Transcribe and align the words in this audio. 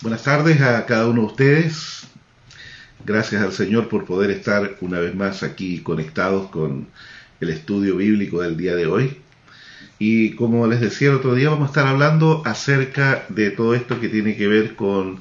Buenas 0.00 0.22
tardes 0.22 0.60
a 0.60 0.86
cada 0.86 1.08
uno 1.08 1.22
de 1.22 1.26
ustedes. 1.26 2.06
Gracias 3.04 3.42
al 3.42 3.50
Señor 3.50 3.88
por 3.88 4.04
poder 4.04 4.30
estar 4.30 4.76
una 4.80 5.00
vez 5.00 5.12
más 5.12 5.42
aquí 5.42 5.80
conectados 5.80 6.50
con 6.50 6.86
el 7.40 7.48
estudio 7.48 7.96
bíblico 7.96 8.40
del 8.40 8.56
día 8.56 8.76
de 8.76 8.86
hoy. 8.86 9.16
Y 9.98 10.36
como 10.36 10.68
les 10.68 10.80
decía 10.80 11.08
el 11.08 11.16
otro 11.16 11.34
día, 11.34 11.50
vamos 11.50 11.64
a 11.66 11.70
estar 11.70 11.88
hablando 11.88 12.42
acerca 12.44 13.26
de 13.28 13.50
todo 13.50 13.74
esto 13.74 14.00
que 14.00 14.08
tiene 14.08 14.36
que 14.36 14.46
ver 14.46 14.76
con 14.76 15.18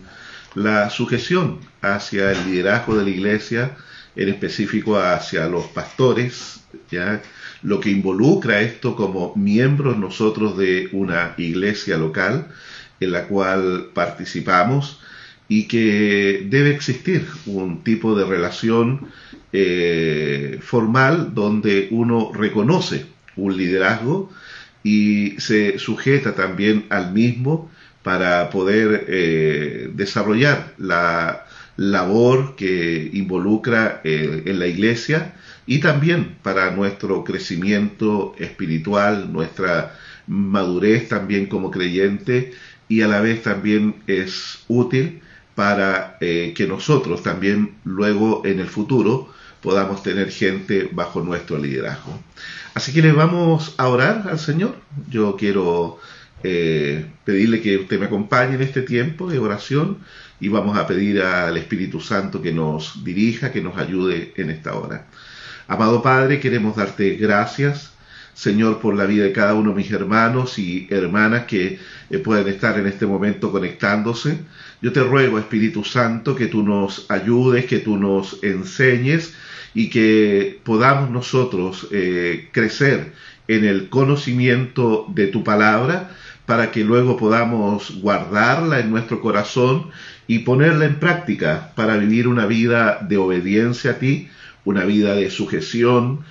la 0.53 0.91
sujeción 0.91 1.57
hacia 1.81 2.31
el 2.31 2.45
liderazgo 2.45 2.95
de 2.97 3.03
la 3.03 3.09
iglesia, 3.09 3.75
en 4.15 4.29
específico 4.29 4.99
hacia 4.99 5.47
los 5.47 5.65
pastores, 5.65 6.59
ya 6.91 7.23
lo 7.63 7.79
que 7.79 7.89
involucra 7.89 8.61
esto 8.61 8.95
como 8.95 9.33
miembros 9.35 9.97
nosotros 9.97 10.55
de 10.55 10.89
una 10.91 11.33
iglesia 11.35 11.97
local 11.97 12.47
en 12.99 13.11
la 13.11 13.27
cual 13.27 13.89
participamos 13.93 14.99
y 15.49 15.67
que 15.67 16.45
debe 16.49 16.71
existir 16.71 17.25
un 17.45 17.83
tipo 17.83 18.15
de 18.15 18.25
relación 18.25 19.07
eh, 19.53 20.59
formal 20.61 21.33
donde 21.33 21.87
uno 21.91 22.31
reconoce 22.33 23.05
un 23.37 23.55
liderazgo 23.55 24.29
y 24.83 25.39
se 25.39 25.79
sujeta 25.79 26.35
también 26.35 26.85
al 26.89 27.13
mismo 27.13 27.71
para 28.03 28.49
poder 28.49 29.05
eh, 29.07 29.89
desarrollar 29.93 30.73
la 30.77 31.45
labor 31.77 32.55
que 32.55 33.09
involucra 33.13 34.01
eh, 34.03 34.43
en 34.45 34.59
la 34.59 34.67
iglesia 34.67 35.33
y 35.65 35.79
también 35.79 36.37
para 36.41 36.71
nuestro 36.71 37.23
crecimiento 37.23 38.33
espiritual, 38.39 39.31
nuestra 39.31 39.95
madurez 40.27 41.07
también 41.09 41.45
como 41.45 41.71
creyente 41.71 42.53
y 42.89 43.01
a 43.01 43.07
la 43.07 43.21
vez 43.21 43.43
también 43.43 43.95
es 44.07 44.59
útil 44.67 45.21
para 45.55 46.17
eh, 46.21 46.53
que 46.55 46.67
nosotros 46.67 47.23
también 47.23 47.75
luego 47.83 48.43
en 48.45 48.59
el 48.59 48.67
futuro 48.67 49.33
podamos 49.61 50.03
tener 50.03 50.31
gente 50.31 50.89
bajo 50.91 51.21
nuestro 51.21 51.57
liderazgo. 51.57 52.19
Así 52.73 52.93
que 52.93 53.01
le 53.01 53.11
vamos 53.11 53.73
a 53.77 53.87
orar 53.87 54.27
al 54.29 54.39
Señor. 54.39 54.75
Yo 55.09 55.35
quiero 55.35 55.99
eh, 56.43 57.05
pedirle 57.25 57.61
que 57.61 57.77
usted 57.77 57.99
me 57.99 58.05
acompañe 58.05 58.55
en 58.55 58.61
este 58.61 58.83
tiempo 58.83 59.29
de 59.29 59.39
oración 59.39 59.97
y 60.39 60.49
vamos 60.49 60.77
a 60.77 60.85
pedir 60.85 61.21
al 61.21 61.57
Espíritu 61.57 61.99
Santo 61.99 62.41
que 62.41 62.53
nos 62.53 63.03
dirija, 63.03 63.51
que 63.51 63.61
nos 63.61 63.77
ayude 63.77 64.33
en 64.37 64.51
esta 64.51 64.75
hora. 64.75 65.07
Amado 65.67 66.01
Padre, 66.03 66.39
queremos 66.39 66.75
darte 66.75 67.15
gracias 67.15 67.96
Señor, 68.37 68.79
por 68.79 68.95
la 68.95 69.07
vida 69.07 69.23
de 69.23 69.31
cada 69.31 69.55
uno 69.55 69.71
de 69.71 69.77
mis 69.77 69.91
hermanos 69.91 70.59
y 70.59 70.85
hermanas 70.91 71.45
que 71.45 71.79
eh, 72.11 72.19
pueden 72.19 72.47
estar 72.47 72.77
en 72.77 72.85
este 72.85 73.07
momento 73.07 73.51
conectándose. 73.51 74.37
Yo 74.79 74.93
te 74.93 75.01
ruego, 75.01 75.39
Espíritu 75.39 75.83
Santo, 75.83 76.35
que 76.35 76.45
tú 76.45 76.61
nos 76.61 77.09
ayudes, 77.09 77.65
que 77.65 77.79
tú 77.79 77.97
nos 77.97 78.43
enseñes 78.43 79.33
y 79.73 79.89
que 79.89 80.59
podamos 80.63 81.09
nosotros 81.09 81.87
eh, 81.91 82.49
crecer 82.51 83.11
en 83.47 83.65
el 83.65 83.89
conocimiento 83.89 85.07
de 85.09 85.25
tu 85.25 85.43
palabra 85.43 86.11
para 86.45 86.69
que 86.69 86.83
luego 86.83 87.17
podamos 87.17 87.99
guardarla 88.01 88.79
en 88.79 88.91
nuestro 88.91 89.19
corazón 89.19 89.89
y 90.27 90.39
ponerla 90.39 90.85
en 90.85 90.99
práctica 90.99 91.71
para 91.73 91.97
vivir 91.97 92.27
una 92.27 92.45
vida 92.45 92.99
de 93.01 93.17
obediencia 93.17 93.91
a 93.91 93.97
ti, 93.97 94.29
una 94.63 94.85
vida 94.85 95.15
de 95.15 95.31
sujeción, 95.31 96.23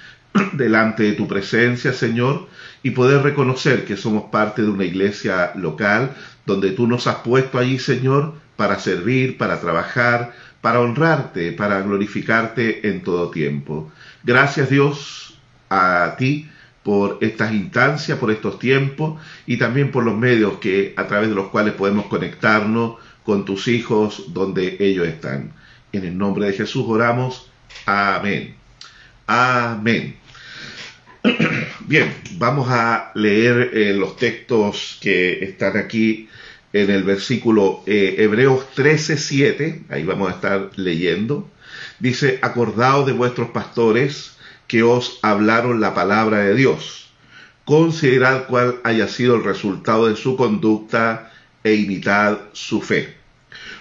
delante 0.53 1.03
de 1.03 1.13
tu 1.13 1.27
presencia, 1.27 1.93
Señor, 1.93 2.49
y 2.83 2.91
poder 2.91 3.23
reconocer 3.23 3.85
que 3.85 3.97
somos 3.97 4.25
parte 4.31 4.63
de 4.63 4.71
una 4.71 4.85
iglesia 4.85 5.53
local 5.57 6.15
donde 6.45 6.71
tú 6.71 6.87
nos 6.87 7.07
has 7.07 7.17
puesto 7.17 7.59
allí, 7.59 7.79
Señor, 7.79 8.35
para 8.57 8.79
servir, 8.79 9.37
para 9.37 9.61
trabajar, 9.61 10.33
para 10.61 10.81
honrarte, 10.81 11.53
para 11.53 11.81
glorificarte 11.81 12.89
en 12.89 13.03
todo 13.03 13.31
tiempo. 13.31 13.91
Gracias 14.25 14.71
Dios 14.71 15.39
a 15.69 16.15
ti 16.19 16.49
por 16.83 17.19
estas 17.21 17.53
instancias, 17.53 18.19
por 18.19 18.31
estos 18.31 18.59
tiempos 18.59 19.21
y 19.47 19.57
también 19.57 19.91
por 19.91 20.05
los 20.05 20.17
medios 20.17 20.59
que 20.59 20.95
a 20.97 21.07
través 21.07 21.29
de 21.29 21.35
los 21.35 21.49
cuales 21.49 21.75
podemos 21.75 22.07
conectarnos 22.07 22.97
con 23.25 23.45
tus 23.45 23.67
hijos 23.67 24.33
donde 24.33 24.77
ellos 24.79 25.07
están. 25.07 25.53
En 25.93 26.05
el 26.05 26.17
nombre 26.17 26.47
de 26.47 26.53
Jesús 26.53 26.85
oramos. 26.87 27.51
Amén. 27.87 28.55
Amén. 29.27 30.17
Bien, 31.81 32.15
vamos 32.33 32.69
a 32.71 33.11
leer 33.15 33.71
eh, 33.73 33.95
los 33.95 34.17
textos 34.17 34.99
que 35.01 35.45
están 35.45 35.77
aquí 35.77 36.29
en 36.73 36.91
el 36.91 37.05
versículo 37.05 37.83
eh, 37.87 38.17
Hebreos 38.19 38.71
13, 38.75 39.17
7, 39.17 39.83
ahí 39.89 40.05
vamos 40.05 40.29
a 40.29 40.35
estar 40.35 40.71
leyendo. 40.77 41.49
Dice, 41.99 42.39
acordaos 42.43 43.07
de 43.07 43.13
vuestros 43.13 43.51
pastores 43.51 44.37
que 44.67 44.83
os 44.83 45.19
hablaron 45.23 45.81
la 45.81 45.95
palabra 45.95 46.41
de 46.41 46.55
Dios. 46.55 47.11
Considerad 47.65 48.47
cuál 48.47 48.81
haya 48.85 49.09
sido 49.09 49.37
el 49.37 49.45
resultado 49.45 50.09
de 50.09 50.17
su 50.17 50.37
conducta 50.37 51.33
e 51.65 51.75
imitad 51.75 52.39
su 52.53 52.81
fe. 52.81 53.15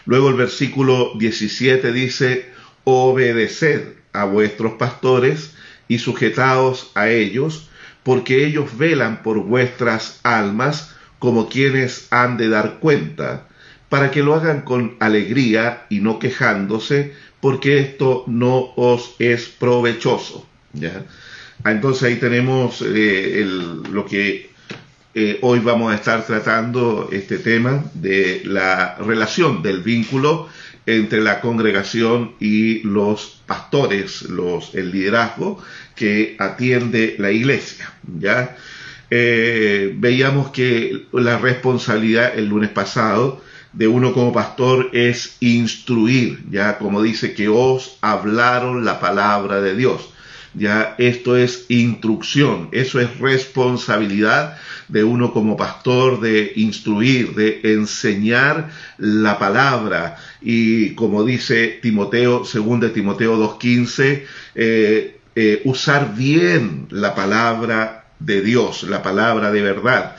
Luego 0.05 0.29
el 0.29 0.35
versículo 0.35 1.13
17 1.17 1.91
dice, 1.91 2.49
obedeced 2.83 3.95
a 4.13 4.25
vuestros 4.25 4.73
pastores 4.73 5.53
y 5.87 5.99
sujetaos 5.99 6.91
a 6.95 7.09
ellos, 7.09 7.69
porque 8.03 8.45
ellos 8.45 8.77
velan 8.77 9.23
por 9.23 9.39
vuestras 9.39 10.19
almas 10.23 10.95
como 11.19 11.49
quienes 11.49 12.07
han 12.11 12.37
de 12.37 12.49
dar 12.49 12.79
cuenta, 12.79 13.47
para 13.89 14.11
que 14.11 14.23
lo 14.23 14.35
hagan 14.35 14.61
con 14.61 14.95
alegría 14.99 15.85
y 15.89 15.99
no 15.99 16.19
quejándose, 16.19 17.13
porque 17.39 17.79
esto 17.79 18.23
no 18.27 18.73
os 18.75 19.15
es 19.19 19.47
provechoso. 19.47 20.45
¿ya? 20.73 21.05
Ah, 21.63 21.71
entonces 21.71 22.03
ahí 22.03 22.15
tenemos 22.17 22.83
eh, 22.85 23.45
lo 23.91 24.05
que 24.05 24.49
eh, 25.13 25.39
hoy 25.41 25.59
vamos 25.59 25.93
a 25.93 25.95
estar 25.95 26.25
tratando, 26.25 27.09
este 27.11 27.37
tema 27.37 27.85
de 27.93 28.41
la 28.43 28.95
relación 28.95 29.63
del 29.63 29.81
vínculo 29.81 30.49
entre 30.85 31.21
la 31.21 31.41
congregación 31.41 32.35
y 32.39 32.83
los 32.83 33.41
pastores, 33.45 34.23
los, 34.23 34.75
el 34.75 34.91
liderazgo 34.91 35.61
que 35.95 36.35
atiende 36.39 37.15
la 37.17 37.31
iglesia. 37.31 37.91
¿ya? 38.19 38.55
Eh, 39.09 39.93
veíamos 39.97 40.49
que 40.51 41.05
la 41.13 41.37
responsabilidad 41.37 42.37
el 42.37 42.47
lunes 42.47 42.69
pasado 42.69 43.41
de 43.73 43.87
uno 43.87 44.13
como 44.13 44.31
pastor 44.31 44.89
es 44.93 45.37
instruir, 45.41 46.43
ya 46.49 46.77
como 46.77 47.01
dice 47.01 47.33
que 47.33 47.49
os 47.49 47.97
hablaron 48.01 48.85
la 48.85 48.99
palabra 48.99 49.61
de 49.61 49.75
Dios. 49.75 50.09
Ya 50.57 50.95
esto 50.97 51.35
es 51.35 51.65
instrucción, 51.67 52.69
eso 52.71 53.01
es 53.01 53.19
responsabilidad 53.19 54.57
de 54.87 55.03
uno 55.03 55.33
como 55.33 55.57
pastor 55.57 56.21
de 56.21 56.53
instruir, 56.55 57.35
de 57.35 57.59
enseñar 57.63 58.69
la 58.97 59.37
palabra. 59.37 60.17
Y 60.41 60.91
como 60.95 61.25
dice 61.25 61.79
Timoteo, 61.81 62.43
de 62.45 62.89
Timoteo 62.89 63.37
2.15, 63.37 64.23
eh, 64.55 65.19
eh, 65.35 65.61
usar 65.65 66.15
bien 66.15 66.87
la 66.89 67.13
palabra 67.15 68.05
de 68.19 68.41
Dios, 68.41 68.83
la 68.83 69.03
palabra 69.03 69.51
de 69.51 69.61
verdad, 69.61 70.15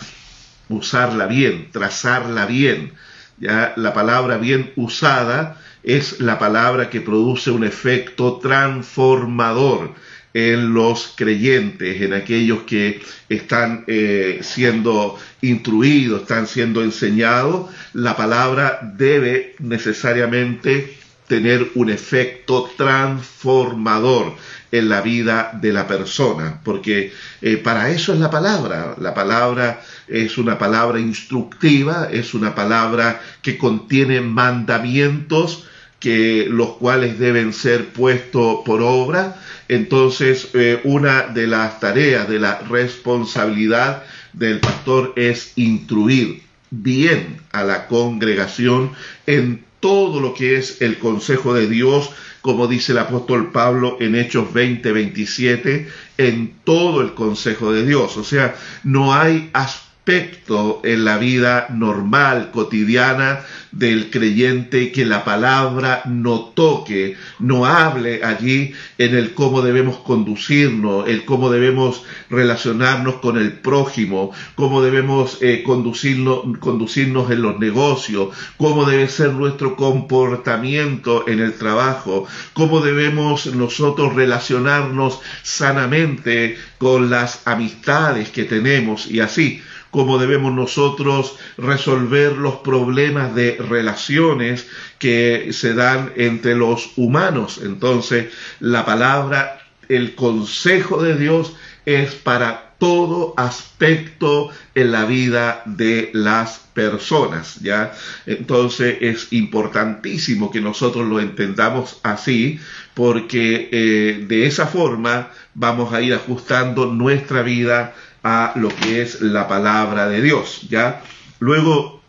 usarla 0.69 1.27
bien, 1.27 1.71
trazarla 1.73 2.45
bien. 2.45 2.93
Ya 3.39 3.73
la 3.77 3.95
palabra 3.95 4.37
bien 4.37 4.73
usada 4.77 5.61
es 5.83 6.21
la 6.21 6.39
palabra 6.39 6.91
que 6.91 7.01
produce 7.01 7.51
un 7.51 7.65
efecto 7.65 8.39
transformador 8.39 9.95
en 10.37 10.75
los 10.75 11.15
creyentes, 11.17 12.03
en 12.03 12.13
aquellos 12.13 12.65
que 12.65 13.01
están 13.27 13.85
eh, 13.87 14.41
siendo 14.43 15.19
instruidos, 15.41 16.21
están 16.21 16.47
siendo 16.47 16.83
enseñados, 16.83 17.71
la 17.95 18.19
palabra 18.19 18.81
debe 18.99 19.55
necesariamente 19.61 20.95
tener 21.27 21.71
un 21.75 21.89
efecto 21.89 22.71
transformador 22.77 24.35
en 24.71 24.91
la 24.91 25.01
vida 25.01 25.53
de 25.55 25.73
la 25.73 25.89
persona, 25.89 26.61
porque 26.63 27.15
eh, 27.41 27.57
para 27.57 27.89
eso 27.89 28.13
es 28.13 28.21
la 28.21 28.31
palabra. 28.31 28.95
La 29.01 29.15
palabra 29.15 29.81
es 30.07 30.37
una 30.37 30.59
palabra 30.59 31.01
instructiva, 31.01 32.11
es 32.13 32.35
una 32.35 32.55
palabra 32.55 33.23
que 33.41 33.57
contiene 33.57 34.21
mandamientos 34.21 35.67
que 36.07 36.47
los 36.49 36.75
cuales 36.75 37.19
deben 37.19 37.53
ser 37.53 37.87
puestos 37.87 38.61
por 38.65 38.81
obra. 38.81 39.43
Entonces, 39.67 40.51
eh, 40.55 40.81
una 40.85 41.23
de 41.23 41.49
las 41.49 41.81
tareas, 41.81 42.29
de 42.29 42.39
la 42.39 42.61
responsabilidad 42.61 44.05
del 44.33 44.61
pastor 44.61 45.15
es 45.17 45.51
instruir 45.57 46.45
bien 46.71 47.39
a 47.51 47.65
la 47.65 47.89
congregación 47.89 48.93
en 49.27 49.65
todo 49.81 50.21
lo 50.21 50.33
que 50.33 50.55
es 50.55 50.81
el 50.81 50.97
consejo 50.99 51.55
de 51.55 51.67
Dios, 51.67 52.11
como 52.41 52.69
dice 52.69 52.93
el 52.93 52.99
apóstol 52.99 53.51
Pablo 53.51 53.97
en 53.99 54.15
Hechos 54.15 54.53
20, 54.53 54.93
27, 54.93 55.89
en 56.19 56.55
todo 56.63 57.03
el 57.03 57.15
consejo 57.15 57.73
de 57.73 57.85
Dios. 57.85 58.17
O 58.17 58.23
sea, 58.23 58.55
no 58.85 59.13
hay 59.13 59.51
aspecto 59.53 59.86
en 60.09 61.05
la 61.05 61.19
vida 61.19 61.67
normal, 61.71 62.53
cotidiana 62.53 63.41
del 63.73 64.09
creyente 64.09 64.93
que 64.93 65.05
la 65.05 65.25
palabra 65.25 66.03
no 66.07 66.53
toque, 66.55 67.17
no 67.41 67.67
hable 67.67 68.23
allí 68.23 68.73
en 68.99 69.17
el 69.17 69.35
cómo 69.35 69.63
debemos 69.63 69.97
conducirnos, 69.99 71.09
el 71.09 71.25
cómo 71.25 71.51
debemos 71.51 72.05
relacionarnos 72.31 73.17
con 73.17 73.37
el 73.37 73.53
prójimo, 73.55 74.31
cómo 74.55 74.81
debemos 74.81 75.39
eh, 75.41 75.65
conducirnos 75.65 77.31
en 77.31 77.43
los 77.43 77.59
negocios, 77.59 78.29
cómo 78.57 78.85
debe 78.85 79.09
ser 79.09 79.33
nuestro 79.33 79.75
comportamiento 79.75 81.27
en 81.27 81.41
el 81.41 81.55
trabajo, 81.55 82.29
cómo 82.53 82.81
debemos 82.81 83.47
nosotros 83.47 84.15
relacionarnos 84.15 85.19
sanamente 85.43 86.57
con 86.79 87.11
las 87.11 87.45
amistades 87.47 88.31
que 88.31 88.45
tenemos 88.45 89.11
y 89.11 89.19
así 89.19 89.63
cómo 89.97 90.19
debemos 90.19 90.53
nosotros 90.53 91.37
resolver 91.57 92.33
los 92.33 92.57
problemas 92.57 93.35
de 93.35 93.57
relaciones 93.57 94.67
que 94.99 95.55
se 95.55 95.73
dan 95.73 96.13
entre 96.17 96.55
los 96.55 96.91
humanos. 96.97 97.59
Entonces, 97.65 98.27
la 98.61 98.85
palabra, 98.85 99.59
el 99.89 100.15
consejo 100.15 101.03
de 101.03 101.17
Dios 101.17 101.55
es 101.87 102.15
para 102.15 102.75
todo 102.79 103.33
aspecto 103.39 104.51
en 104.75 104.93
la 104.93 105.07
vida 105.07 105.63
de 105.65 106.11
las 106.13 106.59
personas, 106.75 107.59
¿ya? 107.63 107.95
Entonces 108.27 108.99
es 109.01 109.33
importantísimo 109.33 110.51
que 110.51 110.61
nosotros 110.61 111.09
lo 111.09 111.21
entendamos 111.21 112.01
así, 112.03 112.61
porque 112.93 113.71
eh, 113.73 114.27
de 114.29 114.47
esa 114.47 114.67
forma 114.67 115.31
vamos 115.55 115.95
a 115.95 116.03
ir 116.03 116.13
ajustando 116.13 116.85
nuestra 116.93 117.41
vida 117.41 117.95
a 118.29 118.53
lo 118.57 118.71
que 118.71 119.03
es 119.03 119.21
la 119.21 119.47
palabra 119.47 120.09
de 120.09 120.21
Dios, 120.21 120.67
¿ya? 120.69 121.01
Luego 121.39 122.03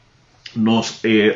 nos, 0.55 0.99
eh, 1.03 1.35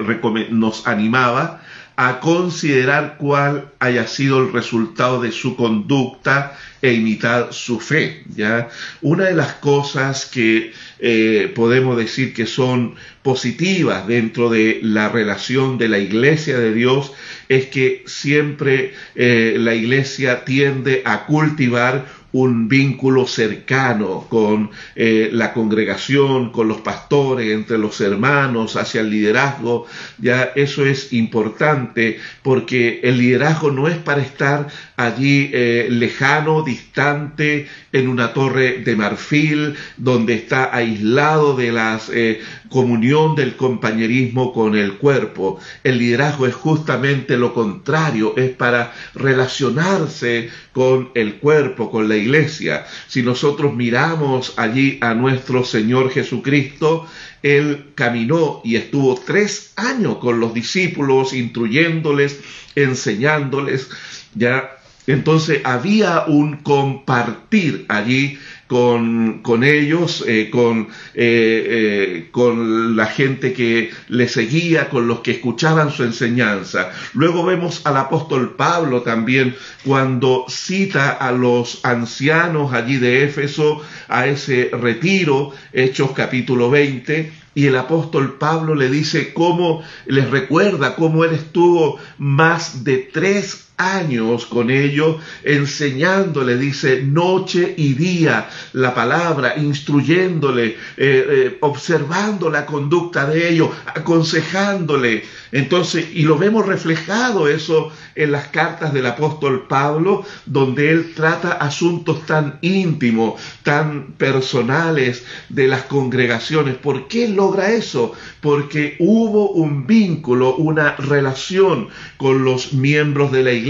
nos 0.49 0.87
animaba 0.87 1.61
a 1.97 2.19
considerar 2.19 3.17
cuál 3.19 3.69
haya 3.77 4.07
sido 4.07 4.39
el 4.39 4.51
resultado 4.51 5.21
de 5.21 5.31
su 5.31 5.55
conducta 5.55 6.57
e 6.81 6.93
imitar 6.93 7.53
su 7.53 7.79
fe. 7.79 8.23
¿ya? 8.35 8.69
Una 9.03 9.25
de 9.25 9.35
las 9.35 9.53
cosas 9.53 10.25
que 10.25 10.73
eh, 10.97 11.51
podemos 11.53 11.95
decir 11.97 12.33
que 12.33 12.47
son 12.47 12.95
positivas 13.21 14.07
dentro 14.07 14.49
de 14.49 14.79
la 14.81 15.09
relación 15.09 15.77
de 15.77 15.89
la 15.89 15.99
iglesia 15.99 16.57
de 16.57 16.73
Dios 16.73 17.13
es 17.49 17.67
que 17.67 18.03
siempre 18.07 18.95
eh, 19.13 19.57
la 19.59 19.75
iglesia 19.75 20.43
tiende 20.43 21.03
a 21.05 21.27
cultivar 21.27 22.05
un 22.33 22.67
vínculo 22.67 23.27
cercano 23.27 24.25
con 24.29 24.71
eh, 24.95 25.29
la 25.31 25.53
congregación, 25.53 26.51
con 26.51 26.67
los 26.67 26.81
pastores, 26.81 27.51
entre 27.51 27.77
los 27.77 27.99
hermanos, 28.01 28.75
hacia 28.75 29.01
el 29.01 29.09
liderazgo. 29.09 29.85
Ya 30.17 30.51
eso 30.55 30.85
es 30.85 31.13
importante 31.13 32.19
porque 32.41 33.01
el 33.03 33.17
liderazgo 33.17 33.71
no 33.71 33.87
es 33.87 33.97
para 33.97 34.21
estar 34.21 34.67
allí 35.05 35.49
eh, 35.53 35.87
lejano, 35.89 36.63
distante, 36.63 37.67
en 37.91 38.07
una 38.07 38.33
torre 38.33 38.79
de 38.79 38.95
marfil, 38.95 39.75
donde 39.97 40.35
está 40.35 40.75
aislado 40.75 41.55
de 41.55 41.71
la 41.71 41.99
eh, 42.13 42.41
comunión 42.69 43.35
del 43.35 43.55
compañerismo 43.55 44.53
con 44.53 44.75
el 44.75 44.93
cuerpo. 44.93 45.59
El 45.83 45.97
liderazgo 45.97 46.47
es 46.47 46.55
justamente 46.55 47.37
lo 47.37 47.53
contrario, 47.53 48.33
es 48.37 48.51
para 48.51 48.93
relacionarse 49.13 50.49
con 50.71 51.09
el 51.15 51.35
cuerpo, 51.35 51.91
con 51.91 52.07
la 52.07 52.15
iglesia. 52.15 52.85
Si 53.07 53.21
nosotros 53.23 53.73
miramos 53.73 54.53
allí 54.57 54.97
a 55.01 55.13
nuestro 55.13 55.65
Señor 55.65 56.11
Jesucristo, 56.11 57.05
Él 57.43 57.91
caminó 57.95 58.61
y 58.63 58.75
estuvo 58.75 59.15
tres 59.15 59.73
años 59.75 60.17
con 60.17 60.39
los 60.39 60.53
discípulos, 60.53 61.33
instruyéndoles, 61.33 62.39
enseñándoles, 62.75 63.89
ya 64.35 64.77
entonces 65.07 65.61
había 65.63 66.25
un 66.27 66.57
compartir 66.57 67.85
allí 67.89 68.37
con, 68.71 69.39
con 69.41 69.65
ellos, 69.65 70.23
eh, 70.25 70.49
con, 70.49 70.87
eh, 71.13 71.65
eh, 71.67 72.29
con 72.31 72.95
la 72.95 73.05
gente 73.07 73.51
que 73.51 73.91
le 74.07 74.29
seguía, 74.29 74.89
con 74.89 75.09
los 75.09 75.19
que 75.19 75.31
escuchaban 75.31 75.91
su 75.91 76.03
enseñanza. 76.03 76.89
Luego 77.13 77.43
vemos 77.43 77.85
al 77.85 77.97
apóstol 77.97 78.55
Pablo 78.55 79.01
también 79.01 79.57
cuando 79.83 80.45
cita 80.47 81.09
a 81.09 81.33
los 81.33 81.83
ancianos 81.83 82.71
allí 82.71 82.95
de 82.95 83.25
Éfeso 83.25 83.81
a 84.07 84.27
ese 84.27 84.69
retiro, 84.71 85.51
Hechos 85.73 86.11
capítulo 86.11 86.69
20, 86.69 87.29
y 87.53 87.65
el 87.65 87.75
apóstol 87.75 88.37
Pablo 88.39 88.75
le 88.75 88.89
dice 88.89 89.33
cómo, 89.33 89.83
les 90.05 90.29
recuerda 90.29 90.95
cómo 90.95 91.25
él 91.25 91.33
estuvo 91.33 91.99
más 92.17 92.85
de 92.85 93.09
tres 93.11 93.70
años 93.81 94.45
con 94.45 94.69
ellos, 94.69 95.17
enseñándole, 95.43 96.57
dice, 96.57 97.01
noche 97.03 97.73
y 97.77 97.93
día 97.93 98.49
la 98.73 98.93
palabra, 98.93 99.55
instruyéndole, 99.57 100.67
eh, 100.67 100.75
eh, 100.97 101.57
observando 101.61 102.49
la 102.49 102.65
conducta 102.65 103.25
de 103.25 103.49
ellos, 103.49 103.69
aconsejándole. 103.87 105.23
Entonces, 105.51 106.07
y 106.13 106.23
lo 106.23 106.37
vemos 106.37 106.65
reflejado 106.65 107.47
eso 107.47 107.91
en 108.15 108.31
las 108.31 108.47
cartas 108.47 108.93
del 108.93 109.05
apóstol 109.05 109.67
Pablo, 109.67 110.23
donde 110.45 110.91
él 110.91 111.13
trata 111.15 111.53
asuntos 111.53 112.25
tan 112.25 112.59
íntimos, 112.61 113.41
tan 113.63 114.13
personales 114.13 115.23
de 115.49 115.67
las 115.67 115.83
congregaciones. 115.83 116.75
¿Por 116.75 117.07
qué 117.07 117.27
logra 117.27 117.71
eso? 117.71 118.13
Porque 118.39 118.95
hubo 118.99 119.51
un 119.51 119.87
vínculo, 119.87 120.55
una 120.55 120.95
relación 120.95 121.89
con 122.17 122.45
los 122.45 122.73
miembros 122.73 123.31
de 123.31 123.43
la 123.43 123.51
iglesia 123.51 123.60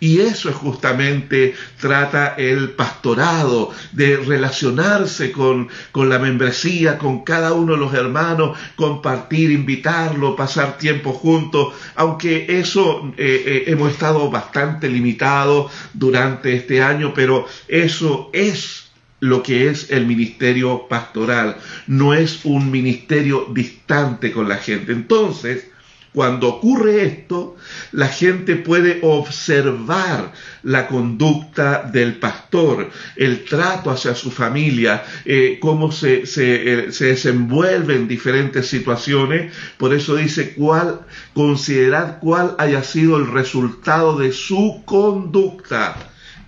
y 0.00 0.20
eso 0.20 0.48
es 0.48 0.56
justamente 0.56 1.54
trata 1.80 2.34
el 2.36 2.70
pastorado, 2.70 3.70
de 3.92 4.16
relacionarse 4.16 5.32
con, 5.32 5.68
con 5.90 6.08
la 6.08 6.18
membresía, 6.18 6.98
con 6.98 7.24
cada 7.24 7.52
uno 7.52 7.72
de 7.72 7.78
los 7.78 7.94
hermanos, 7.94 8.58
compartir, 8.76 9.50
invitarlo, 9.50 10.36
pasar 10.36 10.78
tiempo 10.78 11.12
juntos, 11.12 11.74
aunque 11.94 12.46
eso 12.60 13.12
eh, 13.16 13.44
eh, 13.46 13.64
hemos 13.66 13.92
estado 13.92 14.30
bastante 14.30 14.88
limitados 14.88 15.72
durante 15.94 16.54
este 16.54 16.82
año, 16.82 17.12
pero 17.14 17.46
eso 17.68 18.30
es 18.32 18.90
lo 19.20 19.42
que 19.42 19.68
es 19.68 19.90
el 19.90 20.04
ministerio 20.06 20.88
pastoral, 20.88 21.56
no 21.86 22.12
es 22.12 22.44
un 22.44 22.72
ministerio 22.72 23.46
distante 23.52 24.32
con 24.32 24.48
la 24.48 24.56
gente. 24.56 24.90
Entonces, 24.90 25.68
cuando 26.12 26.48
ocurre 26.48 27.04
esto, 27.04 27.56
la 27.92 28.08
gente 28.08 28.56
puede 28.56 29.00
observar 29.02 30.32
la 30.62 30.86
conducta 30.86 31.84
del 31.90 32.16
pastor, 32.16 32.90
el 33.16 33.44
trato 33.44 33.90
hacia 33.90 34.14
su 34.14 34.30
familia, 34.30 35.04
eh, 35.24 35.58
cómo 35.60 35.90
se, 35.90 36.26
se, 36.26 36.86
eh, 36.86 36.92
se, 36.92 37.06
desenvuelve 37.06 37.96
en 37.96 38.08
diferentes 38.08 38.66
situaciones. 38.66 39.54
Por 39.78 39.94
eso 39.94 40.16
dice, 40.16 40.52
cuál, 40.52 41.00
considerad 41.32 42.18
cuál 42.20 42.56
haya 42.58 42.82
sido 42.82 43.16
el 43.16 43.32
resultado 43.32 44.18
de 44.18 44.32
su 44.32 44.82
conducta 44.84 45.96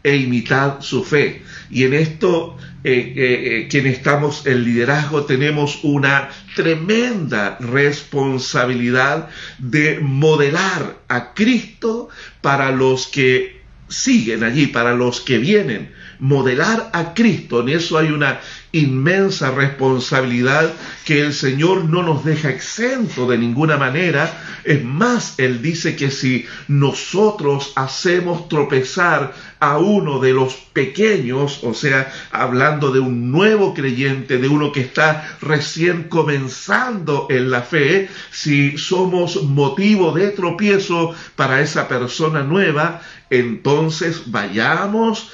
e 0.02 0.16
imitad 0.16 0.82
su 0.82 1.02
fe. 1.02 1.42
Y 1.70 1.84
en 1.84 1.94
esto, 1.94 2.58
eh, 2.86 3.14
eh, 3.16 3.68
quienes 3.70 3.96
estamos 3.96 4.46
en 4.46 4.62
liderazgo, 4.62 5.24
tenemos 5.24 5.80
una 5.84 6.28
tremenda 6.54 7.56
responsabilidad 7.58 9.30
de 9.56 10.00
modelar 10.00 10.98
a 11.08 11.32
Cristo 11.32 12.10
para 12.42 12.70
los 12.72 13.06
que 13.06 13.62
siguen 13.88 14.44
allí, 14.44 14.66
para 14.66 14.94
los 14.94 15.22
que 15.22 15.38
vienen. 15.38 15.94
Modelar 16.18 16.90
a 16.92 17.14
Cristo, 17.14 17.60
en 17.62 17.70
eso 17.70 17.96
hay 17.96 18.08
una 18.08 18.40
inmensa 18.74 19.52
responsabilidad 19.52 20.74
que 21.04 21.20
el 21.20 21.32
Señor 21.32 21.84
no 21.84 22.02
nos 22.02 22.24
deja 22.24 22.50
exento 22.50 23.26
de 23.28 23.38
ninguna 23.38 23.76
manera. 23.76 24.60
Es 24.64 24.84
más, 24.84 25.38
Él 25.38 25.62
dice 25.62 25.94
que 25.94 26.10
si 26.10 26.46
nosotros 26.68 27.72
hacemos 27.76 28.48
tropezar 28.48 29.34
a 29.60 29.78
uno 29.78 30.18
de 30.18 30.32
los 30.32 30.54
pequeños, 30.72 31.60
o 31.62 31.72
sea, 31.72 32.12
hablando 32.32 32.90
de 32.90 33.00
un 33.00 33.30
nuevo 33.30 33.74
creyente, 33.74 34.38
de 34.38 34.48
uno 34.48 34.72
que 34.72 34.80
está 34.80 35.36
recién 35.40 36.04
comenzando 36.04 37.28
en 37.30 37.50
la 37.50 37.62
fe, 37.62 38.08
si 38.30 38.76
somos 38.76 39.42
motivo 39.44 40.12
de 40.12 40.30
tropiezo 40.30 41.14
para 41.36 41.60
esa 41.60 41.86
persona 41.86 42.42
nueva, 42.42 43.00
entonces 43.30 44.30
vayamos, 44.30 45.30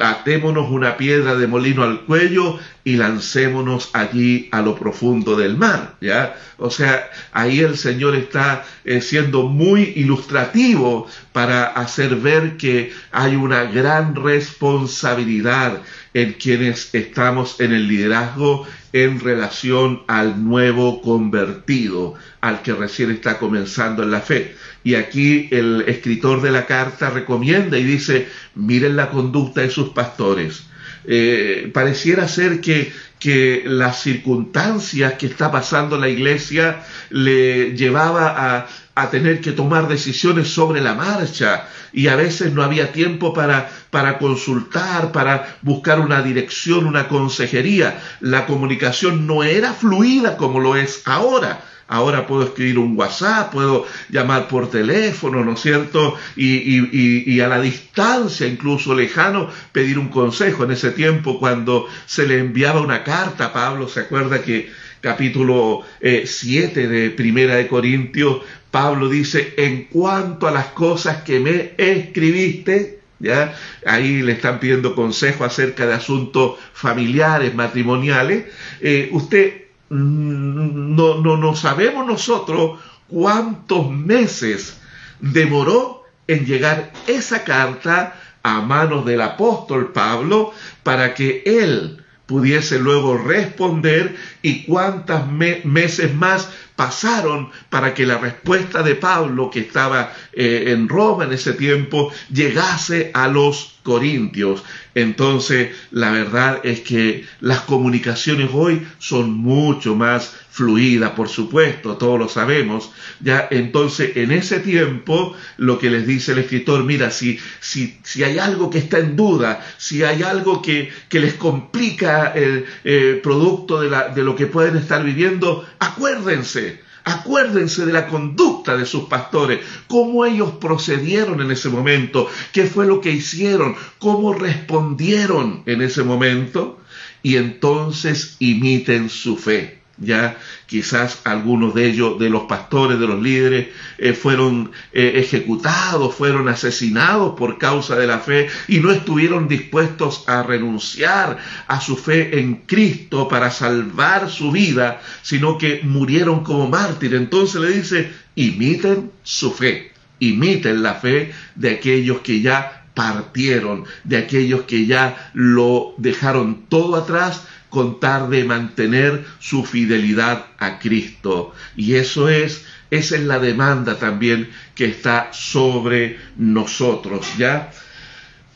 atémonos 0.00 0.70
una 0.70 0.96
piedra 0.96 1.34
de 1.34 1.46
molino 1.46 1.82
al 1.82 2.00
cuello 2.02 2.58
y 2.84 2.96
lancémonos 2.96 3.90
allí 3.92 4.48
a 4.50 4.62
lo 4.62 4.74
profundo 4.74 5.36
del 5.36 5.56
mar, 5.56 5.96
¿ya? 6.00 6.36
O 6.56 6.70
sea, 6.70 7.10
ahí 7.32 7.60
el 7.60 7.76
Señor 7.76 8.16
está 8.16 8.64
eh, 8.84 9.02
siendo 9.02 9.42
muy 9.42 9.92
ilustrativo 9.96 11.06
para 11.32 11.66
hacer 11.66 12.16
ver 12.16 12.56
que 12.56 12.92
hay 13.12 13.36
una 13.36 13.64
gran 13.64 14.14
responsabilidad 14.14 15.82
en 16.14 16.32
quienes 16.32 16.94
estamos 16.94 17.60
en 17.60 17.72
el 17.74 17.88
liderazgo 17.88 18.66
en 18.92 19.20
relación 19.20 20.02
al 20.06 20.42
nuevo 20.42 21.02
convertido, 21.02 22.14
al 22.40 22.62
que 22.62 22.72
recién 22.72 23.10
está 23.10 23.38
comenzando 23.38 24.02
en 24.02 24.10
la 24.10 24.20
fe. 24.20 24.56
Y 24.88 24.94
aquí 24.94 25.50
el 25.50 25.84
escritor 25.86 26.40
de 26.40 26.50
la 26.50 26.64
carta 26.64 27.10
recomienda 27.10 27.76
y 27.76 27.84
dice, 27.84 28.26
miren 28.54 28.96
la 28.96 29.10
conducta 29.10 29.60
de 29.60 29.68
sus 29.68 29.90
pastores. 29.90 30.62
Eh, 31.04 31.70
pareciera 31.74 32.26
ser 32.26 32.62
que, 32.62 32.90
que 33.18 33.64
las 33.66 34.00
circunstancias 34.00 35.12
que 35.18 35.26
está 35.26 35.52
pasando 35.52 35.98
la 35.98 36.08
iglesia 36.08 36.80
le 37.10 37.76
llevaba 37.76 38.32
a, 38.34 38.66
a 38.94 39.10
tener 39.10 39.42
que 39.42 39.52
tomar 39.52 39.88
decisiones 39.88 40.48
sobre 40.48 40.80
la 40.80 40.94
marcha 40.94 41.68
y 41.92 42.08
a 42.08 42.16
veces 42.16 42.54
no 42.54 42.62
había 42.62 42.90
tiempo 42.90 43.34
para, 43.34 43.68
para 43.90 44.16
consultar, 44.16 45.12
para 45.12 45.58
buscar 45.60 46.00
una 46.00 46.22
dirección, 46.22 46.86
una 46.86 47.08
consejería. 47.08 48.00
La 48.20 48.46
comunicación 48.46 49.26
no 49.26 49.44
era 49.44 49.74
fluida 49.74 50.38
como 50.38 50.60
lo 50.60 50.76
es 50.76 51.02
ahora. 51.04 51.60
Ahora 51.88 52.26
puedo 52.26 52.42
escribir 52.42 52.78
un 52.78 52.98
WhatsApp, 52.98 53.50
puedo 53.50 53.86
llamar 54.10 54.46
por 54.46 54.70
teléfono, 54.70 55.42
¿no 55.42 55.54
es 55.54 55.60
cierto? 55.60 56.16
Y, 56.36 57.40
a 57.40 57.48
la 57.48 57.60
distancia, 57.62 58.46
incluso 58.46 58.94
lejano, 58.94 59.48
pedir 59.72 59.98
un 59.98 60.08
consejo. 60.08 60.64
En 60.64 60.72
ese 60.72 60.90
tiempo, 60.90 61.38
cuando 61.38 61.86
se 62.04 62.26
le 62.26 62.38
enviaba 62.38 62.82
una 62.82 63.02
carta 63.04 63.46
a 63.46 63.52
Pablo, 63.54 63.88
¿se 63.88 64.00
acuerda 64.00 64.42
que 64.42 64.70
capítulo 65.00 65.82
7 66.00 66.82
eh, 66.82 66.88
de 66.88 67.10
Primera 67.10 67.56
de 67.56 67.68
Corintios, 67.68 68.42
Pablo 68.70 69.08
dice, 69.08 69.54
en 69.56 69.84
cuanto 69.84 70.46
a 70.46 70.50
las 70.50 70.66
cosas 70.66 71.22
que 71.22 71.40
me 71.40 71.72
escribiste, 71.78 73.00
¿ya? 73.18 73.54
Ahí 73.86 74.20
le 74.20 74.32
están 74.32 74.60
pidiendo 74.60 74.94
consejo 74.94 75.44
acerca 75.44 75.86
de 75.86 75.94
asuntos 75.94 76.58
familiares, 76.74 77.54
matrimoniales. 77.54 78.44
Eh, 78.82 79.08
usted 79.12 79.67
no, 79.90 81.20
no, 81.20 81.36
no 81.36 81.56
sabemos 81.56 82.06
nosotros 82.06 82.78
cuántos 83.08 83.90
meses 83.90 84.78
demoró 85.20 86.04
en 86.26 86.44
llegar 86.44 86.92
esa 87.06 87.44
carta 87.44 88.14
a 88.42 88.60
manos 88.60 89.04
del 89.04 89.20
apóstol 89.22 89.92
Pablo 89.92 90.52
para 90.82 91.14
que 91.14 91.42
él 91.44 92.04
pudiese 92.26 92.78
luego 92.78 93.16
responder 93.16 94.16
y 94.42 94.64
cuántas 94.64 95.26
meses 95.26 96.14
más 96.14 96.50
pasaron 96.78 97.50
para 97.70 97.92
que 97.92 98.06
la 98.06 98.18
respuesta 98.18 98.84
de 98.84 98.94
Pablo, 98.94 99.50
que 99.50 99.58
estaba 99.58 100.12
eh, 100.32 100.66
en 100.68 100.88
Roma 100.88 101.24
en 101.24 101.32
ese 101.32 101.54
tiempo, 101.54 102.12
llegase 102.32 103.10
a 103.14 103.26
los 103.26 103.80
Corintios. 103.82 104.62
Entonces, 104.94 105.74
la 105.90 106.12
verdad 106.12 106.60
es 106.62 106.82
que 106.82 107.26
las 107.40 107.62
comunicaciones 107.62 108.50
hoy 108.52 108.86
son 109.00 109.32
mucho 109.32 109.96
más 109.96 110.36
fluidas, 110.58 111.12
por 111.12 111.28
supuesto, 111.28 111.96
todos 111.96 112.18
lo 112.18 112.28
sabemos. 112.28 112.90
Ya, 113.20 113.46
entonces, 113.52 114.16
en 114.16 114.32
ese 114.32 114.58
tiempo, 114.58 115.36
lo 115.56 115.78
que 115.78 115.88
les 115.88 116.04
dice 116.04 116.32
el 116.32 116.38
escritor, 116.38 116.82
mira, 116.82 117.12
si, 117.12 117.38
si, 117.60 117.96
si 118.02 118.24
hay 118.24 118.38
algo 118.38 118.68
que 118.68 118.78
está 118.78 118.98
en 118.98 119.14
duda, 119.14 119.64
si 119.78 120.02
hay 120.02 120.24
algo 120.24 120.60
que, 120.60 120.90
que 121.08 121.20
les 121.20 121.34
complica 121.34 122.32
el 122.34 122.66
eh, 122.82 123.20
producto 123.22 123.80
de, 123.80 123.88
de 124.16 124.24
lo 124.24 124.34
que 124.34 124.46
pueden 124.46 124.76
estar 124.76 125.04
viviendo, 125.04 125.64
acuérdense 125.78 126.80
Acuérdense 127.04 127.86
de 127.86 127.92
la 127.94 128.06
conducta 128.06 128.76
de 128.76 128.84
sus 128.84 129.04
pastores, 129.04 129.60
cómo 129.86 130.26
ellos 130.26 130.50
procedieron 130.60 131.40
en 131.40 131.50
ese 131.50 131.70
momento, 131.70 132.28
qué 132.52 132.64
fue 132.64 132.86
lo 132.86 133.00
que 133.00 133.10
hicieron, 133.10 133.76
cómo 133.98 134.34
respondieron 134.34 135.62
en 135.64 135.80
ese 135.80 136.02
momento, 136.02 136.78
y 137.22 137.36
entonces 137.36 138.36
imiten 138.40 139.08
su 139.08 139.38
fe 139.38 139.77
ya 140.00 140.36
quizás 140.66 141.20
algunos 141.24 141.74
de 141.74 141.86
ellos, 141.86 142.18
de 142.18 142.30
los 142.30 142.42
pastores, 142.44 143.00
de 143.00 143.06
los 143.06 143.20
líderes, 143.20 143.68
eh, 143.98 144.12
fueron 144.12 144.70
eh, 144.92 145.12
ejecutados, 145.16 146.14
fueron 146.14 146.48
asesinados 146.48 147.34
por 147.36 147.58
causa 147.58 147.96
de 147.96 148.06
la 148.06 148.18
fe 148.18 148.48
y 148.68 148.78
no 148.80 148.90
estuvieron 148.90 149.48
dispuestos 149.48 150.24
a 150.28 150.42
renunciar 150.42 151.38
a 151.66 151.80
su 151.80 151.96
fe 151.96 152.38
en 152.38 152.62
Cristo 152.66 153.28
para 153.28 153.50
salvar 153.50 154.30
su 154.30 154.52
vida, 154.52 155.00
sino 155.22 155.58
que 155.58 155.80
murieron 155.82 156.44
como 156.44 156.68
mártires. 156.68 157.20
Entonces 157.20 157.60
le 157.60 157.72
dice, 157.72 158.12
imiten 158.34 159.10
su 159.22 159.52
fe, 159.52 159.92
imiten 160.20 160.82
la 160.82 160.94
fe 160.94 161.32
de 161.54 161.70
aquellos 161.70 162.20
que 162.20 162.40
ya 162.40 162.86
partieron, 162.94 163.84
de 164.02 164.16
aquellos 164.16 164.62
que 164.62 164.86
ya 164.86 165.30
lo 165.32 165.94
dejaron 165.98 166.64
todo 166.68 166.96
atrás 166.96 167.46
contar 167.70 168.28
de 168.28 168.44
mantener 168.44 169.24
su 169.38 169.64
fidelidad 169.64 170.46
a 170.58 170.78
Cristo. 170.78 171.52
Y 171.76 171.94
eso 171.94 172.28
es, 172.28 172.64
esa 172.90 173.16
es 173.16 173.22
la 173.22 173.38
demanda 173.38 173.98
también 173.98 174.50
que 174.74 174.86
está 174.86 175.30
sobre 175.32 176.18
nosotros, 176.36 177.26
¿ya? 177.36 177.70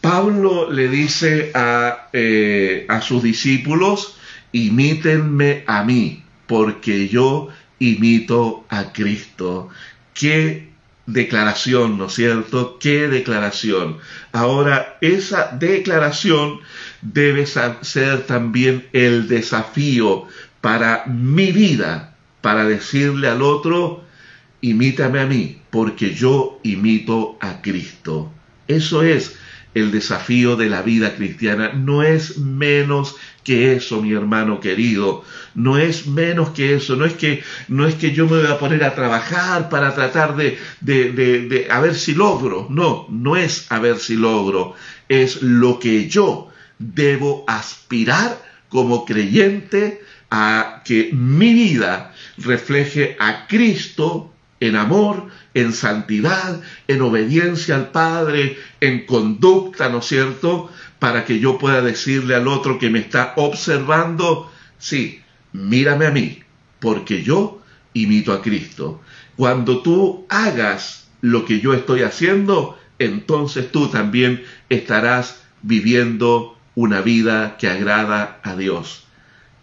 Pablo 0.00 0.70
le 0.70 0.88
dice 0.88 1.52
a, 1.54 2.08
eh, 2.12 2.86
a 2.88 3.00
sus 3.00 3.22
discípulos, 3.22 4.16
imítenme 4.50 5.62
a 5.66 5.84
mí, 5.84 6.24
porque 6.46 7.08
yo 7.08 7.48
imito 7.78 8.64
a 8.68 8.92
Cristo. 8.92 9.68
Qué 10.12 10.71
declaración, 11.12 11.98
¿no 11.98 12.06
es 12.06 12.14
cierto? 12.14 12.78
¿Qué 12.78 13.08
declaración? 13.08 13.98
Ahora, 14.32 14.98
esa 15.00 15.56
declaración 15.58 16.60
debe 17.00 17.46
ser 17.46 18.26
también 18.26 18.88
el 18.92 19.28
desafío 19.28 20.26
para 20.60 21.04
mi 21.06 21.52
vida, 21.52 22.16
para 22.40 22.64
decirle 22.64 23.28
al 23.28 23.42
otro, 23.42 24.04
imítame 24.60 25.20
a 25.20 25.26
mí, 25.26 25.60
porque 25.70 26.14
yo 26.14 26.60
imito 26.62 27.36
a 27.40 27.60
Cristo. 27.62 28.32
Eso 28.68 29.02
es 29.02 29.36
el 29.74 29.90
desafío 29.90 30.56
de 30.56 30.68
la 30.68 30.82
vida 30.82 31.14
cristiana. 31.14 31.72
No 31.72 32.02
es 32.02 32.38
menos 32.38 33.16
que 33.44 33.74
eso, 33.74 34.00
mi 34.00 34.12
hermano 34.12 34.60
querido. 34.60 35.24
No 35.54 35.78
es 35.78 36.06
menos 36.06 36.50
que 36.50 36.74
eso. 36.74 36.96
No 36.96 37.04
es 37.04 37.14
que, 37.14 37.42
no 37.68 37.86
es 37.86 37.94
que 37.94 38.12
yo 38.12 38.26
me 38.26 38.38
voy 38.40 38.50
a 38.50 38.58
poner 38.58 38.84
a 38.84 38.94
trabajar 38.94 39.68
para 39.68 39.94
tratar 39.94 40.36
de, 40.36 40.58
de, 40.80 41.12
de, 41.12 41.48
de 41.48 41.66
a 41.70 41.80
ver 41.80 41.94
si 41.94 42.14
logro. 42.14 42.66
No, 42.70 43.06
no 43.10 43.36
es 43.36 43.70
a 43.70 43.78
ver 43.78 43.98
si 43.98 44.16
logro. 44.16 44.74
Es 45.08 45.42
lo 45.42 45.78
que 45.78 46.08
yo 46.08 46.48
debo 46.78 47.44
aspirar 47.46 48.40
como 48.68 49.04
creyente 49.04 50.02
a 50.30 50.82
que 50.84 51.10
mi 51.12 51.52
vida 51.52 52.14
refleje 52.38 53.16
a 53.20 53.46
Cristo 53.46 54.32
en 54.60 54.76
amor, 54.76 55.26
en 55.54 55.72
santidad, 55.72 56.60
en 56.86 57.02
obediencia 57.02 57.74
al 57.74 57.90
Padre, 57.90 58.56
en 58.80 59.04
conducta, 59.06 59.88
¿no 59.88 59.98
es 59.98 60.06
cierto? 60.06 60.70
Para 61.02 61.24
que 61.24 61.40
yo 61.40 61.58
pueda 61.58 61.82
decirle 61.82 62.36
al 62.36 62.46
otro 62.46 62.78
que 62.78 62.88
me 62.88 63.00
está 63.00 63.32
observando, 63.34 64.52
sí, 64.78 65.20
mírame 65.52 66.06
a 66.06 66.12
mí, 66.12 66.44
porque 66.78 67.24
yo 67.24 67.60
imito 67.92 68.32
a 68.32 68.40
Cristo. 68.40 69.00
Cuando 69.34 69.82
tú 69.82 70.26
hagas 70.28 71.08
lo 71.20 71.44
que 71.44 71.58
yo 71.58 71.74
estoy 71.74 72.02
haciendo, 72.02 72.78
entonces 73.00 73.72
tú 73.72 73.88
también 73.88 74.44
estarás 74.68 75.42
viviendo 75.62 76.56
una 76.76 77.00
vida 77.00 77.56
que 77.58 77.66
agrada 77.66 78.38
a 78.44 78.54
Dios. 78.54 79.02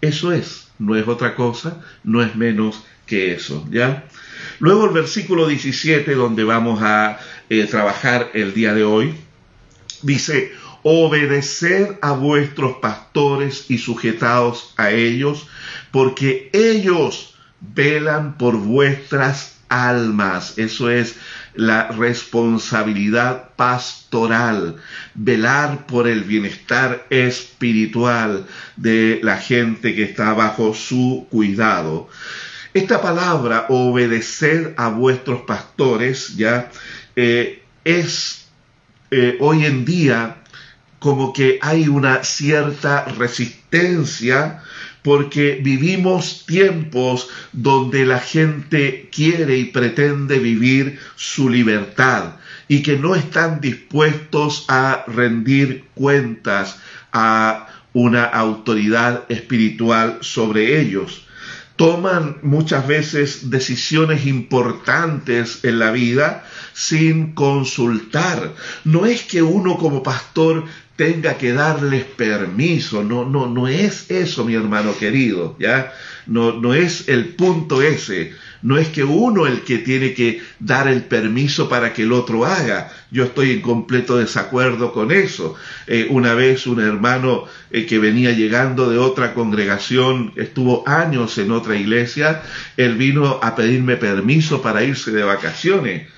Eso 0.01 0.33
es, 0.33 0.67
no 0.77 0.97
es 0.97 1.07
otra 1.07 1.35
cosa, 1.35 1.81
no 2.03 2.21
es 2.21 2.35
menos 2.35 2.83
que 3.05 3.31
eso, 3.31 3.65
¿ya? 3.71 4.03
Luego 4.59 4.87
el 4.87 4.91
versículo 4.91 5.47
17, 5.47 6.15
donde 6.15 6.43
vamos 6.43 6.81
a 6.83 7.17
eh, 7.49 7.63
trabajar 7.63 8.29
el 8.33 8.53
día 8.53 8.73
de 8.73 8.83
hoy, 8.83 9.15
dice, 10.01 10.51
obedecer 10.83 11.97
a 12.01 12.11
vuestros 12.11 12.77
pastores 12.77 13.65
y 13.69 13.77
sujetaos 13.77 14.73
a 14.77 14.91
ellos, 14.91 15.47
porque 15.91 16.49
ellos 16.53 17.35
velan 17.59 18.37
por 18.37 18.57
vuestras 18.57 19.59
almas. 19.69 20.57
Eso 20.57 20.89
es 20.89 21.15
la 21.53 21.89
responsabilidad 21.89 23.49
pastoral, 23.55 24.77
velar 25.13 25.85
por 25.85 26.07
el 26.07 26.23
bienestar 26.23 27.05
espiritual 27.09 28.45
de 28.75 29.19
la 29.23 29.37
gente 29.37 29.95
que 29.95 30.03
está 30.03 30.33
bajo 30.33 30.73
su 30.73 31.27
cuidado. 31.29 32.09
Esta 32.73 33.01
palabra, 33.01 33.65
obedecer 33.69 34.75
a 34.77 34.89
vuestros 34.89 35.41
pastores, 35.41 36.37
ya 36.37 36.71
eh, 37.15 37.63
es 37.83 38.47
eh, 39.11 39.37
hoy 39.39 39.65
en 39.65 39.85
día 39.85 40.38
como 40.99 41.33
que 41.33 41.59
hay 41.61 41.87
una 41.87 42.23
cierta 42.23 43.05
resistencia 43.05 44.61
porque 45.01 45.59
vivimos 45.63 46.45
tiempos 46.45 47.29
donde 47.53 48.05
la 48.05 48.19
gente 48.19 49.09
quiere 49.11 49.57
y 49.57 49.65
pretende 49.65 50.39
vivir 50.39 50.99
su 51.15 51.49
libertad 51.49 52.35
y 52.67 52.83
que 52.83 52.97
no 52.97 53.15
están 53.15 53.61
dispuestos 53.61 54.65
a 54.67 55.03
rendir 55.07 55.85
cuentas 55.95 56.79
a 57.11 57.67
una 57.93 58.25
autoridad 58.25 59.23
espiritual 59.29 60.19
sobre 60.21 60.79
ellos. 60.79 61.25
Toman 61.75 62.37
muchas 62.41 62.85
veces 62.87 63.49
decisiones 63.49 64.25
importantes 64.25 65.63
en 65.63 65.79
la 65.79 65.91
vida 65.91 66.45
sin 66.73 67.33
consultar. 67.33 68.53
No 68.83 69.05
es 69.05 69.23
que 69.23 69.41
uno 69.41 69.77
como 69.77 70.03
pastor 70.03 70.65
tenga 70.99 71.37
que 71.37 71.53
darles 71.53 72.03
permiso. 72.03 73.05
No, 73.05 73.23
no, 73.23 73.47
no 73.47 73.69
es 73.69 74.11
eso, 74.11 74.43
mi 74.43 74.53
hermano 74.53 74.97
querido, 74.97 75.55
¿ya? 75.57 75.93
No, 76.27 76.51
no 76.59 76.73
es 76.73 77.07
el 77.07 77.29
punto 77.29 77.81
ese. 77.81 78.33
No 78.61 78.77
es 78.77 78.89
que 78.89 79.05
uno 79.05 79.47
el 79.47 79.61
que 79.61 79.77
tiene 79.77 80.13
que 80.13 80.41
dar 80.59 80.89
el 80.89 81.03
permiso 81.03 81.69
para 81.69 81.93
que 81.93 82.01
el 82.01 82.11
otro 82.11 82.45
haga. 82.45 82.91
Yo 83.11 83.23
estoy 83.23 83.51
en 83.51 83.61
completo 83.61 84.17
desacuerdo 84.17 84.91
con 84.91 85.13
eso. 85.13 85.55
Eh, 85.87 86.07
una 86.09 86.33
vez 86.33 86.67
un 86.67 86.81
hermano 86.81 87.45
eh, 87.71 87.85
que 87.85 87.97
venía 87.97 88.33
llegando 88.33 88.89
de 88.89 88.97
otra 88.97 89.33
congregación, 89.33 90.33
estuvo 90.35 90.85
años 90.85 91.37
en 91.37 91.51
otra 91.51 91.77
iglesia, 91.77 92.41
él 92.75 92.95
vino 92.95 93.39
a 93.41 93.55
pedirme 93.55 93.95
permiso 93.95 94.61
para 94.61 94.83
irse 94.83 95.11
de 95.11 95.23
vacaciones. 95.23 96.09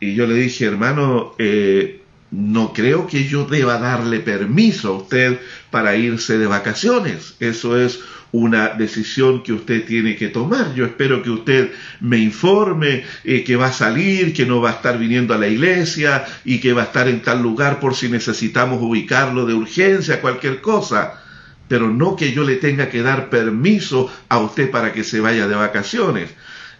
Y 0.00 0.16
yo 0.16 0.26
le 0.26 0.34
dije, 0.34 0.64
hermano, 0.64 1.36
eh, 1.38 2.00
no 2.34 2.72
creo 2.72 3.06
que 3.06 3.28
yo 3.28 3.44
deba 3.44 3.78
darle 3.78 4.18
permiso 4.18 4.88
a 4.88 4.96
usted 4.98 5.38
para 5.70 5.94
irse 5.94 6.36
de 6.36 6.46
vacaciones. 6.46 7.36
Eso 7.38 7.78
es 7.78 8.00
una 8.32 8.70
decisión 8.70 9.44
que 9.44 9.52
usted 9.52 9.84
tiene 9.84 10.16
que 10.16 10.28
tomar. 10.28 10.74
Yo 10.74 10.84
espero 10.84 11.22
que 11.22 11.30
usted 11.30 11.70
me 12.00 12.18
informe 12.18 13.04
eh, 13.22 13.44
que 13.44 13.54
va 13.54 13.66
a 13.66 13.72
salir, 13.72 14.34
que 14.34 14.46
no 14.46 14.60
va 14.60 14.70
a 14.70 14.74
estar 14.74 14.98
viniendo 14.98 15.32
a 15.32 15.38
la 15.38 15.46
iglesia 15.46 16.24
y 16.44 16.58
que 16.58 16.72
va 16.72 16.82
a 16.82 16.86
estar 16.86 17.08
en 17.08 17.22
tal 17.22 17.40
lugar 17.40 17.78
por 17.78 17.94
si 17.94 18.08
necesitamos 18.08 18.82
ubicarlo 18.82 19.46
de 19.46 19.54
urgencia, 19.54 20.20
cualquier 20.20 20.60
cosa. 20.60 21.22
Pero 21.68 21.88
no 21.88 22.16
que 22.16 22.32
yo 22.32 22.42
le 22.42 22.56
tenga 22.56 22.88
que 22.88 23.02
dar 23.02 23.30
permiso 23.30 24.12
a 24.28 24.38
usted 24.38 24.72
para 24.72 24.92
que 24.92 25.04
se 25.04 25.20
vaya 25.20 25.46
de 25.46 25.54
vacaciones 25.54 26.30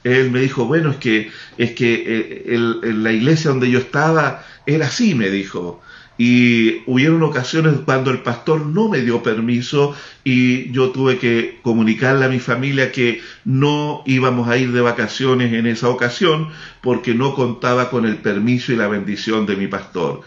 él 0.05 0.31
me 0.31 0.41
dijo, 0.41 0.67
bueno, 0.67 0.91
es 0.91 0.97
que, 0.97 1.31
es 1.59 1.73
que 1.73 2.45
eh, 2.47 2.59
la 2.59 3.13
iglesia 3.13 3.51
donde 3.51 3.71
yo 3.71 3.79
estaba 3.79 4.45
era 4.67 4.87
así, 4.87 5.15
me 5.15 5.31
dijo. 5.31 5.81
Y 6.17 6.83
hubieron 6.87 7.23
ocasiones 7.25 7.75
cuando 7.85 8.13
el 8.13 8.21
pastor 8.21 8.65
no 8.67 8.89
me 8.89 9.01
dio 9.01 9.23
permiso 9.23 9.97
y 10.23 10.71
yo 10.71 10.91
tuve 10.91 11.19
que 11.19 11.59
comunicarle 11.63 12.25
a 12.25 12.29
mi 12.29 12.39
familia 12.39 12.93
que 12.93 13.21
no 13.45 14.03
íbamos 14.07 14.49
a 14.49 14.57
ir 14.57 14.71
de 14.71 14.81
vacaciones 14.81 15.53
en 15.53 15.67
esa 15.67 15.89
ocasión 15.89 16.51
porque 16.83 17.15
no 17.15 17.35
contaba 17.35 17.91
con 17.91 18.07
el 18.07 18.19
permiso 18.19 18.73
y 18.73 18.77
la 18.77 18.87
bendición 18.87 19.45
de 19.47 19.57
mi 19.57 19.67
pastor. 19.67 20.21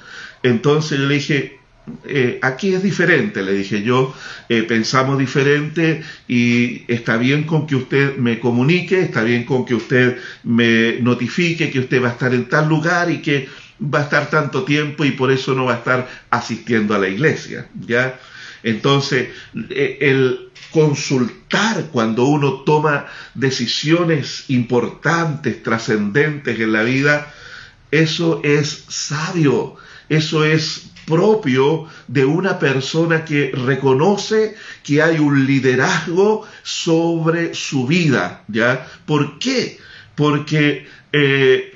Entonces 0.43 1.00
yo 1.00 1.05
le 1.05 1.15
dije, 1.15 1.60
eh, 2.06 2.39
aquí 2.41 2.74
es 2.74 2.84
diferente, 2.84 3.41
le 3.41 3.53
dije 3.53 3.82
yo, 3.82 4.13
eh, 4.50 4.63
pensamos 4.63 5.17
diferente 5.17 6.03
y 6.27 6.84
está 6.91 7.17
bien 7.17 7.44
con 7.44 7.65
que 7.65 7.75
usted 7.75 8.17
me 8.17 8.39
comunique, 8.39 9.01
está 9.01 9.24
bien 9.24 9.46
con 9.46 9.65
que 9.65 9.75
usted 9.75 10.17
me 10.44 11.00
notifique 11.01 11.72
que 11.72 11.79
usted 11.79 12.03
va 12.03 12.10
a 12.10 12.12
estar 12.12 12.34
en 12.34 12.50
tal 12.50 12.67
lugar 12.67 13.10
y 13.10 13.22
que 13.22 13.48
va 13.82 14.00
a 14.00 14.03
estar 14.03 14.29
tanto 14.29 14.63
tiempo 14.63 15.06
y 15.06 15.12
por 15.12 15.32
eso 15.32 15.53
no 15.53 15.65
va 15.65 15.75
a 15.75 15.77
estar 15.77 16.08
asistiendo 16.29 16.94
a 16.94 17.00
la 17.00 17.08
iglesia, 17.08 17.67
¿ya? 17.86 18.20
Entonces, 18.63 19.29
eh, 19.70 19.98
el 20.01 20.50
consultar 20.72 21.86
cuando 21.91 22.25
uno 22.25 22.63
toma 22.65 23.06
decisiones 23.34 24.46
importantes, 24.50 25.63
trascendentes 25.63 26.60
en 26.60 26.74
la 26.74 26.84
vida, 26.84 27.34
eso 27.91 28.41
es 28.44 28.86
sabio, 28.89 29.75
eso 30.10 30.44
es 30.44 30.87
propio 31.07 31.85
de 32.07 32.25
una 32.25 32.59
persona 32.59 33.23
que 33.23 33.51
reconoce 33.53 34.55
que 34.83 35.01
hay 35.01 35.17
un 35.19 35.47
liderazgo 35.47 36.45
sobre 36.63 37.55
su 37.55 37.87
vida, 37.87 38.43
¿ya? 38.49 38.85
¿Por 39.05 39.39
qué? 39.39 39.79
Porque 40.15 40.85
eh, 41.13 41.73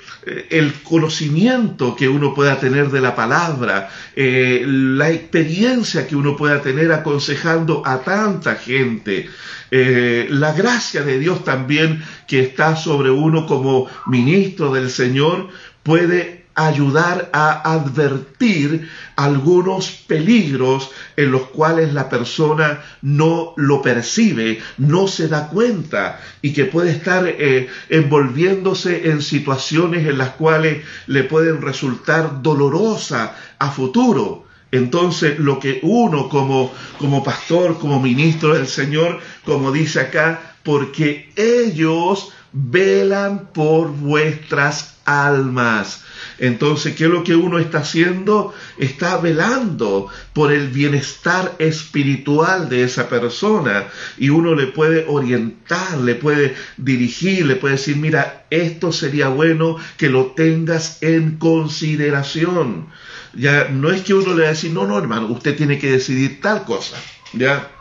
el 0.50 0.72
conocimiento 0.82 1.96
que 1.96 2.08
uno 2.08 2.34
pueda 2.34 2.60
tener 2.60 2.90
de 2.90 3.00
la 3.00 3.16
palabra, 3.16 3.90
eh, 4.14 4.62
la 4.66 5.10
experiencia 5.10 6.06
que 6.06 6.14
uno 6.14 6.36
pueda 6.36 6.60
tener 6.60 6.92
aconsejando 6.92 7.82
a 7.84 8.02
tanta 8.02 8.54
gente, 8.56 9.28
eh, 9.70 10.26
la 10.30 10.52
gracia 10.52 11.02
de 11.02 11.18
Dios 11.18 11.42
también 11.42 12.04
que 12.28 12.40
está 12.40 12.76
sobre 12.76 13.10
uno 13.10 13.46
como 13.46 13.88
ministro 14.06 14.72
del 14.72 14.90
Señor, 14.90 15.48
puede 15.82 16.41
ayudar 16.54 17.30
a 17.32 17.72
advertir 17.72 18.88
algunos 19.16 19.90
peligros 19.90 20.90
en 21.16 21.32
los 21.32 21.42
cuales 21.42 21.94
la 21.94 22.08
persona 22.08 22.82
no 23.00 23.54
lo 23.56 23.82
percibe, 23.82 24.60
no 24.78 25.08
se 25.08 25.28
da 25.28 25.48
cuenta 25.48 26.20
y 26.42 26.52
que 26.52 26.66
puede 26.66 26.90
estar 26.90 27.26
eh, 27.26 27.68
envolviéndose 27.88 29.10
en 29.10 29.22
situaciones 29.22 30.06
en 30.06 30.18
las 30.18 30.30
cuales 30.30 30.84
le 31.06 31.24
pueden 31.24 31.62
resultar 31.62 32.42
dolorosa 32.42 33.34
a 33.58 33.70
futuro. 33.70 34.46
Entonces, 34.70 35.38
lo 35.38 35.58
que 35.58 35.80
uno 35.82 36.28
como, 36.30 36.72
como 36.98 37.22
pastor, 37.22 37.78
como 37.78 38.00
ministro 38.00 38.54
del 38.54 38.66
Señor, 38.66 39.20
como 39.44 39.70
dice 39.70 40.00
acá, 40.00 40.54
porque 40.62 41.30
ellos 41.36 42.32
velan 42.52 43.48
por 43.52 43.90
vuestras 43.90 44.96
almas. 45.04 46.04
Entonces, 46.38 46.94
¿qué 46.94 47.04
es 47.04 47.10
lo 47.10 47.24
que 47.24 47.36
uno 47.36 47.58
está 47.58 47.78
haciendo? 47.78 48.54
Está 48.78 49.18
velando 49.18 50.08
por 50.32 50.52
el 50.52 50.68
bienestar 50.68 51.54
espiritual 51.58 52.68
de 52.68 52.84
esa 52.84 53.08
persona 53.08 53.88
y 54.18 54.30
uno 54.30 54.54
le 54.54 54.66
puede 54.66 55.04
orientar, 55.08 55.98
le 55.98 56.14
puede 56.14 56.54
dirigir, 56.76 57.46
le 57.46 57.56
puede 57.56 57.76
decir, 57.76 57.96
mira, 57.96 58.46
esto 58.50 58.92
sería 58.92 59.28
bueno 59.28 59.76
que 59.96 60.08
lo 60.08 60.26
tengas 60.26 61.02
en 61.02 61.38
consideración. 61.38 62.88
Ya 63.34 63.68
no 63.68 63.90
es 63.90 64.02
que 64.02 64.14
uno 64.14 64.34
le 64.34 64.42
va 64.42 64.48
a 64.48 64.52
decir, 64.52 64.72
no, 64.72 64.86
no, 64.86 64.98
hermano, 64.98 65.28
usted 65.28 65.56
tiene 65.56 65.78
que 65.78 65.92
decidir 65.92 66.40
tal 66.40 66.64
cosa. 66.64 66.96
Ya, 67.32 67.71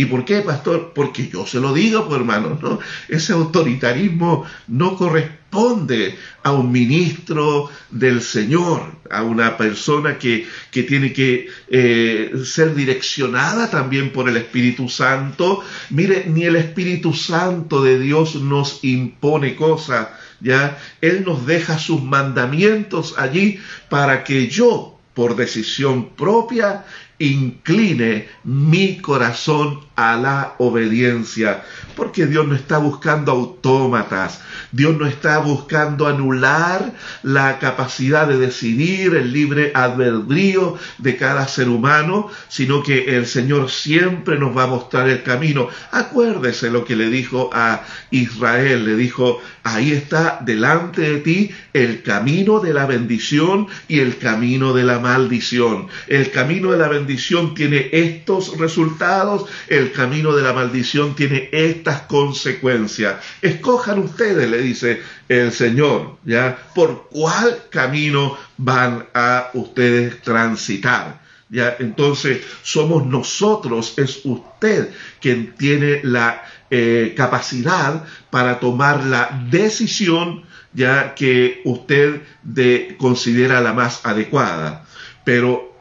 ¿Y 0.00 0.06
por 0.06 0.24
qué, 0.24 0.40
pastor? 0.40 0.92
Porque 0.94 1.28
yo 1.28 1.46
se 1.46 1.60
lo 1.60 1.74
digo, 1.74 2.06
pues, 2.08 2.18
hermano, 2.18 2.58
¿no? 2.62 2.78
Ese 3.06 3.34
autoritarismo 3.34 4.46
no 4.66 4.96
corresponde 4.96 6.16
a 6.42 6.52
un 6.52 6.72
ministro 6.72 7.68
del 7.90 8.22
Señor, 8.22 8.80
a 9.10 9.22
una 9.24 9.58
persona 9.58 10.16
que, 10.16 10.46
que 10.70 10.84
tiene 10.84 11.12
que 11.12 11.48
eh, 11.68 12.32
ser 12.46 12.74
direccionada 12.74 13.68
también 13.68 14.10
por 14.10 14.26
el 14.30 14.38
Espíritu 14.38 14.88
Santo. 14.88 15.62
Mire, 15.90 16.24
ni 16.28 16.44
el 16.44 16.56
Espíritu 16.56 17.12
Santo 17.12 17.82
de 17.82 17.98
Dios 17.98 18.36
nos 18.36 18.82
impone 18.82 19.54
cosas, 19.54 20.08
¿ya? 20.40 20.78
Él 21.02 21.24
nos 21.26 21.44
deja 21.44 21.78
sus 21.78 22.02
mandamientos 22.02 23.16
allí 23.18 23.58
para 23.90 24.24
que 24.24 24.48
yo, 24.48 24.98
por 25.12 25.36
decisión 25.36 26.08
propia, 26.16 26.86
incline 27.20 28.28
mi 28.44 28.96
corazón 28.98 29.80
a 30.00 30.16
la 30.16 30.54
obediencia, 30.56 31.62
porque 31.94 32.24
Dios 32.24 32.48
no 32.48 32.54
está 32.54 32.78
buscando 32.78 33.32
autómatas, 33.32 34.40
Dios 34.72 34.96
no 34.96 35.06
está 35.06 35.36
buscando 35.38 36.06
anular 36.06 36.94
la 37.22 37.58
capacidad 37.58 38.26
de 38.26 38.38
decidir, 38.38 39.14
el 39.14 39.30
libre 39.30 39.72
albedrío 39.74 40.78
de 40.96 41.16
cada 41.18 41.46
ser 41.46 41.68
humano, 41.68 42.30
sino 42.48 42.82
que 42.82 43.16
el 43.16 43.26
Señor 43.26 43.68
siempre 43.68 44.38
nos 44.38 44.56
va 44.56 44.62
a 44.62 44.68
mostrar 44.68 45.06
el 45.06 45.22
camino. 45.22 45.68
Acuérdese 45.90 46.70
lo 46.70 46.86
que 46.86 46.96
le 46.96 47.10
dijo 47.10 47.50
a 47.52 47.82
Israel, 48.10 48.86
le 48.86 48.96
dijo, 48.96 49.42
ahí 49.64 49.92
está 49.92 50.38
delante 50.40 51.02
de 51.02 51.18
ti 51.18 51.50
el 51.74 52.02
camino 52.02 52.60
de 52.60 52.72
la 52.72 52.86
bendición 52.86 53.66
y 53.86 54.00
el 54.00 54.16
camino 54.16 54.72
de 54.72 54.84
la 54.84 54.98
maldición. 54.98 55.88
El 56.06 56.30
camino 56.30 56.72
de 56.72 56.78
la 56.78 56.88
bendición 56.88 57.54
tiene 57.54 57.90
estos 57.92 58.56
resultados, 58.56 59.44
el 59.68 59.89
camino 59.92 60.34
de 60.34 60.42
la 60.42 60.52
maldición 60.52 61.14
tiene 61.14 61.48
estas 61.52 62.02
consecuencias. 62.02 63.16
Escojan 63.42 63.98
ustedes, 63.98 64.48
le 64.48 64.60
dice 64.62 65.02
el 65.28 65.52
Señor, 65.52 66.18
¿ya? 66.24 66.56
¿Por 66.74 67.08
cuál 67.10 67.64
camino 67.70 68.36
van 68.56 69.06
a 69.14 69.50
ustedes 69.54 70.20
transitar? 70.22 71.20
¿Ya? 71.48 71.76
Entonces, 71.80 72.42
somos 72.62 73.06
nosotros, 73.06 73.94
es 73.96 74.20
usted 74.24 74.90
quien 75.20 75.54
tiene 75.56 76.00
la 76.04 76.44
eh, 76.70 77.14
capacidad 77.16 78.04
para 78.30 78.60
tomar 78.60 79.04
la 79.04 79.46
decisión 79.50 80.44
ya 80.72 81.14
que 81.14 81.60
usted 81.64 82.22
de, 82.42 82.96
considera 82.98 83.60
la 83.60 83.72
más 83.72 84.04
adecuada. 84.04 84.84
Pero 85.24 85.74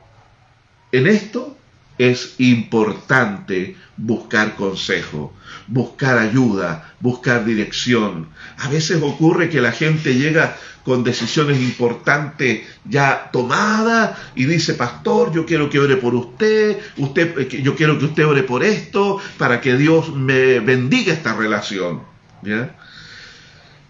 en 0.92 1.08
esto 1.08 1.56
es 1.98 2.36
importante 2.40 3.76
buscar 4.00 4.56
consejo, 4.56 5.34
buscar 5.68 6.18
ayuda, 6.18 6.94
buscar 7.00 7.46
dirección. 7.46 8.30
A 8.58 8.70
veces 8.70 9.02
ocurre 9.02 9.50
que 9.50 9.62
la 9.62 9.72
gente 9.72 10.16
llega 10.16 10.56
con 10.84 11.04
decisiones 11.04 11.60
importantes 11.60 12.62
ya 12.86 13.30
tomadas 13.32 14.18
y 14.36 14.46
dice, 14.46 14.74
pastor, 14.74 15.34
yo 15.34 15.46
quiero 15.46 15.70
que 15.70 15.80
ore 15.80 15.98
por 15.98 16.16
usted, 16.16 16.80
usted, 16.98 17.38
eh, 17.38 17.62
yo 17.62 17.76
quiero 17.76 18.00
que 18.00 18.06
usted 18.06 18.26
ore 18.26 18.44
por 18.44 18.64
esto, 18.64 19.20
para 19.38 19.60
que 19.60 19.76
Dios 19.76 20.16
me 20.16 20.60
bendiga 20.62 21.14
esta 21.14 21.36
relación. 21.36 22.02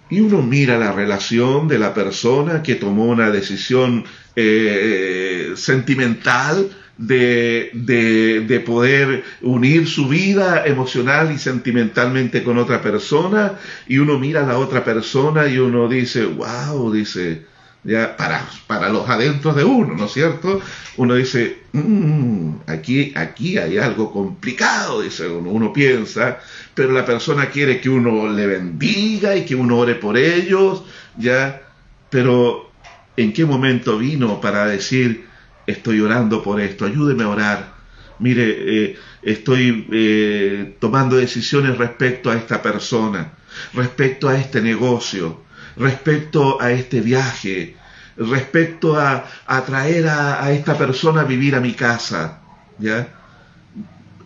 Y 0.10 0.20
uno 0.22 0.42
mira 0.42 0.80
la 0.80 0.92
relación 0.92 1.68
de 1.68 1.78
la 1.78 1.94
persona 1.94 2.64
que 2.64 2.76
tomó 2.76 3.06
una 3.06 3.30
decisión 3.30 4.04
eh, 4.36 5.54
sentimental, 5.56 6.70
de, 7.00 7.72
de, 8.46 8.60
poder 8.60 9.24
unir 9.42 9.88
su 9.88 10.10
vida 10.10 10.66
emocional 10.66 11.32
y 11.32 11.38
sentimentalmente 11.38 12.44
con 12.44 12.58
otra 12.58 12.82
persona 12.82 13.54
y 13.88 14.00
uno 14.00 14.20
mira 14.20 14.44
a 14.44 14.48
la 14.48 14.58
otra 14.58 14.84
persona 14.84 15.48
y 15.48 15.58
uno 15.60 15.88
dice, 15.88 16.26
wow, 16.26 16.92
dice, 16.92 17.46
ya 17.86 18.18
para, 18.18 18.46
para 18.68 18.90
los 18.90 19.08
adentros 19.10 19.56
de 19.56 19.64
uno, 19.64 19.96
¿no 19.96 20.06
es 20.06 20.12
cierto? 20.12 20.60
Uno 20.98 21.16
dice, 21.16 21.60
mm, 21.72 22.56
aquí, 22.68 23.14
aquí 23.16 23.58
hay 23.58 23.78
algo 23.78 24.12
complicado, 24.12 25.02
dice 25.02 25.26
uno, 25.30 25.52
uno 25.52 25.72
piensa, 25.72 26.40
pero 26.74 26.92
la 26.92 27.06
persona 27.06 27.50
quiere 27.50 27.80
que 27.80 27.90
uno 27.90 28.28
le 28.28 28.46
bendiga 28.46 29.38
y 29.38 29.46
que 29.46 29.56
uno 29.56 29.78
ore 29.78 29.96
por 29.96 30.18
ellos, 30.18 30.84
ya, 31.18 31.62
pero 32.10 32.70
¿en 33.16 33.32
qué 33.32 33.46
momento 33.46 33.98
vino 33.98 34.42
para 34.42 34.66
decir, 34.66 35.29
estoy 35.70 36.02
orando 36.02 36.42
por 36.44 36.60
esto, 36.60 36.86
ayúdeme 36.86 37.24
a 37.24 37.30
orar. 37.30 37.74
Mire, 38.20 38.44
eh, 38.50 39.00
estoy 39.22 39.88
eh, 39.92 40.76
tomando 40.80 41.16
decisiones 41.16 41.78
respecto 41.78 42.30
a 42.30 42.36
esta 42.36 42.62
persona, 42.62 43.34
respecto 43.74 44.28
a 44.28 44.38
este 44.38 44.62
negocio, 44.62 45.42
respecto 45.78 46.62
a 46.62 46.72
este 46.72 47.02
viaje, 47.02 47.78
respecto 48.18 49.00
a, 49.00 49.26
traer 49.66 50.08
a, 50.08 50.44
a, 50.44 50.52
esta 50.52 50.78
persona 50.78 51.22
a 51.22 51.26
vivir 51.26 51.56
a 51.56 51.62
mi 51.62 51.74
casa. 51.74 52.42
¿ya? 52.78 53.08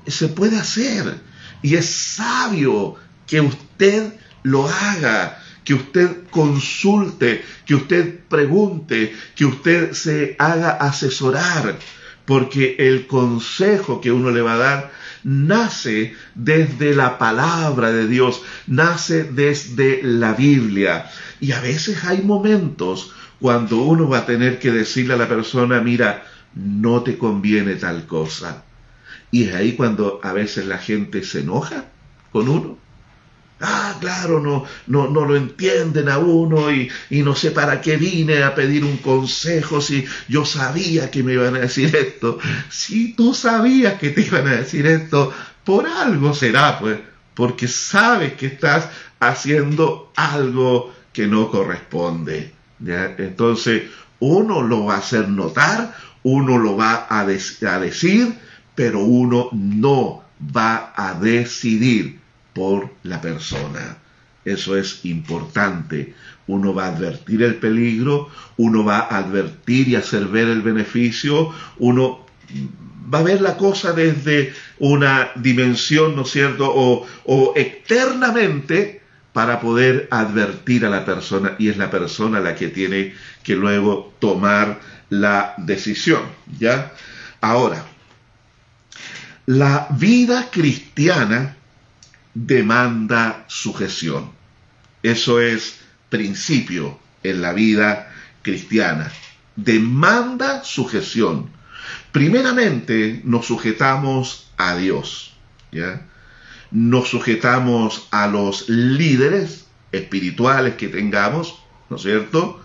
Se 0.07 0.29
puede 0.29 0.57
hacer 0.57 1.15
y 1.61 1.75
es 1.75 1.85
sabio 1.85 2.95
que 3.27 3.41
usted 3.41 4.13
lo 4.41 4.67
haga 4.67 5.42
que 5.63 5.73
usted 5.73 6.23
consulte, 6.29 7.43
que 7.65 7.75
usted 7.75 8.19
pregunte, 8.29 9.13
que 9.35 9.45
usted 9.45 9.93
se 9.93 10.35
haga 10.39 10.71
asesorar, 10.71 11.77
porque 12.25 12.75
el 12.79 13.07
consejo 13.07 13.99
que 14.01 14.11
uno 14.11 14.31
le 14.31 14.41
va 14.41 14.53
a 14.53 14.57
dar 14.57 14.91
nace 15.23 16.13
desde 16.35 16.95
la 16.95 17.17
palabra 17.17 17.91
de 17.91 18.07
Dios, 18.07 18.41
nace 18.67 19.23
desde 19.23 20.01
la 20.03 20.33
Biblia. 20.33 21.09
Y 21.39 21.51
a 21.51 21.61
veces 21.61 22.03
hay 22.03 22.21
momentos 22.21 23.13
cuando 23.39 23.81
uno 23.81 24.07
va 24.07 24.19
a 24.19 24.25
tener 24.25 24.59
que 24.59 24.71
decirle 24.71 25.13
a 25.13 25.17
la 25.17 25.27
persona, 25.27 25.81
mira, 25.81 26.25
no 26.55 27.03
te 27.03 27.17
conviene 27.17 27.75
tal 27.75 28.05
cosa. 28.05 28.63
Y 29.31 29.45
es 29.45 29.55
ahí 29.55 29.73
cuando 29.73 30.19
a 30.23 30.33
veces 30.33 30.65
la 30.65 30.77
gente 30.77 31.23
se 31.23 31.39
enoja 31.39 31.85
con 32.31 32.47
uno 32.47 32.82
Ah, 33.65 33.95
claro, 34.01 34.41
no, 34.41 34.65
no, 34.87 35.07
no 35.07 35.23
lo 35.23 35.37
entienden 35.37 36.09
a 36.09 36.17
uno 36.17 36.69
y, 36.69 36.91
y, 37.09 37.21
no 37.21 37.33
sé 37.33 37.51
para 37.51 37.79
qué 37.79 37.95
vine 37.95 38.43
a 38.43 38.53
pedir 38.53 38.83
un 38.83 38.97
consejo 38.97 39.79
si 39.79 40.05
yo 40.27 40.43
sabía 40.43 41.09
que 41.09 41.23
me 41.23 41.33
iban 41.33 41.55
a 41.55 41.59
decir 41.59 41.95
esto. 41.95 42.39
Si 42.69 43.13
tú 43.13 43.33
sabías 43.33 43.93
que 43.99 44.09
te 44.09 44.19
iban 44.19 44.47
a 44.47 44.57
decir 44.57 44.85
esto, 44.85 45.33
por 45.63 45.87
algo 45.87 46.33
será, 46.33 46.77
pues, 46.77 46.99
porque 47.35 47.69
sabes 47.69 48.33
que 48.33 48.47
estás 48.47 48.89
haciendo 49.21 50.11
algo 50.17 50.93
que 51.13 51.27
no 51.27 51.49
corresponde. 51.49 52.51
Entonces, 52.85 53.83
uno 54.19 54.61
lo 54.61 54.85
va 54.85 54.95
a 54.95 54.97
hacer 54.97 55.29
notar, 55.29 55.95
uno 56.23 56.57
lo 56.57 56.75
va 56.75 57.07
a, 57.09 57.21
a 57.21 57.79
decir, 57.79 58.35
pero 58.75 58.99
uno 58.99 59.47
no 59.53 60.21
va 60.53 60.91
a 60.97 61.13
decidir 61.13 62.22
por 62.53 62.89
la 63.03 63.21
persona. 63.21 63.97
Eso 64.45 64.75
es 64.75 65.05
importante. 65.05 66.13
Uno 66.47 66.73
va 66.73 66.85
a 66.85 66.95
advertir 66.95 67.43
el 67.43 67.55
peligro, 67.55 68.29
uno 68.57 68.83
va 68.83 68.99
a 68.99 69.19
advertir 69.19 69.87
y 69.87 69.95
hacer 69.95 70.25
ver 70.27 70.47
el 70.49 70.61
beneficio, 70.61 71.53
uno 71.77 72.25
va 73.13 73.19
a 73.19 73.23
ver 73.23 73.41
la 73.41 73.57
cosa 73.57 73.93
desde 73.93 74.53
una 74.79 75.31
dimensión, 75.35 76.15
¿no 76.15 76.23
es 76.23 76.31
cierto?, 76.31 76.71
o, 76.73 77.07
o 77.25 77.53
externamente 77.55 79.01
para 79.31 79.59
poder 79.59 80.07
advertir 80.11 80.85
a 80.85 80.89
la 80.89 81.05
persona 81.05 81.55
y 81.57 81.69
es 81.69 81.77
la 81.77 81.89
persona 81.89 82.39
la 82.39 82.53
que 82.53 82.67
tiene 82.67 83.13
que 83.43 83.55
luego 83.55 84.13
tomar 84.19 84.79
la 85.09 85.55
decisión, 85.57 86.21
¿ya? 86.59 86.93
Ahora, 87.41 87.83
la 89.45 89.87
vida 89.91 90.49
cristiana 90.51 91.57
demanda 92.33 93.45
sujeción. 93.47 94.31
Eso 95.01 95.41
es 95.41 95.79
principio 96.09 96.99
en 97.23 97.41
la 97.41 97.53
vida 97.53 98.11
cristiana. 98.41 99.11
Demanda 99.55 100.63
sujeción. 100.63 101.49
Primeramente 102.11 103.21
nos 103.23 103.45
sujetamos 103.45 104.51
a 104.57 104.75
Dios, 104.75 105.33
¿ya? 105.71 106.07
Nos 106.71 107.09
sujetamos 107.09 108.07
a 108.11 108.27
los 108.27 108.67
líderes 108.69 109.67
espirituales 109.91 110.75
que 110.75 110.87
tengamos, 110.87 111.59
¿no 111.89 111.97
es 111.97 112.01
cierto? 112.01 112.63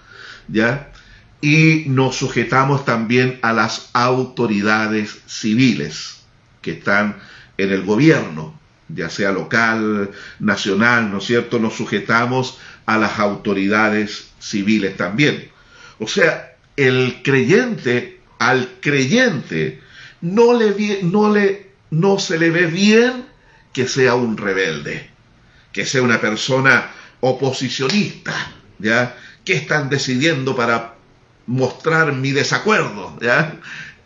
¿Ya? 0.49 0.93
Y 1.41 1.85
nos 1.89 2.17
sujetamos 2.17 2.85
también 2.85 3.39
a 3.43 3.53
las 3.53 3.91
autoridades 3.93 5.21
civiles 5.27 6.23
que 6.63 6.73
están 6.73 7.17
en 7.59 7.71
el 7.71 7.85
gobierno, 7.85 8.59
ya 8.89 9.11
sea 9.11 9.33
local, 9.33 10.11
nacional, 10.39 11.11
¿no 11.11 11.19
es 11.19 11.25
cierto?, 11.25 11.59
nos 11.59 11.77
sujetamos 11.77 12.59
a 12.87 12.99
las 12.99 13.19
autoridades 13.19 14.31
civiles 14.39 14.97
también. 14.97 15.51
O 15.99 16.07
sea, 16.07 16.57
el 16.77 17.23
creyente, 17.23 18.21
al 18.39 18.69
creyente, 18.81 19.81
no, 20.21 20.55
le, 20.55 21.03
no, 21.03 21.33
le, 21.33 21.71
no 21.91 22.19
se 22.19 22.39
le 22.39 22.51
ve 22.51 22.67
bien 22.67 23.27
que 23.73 23.87
sea 23.87 24.15
un 24.15 24.37
rebelde, 24.37 25.11
que 25.73 25.85
sea 25.85 26.03
una 26.03 26.21
persona 26.21 26.91
oposicionista, 27.21 28.33
¿ya? 28.79 29.17
¿Qué 29.45 29.55
están 29.55 29.89
decidiendo 29.89 30.55
para 30.57 30.95
mostrar 31.47 32.13
mi 32.13 32.33
desacuerdo? 32.33 33.19
¿ya? 33.21 33.57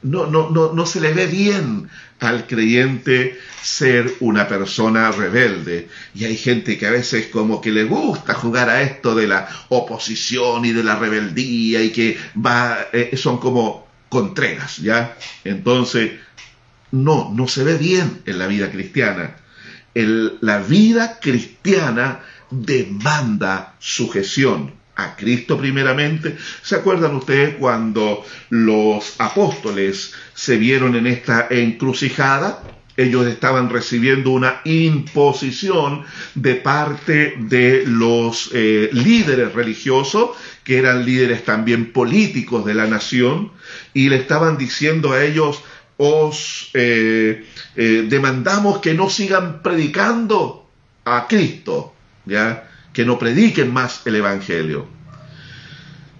No, 0.03 0.27
no, 0.27 0.51
no, 0.51 0.73
no 0.73 0.87
se 0.87 1.01
le 1.01 1.13
ve 1.13 1.27
bien 1.27 1.89
al 2.19 2.47
creyente 2.47 3.39
ser 3.63 4.15
una 4.21 4.49
persona 4.49 5.11
rebelde. 5.13 5.89
Y 6.15 6.25
hay 6.25 6.37
gente 6.37 6.79
que 6.79 6.87
a 6.87 6.91
veces 6.91 7.27
como 7.27 7.61
que 7.61 7.71
le 7.71 7.85
gusta 7.85 8.35
jugar 8.35 8.69
a 8.69 8.83
esto 8.83 9.15
de 9.15 9.27
la 9.27 9.49
oposición 9.69 10.65
y 10.65 10.73
de 10.73 10.85
la 10.85 10.97
rebeldía 10.97 11.83
y 11.83 11.91
que 11.91 12.19
va, 12.35 12.79
eh, 12.93 13.17
son 13.17 13.39
como 13.39 13.87
contreras, 14.09 14.79
¿ya? 14.79 15.17
Entonces, 15.45 16.13
no, 16.91 17.33
no 17.35 17.49
se 17.49 17.65
ve 17.65 17.77
bien 17.77 18.23
en 18.27 18.39
la 18.39 18.47
vida 18.47 18.71
cristiana. 18.71 19.37
la 19.95 20.59
vida 20.59 21.19
cristiana 21.21 22.21
demanda 22.51 23.75
sujeción 23.79 24.82
a 24.97 25.17
Cristo 25.17 25.59
primeramente. 25.59 26.37
¿Se 26.63 26.77
acuerdan 26.77 27.17
ustedes 27.17 27.57
cuando 27.57 28.25
los 28.51 29.15
apóstoles 29.19 30.13
se 30.35 30.57
vieron 30.57 30.95
en 30.97 31.07
esta 31.07 31.47
encrucijada? 31.51 32.63
Ellos 32.97 33.27
estaban 33.27 33.71
recibiendo 33.71 34.31
una 34.31 34.61
imposición 34.65 36.05
de 36.35 36.57
parte 36.57 37.35
de 37.39 37.85
los 37.87 38.51
eh, 38.53 38.91
líderes 38.93 39.55
religiosos, 39.55 40.31
que 40.63 40.77
eran 40.77 41.07
líderes 41.07 41.45
también 41.45 41.93
políticos 41.93 42.67
de 42.67 42.75
la 42.75 42.87
nación, 42.87 43.51
y 43.95 44.11
le 44.11 44.17
estaban 44.17 44.59
diciendo 44.59 45.13
a 45.13 45.25
ellos, 45.25 45.63
os 45.97 46.71
eh, 46.75 47.47
eh, 47.77 48.07
demandamos 48.09 48.81
que 48.81 48.93
no 48.93 49.09
sigan 49.09 49.63
predicando 49.63 50.69
a 51.05 51.27
Cristo, 51.29 51.95
¿ya? 52.27 52.69
Que 52.93 53.05
no 53.05 53.19
prediquen 53.19 53.73
más 53.73 54.03
el 54.07 54.17
Evangelio. 54.17 54.87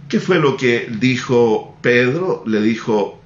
¿Qué 0.09 0.21
fue 0.21 0.39
lo 0.39 0.57
que 0.57 0.89
dijo 0.91 1.79
Pedro? 1.81 2.43
Le 2.47 2.61
dijo, 2.61 3.23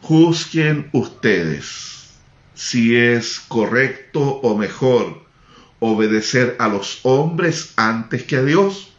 juzguen 0.00 0.88
ustedes 0.92 2.12
si 2.54 2.96
es 2.96 3.40
correcto 3.40 4.20
o 4.20 4.56
mejor 4.56 5.22
obedecer 5.80 6.56
a 6.60 6.68
los 6.68 7.00
hombres 7.02 7.72
antes 7.76 8.22
que 8.22 8.36
a 8.36 8.42
Dios. 8.42 8.92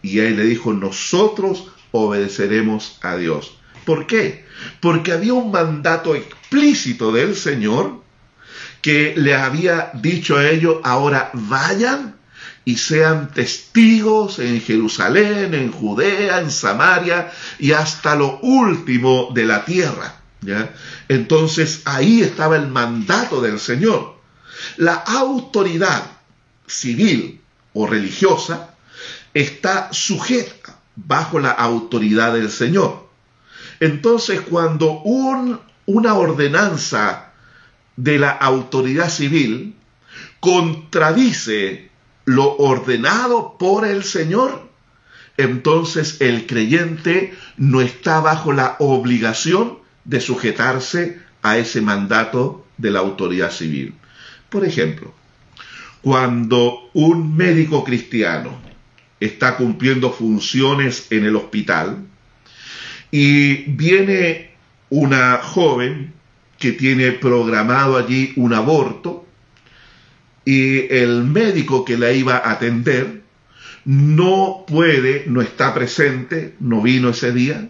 Y 0.00 0.20
él 0.20 0.36
le 0.36 0.44
dijo, 0.44 0.72
nosotros 0.72 1.68
obedeceremos 1.90 2.98
a 3.02 3.16
Dios. 3.16 3.58
¿Por 3.84 4.06
qué? 4.06 4.46
Porque 4.80 5.12
había 5.12 5.34
un 5.34 5.50
mandato 5.50 6.14
explícito 6.14 7.12
del 7.12 7.36
Señor 7.36 8.02
que 8.80 9.14
le 9.16 9.34
había 9.34 9.90
dicho 9.94 10.36
a 10.36 10.48
ellos, 10.48 10.76
ahora 10.82 11.30
vayan 11.34 12.16
y 12.64 12.76
sean 12.76 13.32
testigos 13.32 14.38
en 14.38 14.60
Jerusalén, 14.60 15.54
en 15.54 15.70
Judea, 15.70 16.40
en 16.40 16.50
Samaria 16.50 17.30
y 17.58 17.72
hasta 17.72 18.16
lo 18.16 18.38
último 18.40 19.30
de 19.34 19.44
la 19.44 19.64
tierra. 19.64 20.20
¿ya? 20.40 20.74
Entonces 21.08 21.82
ahí 21.84 22.22
estaba 22.22 22.56
el 22.56 22.68
mandato 22.68 23.40
del 23.40 23.58
Señor. 23.58 24.14
La 24.76 24.94
autoridad 24.94 26.10
civil 26.66 27.40
o 27.74 27.86
religiosa 27.86 28.74
está 29.34 29.92
sujeta 29.92 30.78
bajo 30.96 31.40
la 31.40 31.50
autoridad 31.50 32.32
del 32.32 32.50
Señor. 32.50 33.08
Entonces 33.80 34.40
cuando 34.40 35.00
un, 35.02 35.60
una 35.86 36.14
ordenanza 36.14 37.32
de 37.96 38.18
la 38.18 38.30
autoridad 38.30 39.10
civil 39.10 39.74
contradice 40.40 41.90
lo 42.24 42.56
ordenado 42.56 43.56
por 43.58 43.86
el 43.86 44.04
Señor, 44.04 44.68
entonces 45.36 46.20
el 46.20 46.46
creyente 46.46 47.34
no 47.56 47.80
está 47.80 48.20
bajo 48.20 48.52
la 48.52 48.76
obligación 48.78 49.78
de 50.04 50.20
sujetarse 50.20 51.20
a 51.42 51.58
ese 51.58 51.80
mandato 51.80 52.64
de 52.78 52.90
la 52.90 53.00
autoridad 53.00 53.50
civil. 53.50 53.94
Por 54.48 54.64
ejemplo, 54.64 55.12
cuando 56.02 56.90
un 56.92 57.36
médico 57.36 57.82
cristiano 57.82 58.50
está 59.20 59.56
cumpliendo 59.56 60.12
funciones 60.12 61.06
en 61.10 61.24
el 61.24 61.36
hospital 61.36 62.04
y 63.10 63.62
viene 63.70 64.50
una 64.90 65.38
joven 65.38 66.12
que 66.58 66.72
tiene 66.72 67.12
programado 67.12 67.96
allí 67.96 68.32
un 68.36 68.52
aborto 68.54 69.23
y 70.44 70.92
el 70.92 71.24
médico 71.24 71.84
que 71.84 71.96
la 71.96 72.12
iba 72.12 72.36
a 72.36 72.52
atender 72.52 73.22
no 73.84 74.64
puede, 74.66 75.24
no 75.26 75.42
está 75.42 75.74
presente, 75.74 76.54
no 76.60 76.82
vino 76.82 77.10
ese 77.10 77.32
día, 77.32 77.68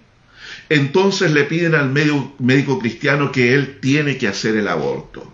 entonces 0.69 1.33
le 1.33 1.45
piden 1.45 1.75
al 1.75 1.91
médico, 1.91 2.79
cristiano 2.79 3.33
que 3.33 3.55
él 3.55 3.79
tiene 3.81 4.17
que 4.17 4.29
hacer 4.29 4.57
el 4.57 4.69
aborto. 4.69 5.31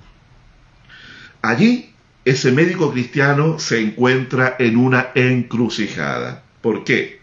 Allí 1.43 1.95
ese 2.25 2.53
médico 2.53 2.93
cristiano 2.93 3.59
se 3.59 3.81
encuentra 3.81 4.57
en 4.59 4.77
una 4.77 5.11
encrucijada. 5.15 6.43
¿Por 6.61 6.85
qué? 6.85 7.21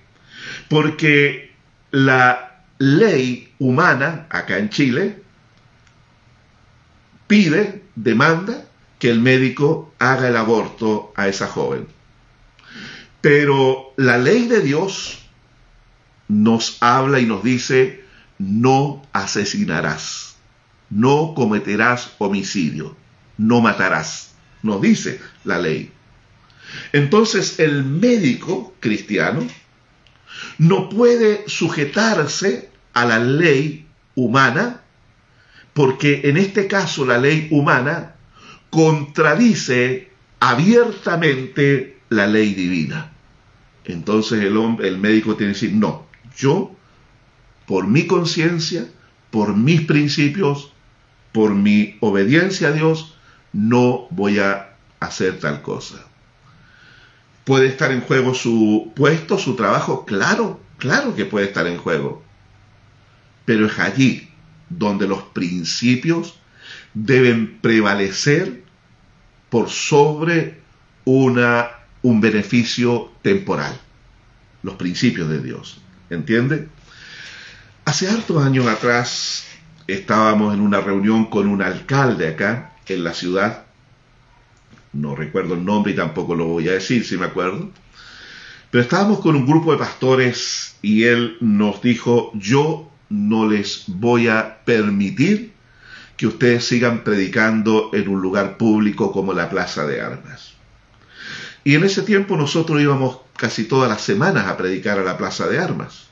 Porque 0.69 1.51
la 1.91 2.63
ley 2.79 3.53
humana 3.59 4.27
acá 4.29 4.57
en 4.57 4.69
Chile 4.69 5.19
pide, 7.27 7.83
demanda 7.95 8.66
que 8.99 9.09
el 9.09 9.19
médico 9.19 9.93
haga 9.99 10.27
el 10.29 10.37
aborto 10.37 11.13
a 11.15 11.27
esa 11.27 11.47
joven. 11.47 11.87
Pero 13.21 13.93
la 13.97 14.17
ley 14.17 14.47
de 14.47 14.61
Dios 14.61 15.19
nos 16.27 16.77
habla 16.81 17.19
y 17.19 17.25
nos 17.25 17.43
dice, 17.43 18.03
no 18.37 19.03
asesinarás, 19.13 20.35
no 20.89 21.33
cometerás 21.35 22.11
homicidio, 22.17 22.95
no 23.37 23.61
matarás, 23.61 24.35
nos 24.63 24.81
dice 24.81 25.19
la 25.43 25.59
ley. 25.59 25.91
Entonces 26.91 27.59
el 27.59 27.83
médico 27.83 28.75
cristiano 28.79 29.47
no 30.57 30.89
puede 30.89 31.47
sujetarse 31.47 32.69
a 32.93 33.05
la 33.05 33.19
ley 33.19 33.87
humana 34.15 34.81
porque 35.73 36.21
en 36.25 36.37
este 36.37 36.67
caso 36.67 37.05
la 37.05 37.17
ley 37.17 37.47
humana 37.51 38.16
contradice 38.69 40.11
abiertamente 40.39 41.99
la 42.09 42.27
ley 42.27 42.53
divina. 42.53 43.11
Entonces 43.85 44.43
el, 44.43 44.57
hombre, 44.57 44.87
el 44.87 44.97
médico 44.97 45.35
tiene 45.35 45.53
que 45.53 45.59
decir, 45.59 45.73
no, 45.73 46.05
yo, 46.37 46.75
por 47.65 47.87
mi 47.87 48.05
conciencia, 48.05 48.87
por 49.31 49.55
mis 49.55 49.81
principios, 49.81 50.73
por 51.31 51.55
mi 51.55 51.97
obediencia 52.01 52.69
a 52.69 52.71
Dios, 52.71 53.15
no 53.53 54.07
voy 54.09 54.39
a 54.39 54.75
hacer 54.99 55.39
tal 55.39 55.61
cosa. 55.61 56.05
¿Puede 57.43 57.67
estar 57.67 57.91
en 57.91 58.01
juego 58.01 58.33
su 58.33 58.91
puesto, 58.95 59.37
su 59.37 59.55
trabajo? 59.55 60.05
Claro, 60.05 60.59
claro 60.77 61.15
que 61.15 61.25
puede 61.25 61.45
estar 61.45 61.65
en 61.67 61.77
juego. 61.77 62.23
Pero 63.45 63.67
es 63.67 63.79
allí 63.79 64.29
donde 64.69 65.07
los 65.07 65.23
principios 65.23 66.37
deben 67.05 67.59
prevalecer 67.59 68.63
por 69.49 69.69
sobre 69.69 70.59
una, 71.05 71.69
un 72.01 72.21
beneficio 72.21 73.11
temporal. 73.21 73.79
Los 74.63 74.75
principios 74.75 75.29
de 75.29 75.41
Dios. 75.41 75.79
¿Entiende? 76.09 76.67
Hace 77.85 78.09
hartos 78.09 78.43
años 78.43 78.67
atrás 78.67 79.45
estábamos 79.85 80.53
en 80.53 80.61
una 80.61 80.81
reunión 80.81 81.25
con 81.25 81.47
un 81.47 81.61
alcalde 81.61 82.29
acá 82.29 82.73
en 82.87 83.03
la 83.03 83.13
ciudad. 83.13 83.65
No 84.93 85.15
recuerdo 85.15 85.53
el 85.53 85.63
nombre 85.63 85.93
y 85.93 85.95
tampoco 85.95 86.35
lo 86.35 86.45
voy 86.45 86.67
a 86.67 86.73
decir 86.73 87.05
si 87.05 87.17
me 87.17 87.25
acuerdo. 87.25 87.69
Pero 88.71 88.81
estábamos 88.81 89.19
con 89.19 89.35
un 89.35 89.45
grupo 89.45 89.71
de 89.71 89.77
pastores 89.77 90.75
y 90.81 91.03
él 91.03 91.37
nos 91.39 91.81
dijo, 91.81 92.31
yo 92.33 92.91
no 93.09 93.47
les 93.47 93.85
voy 93.87 94.27
a 94.27 94.59
permitir 94.65 95.56
que 96.17 96.27
ustedes 96.27 96.65
sigan 96.65 97.03
predicando 97.03 97.91
en 97.93 98.07
un 98.09 98.21
lugar 98.21 98.57
público 98.57 99.11
como 99.11 99.33
la 99.33 99.49
Plaza 99.49 99.85
de 99.85 100.01
Armas. 100.01 100.55
Y 101.63 101.75
en 101.75 101.83
ese 101.83 102.01
tiempo 102.01 102.35
nosotros 102.35 102.81
íbamos 102.81 103.19
casi 103.37 103.65
todas 103.65 103.87
las 103.87 104.01
semanas 104.01 104.47
a 104.47 104.57
predicar 104.57 104.97
a 104.97 105.03
la 105.03 105.17
Plaza 105.17 105.47
de 105.47 105.59
Armas. 105.59 106.07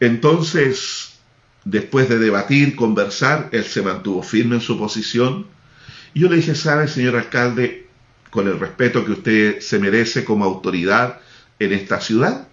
Entonces, 0.00 1.18
después 1.64 2.08
de 2.08 2.18
debatir, 2.18 2.76
conversar, 2.76 3.50
él 3.52 3.64
se 3.64 3.82
mantuvo 3.82 4.22
firme 4.22 4.56
en 4.56 4.60
su 4.62 4.78
posición. 4.78 5.46
Yo 6.14 6.28
le 6.28 6.36
dije, 6.36 6.54
sabe, 6.54 6.88
señor 6.88 7.16
alcalde, 7.16 7.88
con 8.30 8.48
el 8.48 8.58
respeto 8.58 9.04
que 9.04 9.12
usted 9.12 9.60
se 9.60 9.78
merece 9.78 10.24
como 10.24 10.44
autoridad 10.44 11.20
en 11.58 11.72
esta 11.72 12.00
ciudad, 12.00 12.48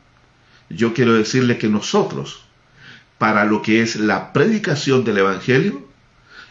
yo 0.70 0.94
quiero 0.94 1.14
decirle 1.14 1.58
que 1.58 1.70
nosotros 1.70 2.46
para 3.22 3.46
lo 3.46 3.62
que 3.62 3.84
es 3.84 3.98
la 3.98 4.34
predicación 4.34 5.04
del 5.04 5.20
Evangelio, 5.20 5.88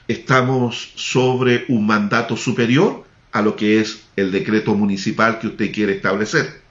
estamos 0.06 0.92
sobre 0.94 1.64
un 1.66 1.84
mandato 1.84 2.36
superior 2.36 3.02
a 3.32 3.42
lo 3.42 3.56
que 3.56 3.80
es 3.80 4.04
el 4.14 4.30
decreto 4.30 4.76
municipal 4.76 5.40
que 5.40 5.48
usted 5.48 5.72
quiere 5.72 5.96
establecer. 5.96 6.62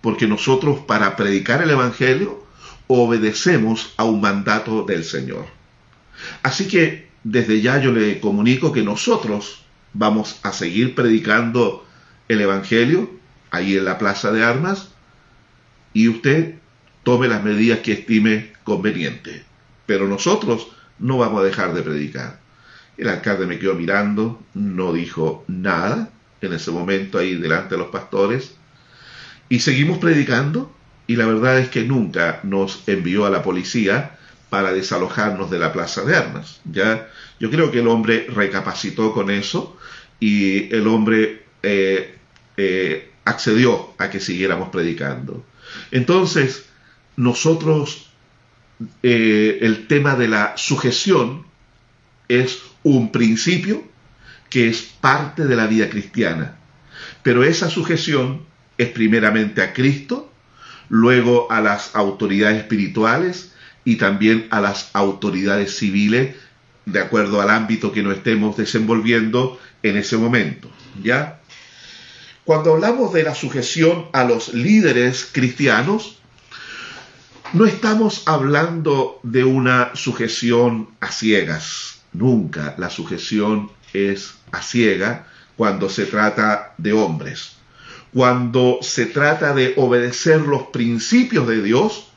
Porque 0.00 0.26
nosotros 0.26 0.80
para 0.80 1.14
predicar 1.14 1.62
el 1.62 1.70
Evangelio 1.70 2.44
obedecemos 2.88 3.94
a 3.98 4.02
un 4.02 4.20
mandato 4.20 4.82
del 4.82 5.04
Señor. 5.04 5.46
Así 6.42 6.66
que 6.66 7.08
desde 7.22 7.60
ya 7.60 7.80
yo 7.80 7.92
le 7.92 8.18
comunico 8.18 8.72
que 8.72 8.82
nosotros 8.82 9.62
vamos 9.92 10.40
a 10.42 10.52
seguir 10.52 10.96
predicando 10.96 11.86
el 12.26 12.40
Evangelio 12.40 13.12
ahí 13.52 13.76
en 13.76 13.84
la 13.84 13.96
Plaza 13.96 14.32
de 14.32 14.42
Armas 14.42 14.88
y 15.92 16.08
usted 16.08 16.56
tome 17.04 17.28
las 17.28 17.44
medidas 17.44 17.78
que 17.78 17.92
estime 17.92 18.53
conveniente. 18.64 19.44
Pero 19.86 20.08
nosotros 20.08 20.68
no 20.98 21.18
vamos 21.18 21.42
a 21.42 21.44
dejar 21.44 21.74
de 21.74 21.82
predicar. 21.82 22.40
El 22.96 23.08
alcalde 23.08 23.46
me 23.46 23.58
quedó 23.58 23.74
mirando, 23.74 24.42
no 24.54 24.92
dijo 24.92 25.44
nada 25.48 26.10
en 26.40 26.52
ese 26.52 26.70
momento 26.70 27.18
ahí 27.18 27.34
delante 27.34 27.74
de 27.74 27.78
los 27.78 27.88
pastores. 27.88 28.54
Y 29.48 29.60
seguimos 29.60 29.98
predicando 29.98 30.72
y 31.06 31.16
la 31.16 31.26
verdad 31.26 31.58
es 31.58 31.68
que 31.68 31.84
nunca 31.84 32.40
nos 32.42 32.88
envió 32.88 33.26
a 33.26 33.30
la 33.30 33.42
policía 33.42 34.18
para 34.48 34.72
desalojarnos 34.72 35.50
de 35.50 35.58
la 35.58 35.72
plaza 35.72 36.02
de 36.02 36.16
armas. 36.16 36.60
Ya, 36.64 37.08
yo 37.40 37.50
creo 37.50 37.70
que 37.70 37.80
el 37.80 37.88
hombre 37.88 38.26
recapacitó 38.32 39.12
con 39.12 39.30
eso 39.30 39.76
y 40.20 40.72
el 40.74 40.86
hombre 40.86 41.44
eh, 41.62 42.16
eh, 42.56 43.10
accedió 43.24 43.94
a 43.98 44.10
que 44.10 44.20
siguiéramos 44.20 44.68
predicando. 44.68 45.44
Entonces, 45.90 46.66
nosotros 47.16 48.10
eh, 49.02 49.58
el 49.62 49.86
tema 49.86 50.16
de 50.16 50.28
la 50.28 50.54
sujeción 50.56 51.44
es 52.28 52.58
un 52.82 53.12
principio 53.12 53.84
que 54.50 54.68
es 54.68 54.82
parte 54.82 55.46
de 55.46 55.56
la 55.56 55.66
vida 55.66 55.88
cristiana. 55.88 56.56
Pero 57.22 57.44
esa 57.44 57.70
sujeción 57.70 58.42
es 58.78 58.88
primeramente 58.90 59.62
a 59.62 59.72
Cristo, 59.72 60.32
luego 60.88 61.50
a 61.50 61.60
las 61.60 61.94
autoridades 61.94 62.58
espirituales 62.58 63.52
y 63.84 63.96
también 63.96 64.46
a 64.50 64.60
las 64.60 64.90
autoridades 64.92 65.76
civiles, 65.76 66.36
de 66.86 67.00
acuerdo 67.00 67.40
al 67.40 67.50
ámbito 67.50 67.92
que 67.92 68.02
nos 68.02 68.14
estemos 68.16 68.56
desenvolviendo 68.56 69.58
en 69.82 69.96
ese 69.96 70.16
momento. 70.16 70.70
¿Ya? 71.02 71.40
Cuando 72.44 72.74
hablamos 72.74 73.12
de 73.12 73.22
la 73.22 73.34
sujeción 73.34 74.06
a 74.12 74.24
los 74.24 74.52
líderes 74.52 75.28
cristianos, 75.32 76.18
No 77.54 77.66
estamos 77.66 78.24
hablando 78.26 79.20
de 79.22 79.44
una 79.44 79.94
sujeción 79.94 80.88
a 80.98 81.12
ciegas. 81.12 82.02
Nunca 82.12 82.74
la 82.78 82.90
sujeción 82.90 83.70
es 83.92 84.34
a 84.50 84.60
ciega 84.60 85.28
cuando 85.56 85.88
se 85.88 86.06
trata 86.06 86.74
de 86.78 86.92
hombres. 86.92 87.52
Cuando 88.12 88.78
se 88.82 89.06
trata 89.06 89.54
de 89.54 89.74
obedecer 89.76 90.40
los 90.40 90.64
principios 90.64 91.46
de 91.46 91.62
Dios, 91.62 92.08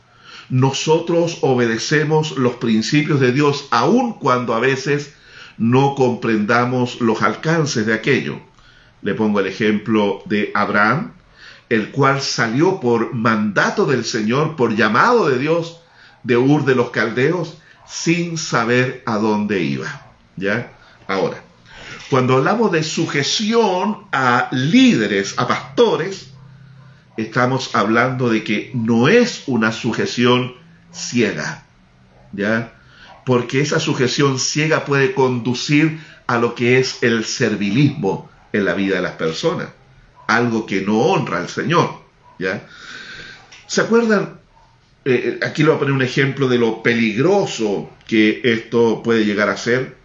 nosotros 0.49 1.37
obedecemos 1.41 2.35
los 2.35 2.55
principios 2.55 3.19
de 3.19 3.31
Dios 3.31 3.67
aun 3.69 4.13
cuando 4.13 4.55
a 4.55 4.59
veces 4.59 5.13
no 5.59 5.93
comprendamos 5.93 6.99
los 6.99 7.21
alcances 7.21 7.85
de 7.85 7.93
aquello. 7.93 8.39
Le 9.03 9.13
pongo 9.13 9.39
el 9.39 9.45
ejemplo 9.45 10.23
de 10.25 10.49
Abraham, 10.55 11.13
el 11.69 11.91
cual 11.91 12.21
salió 12.21 12.79
por 12.79 13.13
mandato 13.13 13.85
del 13.85 14.05
Señor, 14.05 14.55
por 14.55 14.75
llamado 14.75 15.29
de 15.29 15.37
Dios, 15.37 15.81
de 16.23 16.37
Ur 16.37 16.65
de 16.65 16.75
los 16.75 16.91
Caldeos, 16.91 17.57
sin 17.85 18.37
saber 18.37 19.03
a 19.05 19.17
dónde 19.17 19.61
iba. 19.61 20.13
¿Ya? 20.35 20.73
Ahora, 21.07 21.41
cuando 22.09 22.35
hablamos 22.35 22.71
de 22.71 22.83
sujeción 22.83 24.07
a 24.11 24.47
líderes, 24.51 25.35
a 25.37 25.47
pastores, 25.47 26.27
estamos 27.17 27.75
hablando 27.75 28.29
de 28.29 28.43
que 28.43 28.71
no 28.73 29.07
es 29.09 29.43
una 29.47 29.71
sujeción 29.71 30.53
ciega, 30.91 31.65
¿ya? 32.31 32.73
Porque 33.25 33.59
esa 33.59 33.79
sujeción 33.79 34.39
ciega 34.39 34.85
puede 34.85 35.13
conducir 35.13 35.99
a 36.27 36.37
lo 36.37 36.55
que 36.55 36.79
es 36.79 37.03
el 37.03 37.25
servilismo 37.25 38.29
en 38.53 38.65
la 38.65 38.73
vida 38.73 38.95
de 38.95 39.01
las 39.01 39.13
personas, 39.13 39.69
algo 40.27 40.65
que 40.65 40.81
no 40.81 40.99
honra 40.99 41.39
al 41.39 41.49
Señor, 41.49 42.01
¿ya? 42.39 42.67
¿Se 43.67 43.81
acuerdan? 43.81 44.39
Eh, 45.05 45.39
aquí 45.45 45.63
le 45.63 45.69
voy 45.69 45.77
a 45.77 45.79
poner 45.79 45.93
un 45.93 46.01
ejemplo 46.01 46.47
de 46.47 46.57
lo 46.57 46.83
peligroso 46.83 47.89
que 48.05 48.41
esto 48.43 49.01
puede 49.03 49.25
llegar 49.25 49.49
a 49.49 49.57
ser. 49.57 49.95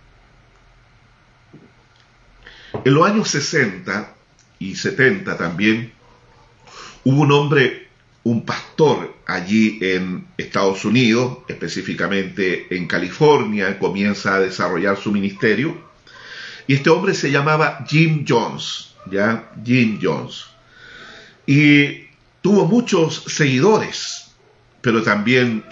En 2.85 2.95
los 2.95 3.07
años 3.07 3.29
60 3.29 4.15
y 4.59 4.77
70 4.77 5.37
también, 5.37 5.93
Hubo 7.05 7.23
un 7.23 7.33
hombre, 7.33 7.89
un 8.23 8.45
pastor 8.45 9.17
allí 9.27 9.79
en 9.81 10.29
Estados 10.37 10.85
Unidos, 10.85 11.39
específicamente 11.49 12.69
en 12.77 12.87
California, 12.87 13.77
comienza 13.81 14.37
a 14.37 14.41
desarrollar 14.41 14.97
su 14.97 15.11
ministerio. 15.11 15.77
Y 16.69 16.75
este 16.75 16.91
hombre 16.91 17.15
se 17.15 17.33
llamaba 17.33 17.85
Jim 17.89 18.25
Jones, 18.27 18.92
¿ya? 19.11 19.51
Jim 19.65 19.99
Jones. 20.03 20.47
Y 21.47 22.07
tuvo 22.41 22.67
muchos 22.67 23.25
seguidores, 23.27 24.33
pero 24.81 25.03
también 25.03 25.65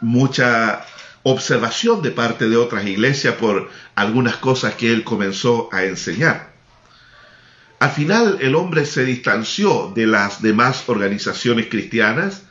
mucha 0.00 0.84
observación 1.22 2.02
de 2.02 2.10
parte 2.10 2.48
de 2.48 2.56
otras 2.56 2.86
iglesias 2.86 3.34
por 3.34 3.70
algunas 3.94 4.36
cosas 4.36 4.74
que 4.74 4.92
él 4.92 5.04
comenzó 5.04 5.68
a 5.72 5.84
enseñar. 5.84 6.52
Al 7.80 7.90
final 7.90 8.38
el 8.40 8.54
hombre 8.54 8.84
se 8.86 9.04
distanció 9.04 9.92
de 9.94 10.06
las 10.06 10.42
demás 10.42 10.84
organizaciones 10.88 11.66
cristianas 11.68 12.42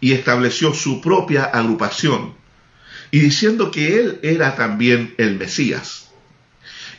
y 0.00 0.12
estableció 0.12 0.74
su 0.74 1.00
propia 1.00 1.44
agrupación, 1.44 2.34
y 3.10 3.20
diciendo 3.20 3.70
que 3.70 3.98
él 3.98 4.20
era 4.22 4.56
también 4.56 5.14
el 5.16 5.38
Mesías. 5.38 6.05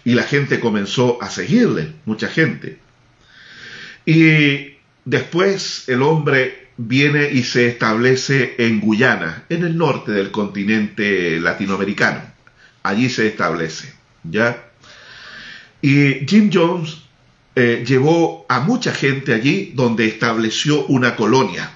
Y 0.07 0.13
la 0.13 0.23
gente 0.23 0.61
comenzó 0.61 1.21
a 1.21 1.29
seguirle, 1.29 1.91
mucha 2.05 2.29
gente. 2.29 2.79
Y 4.05 4.77
después 5.03 5.83
el 5.89 6.01
hombre 6.01 6.69
viene 6.77 7.29
y 7.29 7.43
se 7.43 7.67
establece 7.67 8.55
en 8.57 8.79
Guyana, 8.79 9.43
en 9.49 9.65
el 9.65 9.77
norte 9.77 10.13
del 10.13 10.31
continente 10.31 11.41
latinoamericano. 11.41 12.21
Allí 12.83 13.09
se 13.09 13.27
establece, 13.27 13.93
¿ya? 14.23 14.69
Y 15.81 16.25
Jim 16.25 16.51
Jones 16.53 16.99
eh, 17.57 17.83
llevó 17.85 18.45
a 18.47 18.61
mucha 18.61 18.93
gente 18.93 19.33
allí 19.33 19.73
donde 19.75 20.07
estableció 20.07 20.85
una 20.85 21.17
colonia 21.17 21.69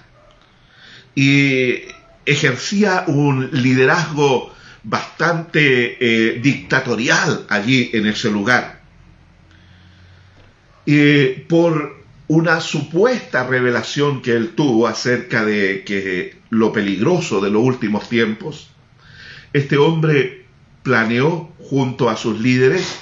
y 1.16 1.80
ejercía 2.26 3.04
un 3.08 3.50
liderazgo 3.52 4.56
bastante 4.84 5.98
eh, 6.00 6.40
dictatorial 6.40 7.46
allí 7.50 7.90
en 7.94 8.08
ese 8.08 8.30
lugar. 8.30 8.82
Y 10.86 11.28
por 11.48 12.02
una 12.28 12.62
supuesta 12.62 13.46
revelación 13.46 14.22
que 14.22 14.32
él 14.32 14.52
tuvo 14.56 14.88
acerca 14.88 15.44
de 15.44 15.84
que 15.86 16.38
lo 16.50 16.72
peligroso 16.72 17.42
de 17.42 17.50
los 17.50 17.62
últimos 17.62 18.08
tiempos, 18.10 18.70
este 19.54 19.78
hombre 19.78 20.46
planeó 20.84 21.52
junto 21.60 22.10
a 22.10 22.16
sus 22.16 22.40
líderes 22.40 23.00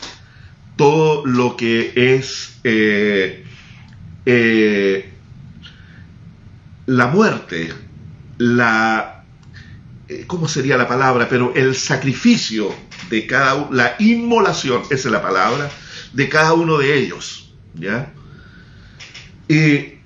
todo 0.76 1.26
lo 1.26 1.56
que 1.58 1.92
es 1.96 2.60
eh, 2.64 3.44
eh, 4.26 5.10
la 6.86 7.08
muerte, 7.08 7.74
la, 8.38 9.19
eh, 9.19 9.19
¿cómo 10.28 10.48
sería 10.48 10.78
la 10.78 10.88
palabra? 10.88 11.28
Pero 11.30 11.54
el 11.56 11.76
sacrificio 11.76 12.74
de 13.10 13.28
cada 13.28 13.70
la 13.72 13.96
inmolación, 14.00 14.82
esa 14.90 15.08
es 15.08 15.12
la 15.12 15.22
palabra, 15.22 15.70
de 16.14 16.30
cada 16.30 16.54
uno 16.54 16.78
de 16.78 16.98
ellos, 16.98 17.54
¿ya? 17.76 18.14
Y 19.48 20.00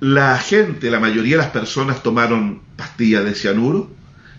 la 0.00 0.38
gente, 0.38 0.90
la 0.90 1.00
mayoría 1.00 1.36
de 1.36 1.42
las 1.42 1.50
personas 1.50 2.02
tomaron 2.02 2.62
pastillas 2.76 3.24
de 3.24 3.34
cianuro, 3.34 3.90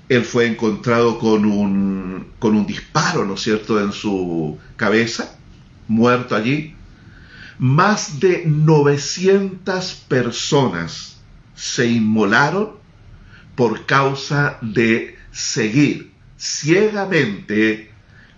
él 0.10 0.26
fue 0.26 0.45
encontrado 0.45 1.19
con 1.19 1.45
un, 1.45 2.28
con 2.39 2.56
un 2.56 2.65
disparo, 2.65 3.26
¿no 3.26 3.36
es 3.36 3.41
cierto?, 3.41 3.80
en 3.80 3.91
su 3.93 4.58
cabeza, 4.76 5.38
muerto 5.88 6.36
allí, 6.36 6.76
más 7.60 8.19
de 8.19 8.43
900 8.45 10.06
personas 10.08 11.17
se 11.56 11.88
inmolaron 11.88 12.81
por 13.56 13.86
causa 13.86 14.58
de 14.62 15.18
seguir 15.32 16.12
ciegamente 16.38 17.92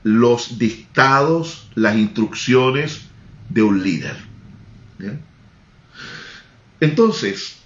los 0.04 0.58
dictados, 0.60 1.70
las 1.76 1.96
instrucciones 1.96 3.08
de 3.50 3.62
un 3.64 3.84
líder. 3.84 4.18
Entonces, 6.80 7.58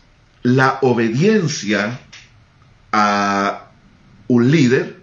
la 0.44 0.80
obediencia 0.82 2.00
a 2.92 3.72
un 4.28 4.52
líder 4.52 5.02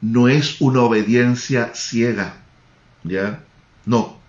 no 0.00 0.28
es 0.28 0.60
una 0.60 0.80
obediencia 0.80 1.72
ciega, 1.74 2.36
¿ya? 3.04 3.44
No, 3.84 4.19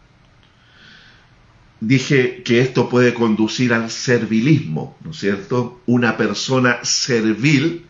dije 1.82 2.44
que 2.44 2.62
esto 2.62 2.88
puede 2.88 3.14
conducir 3.14 3.74
al 3.74 3.90
servilismo, 3.90 4.96
¿no 5.04 5.12
es 5.12 5.18
cierto? 5.18 5.82
Una 5.88 6.16
persona 6.16 6.80
servil 6.84 7.88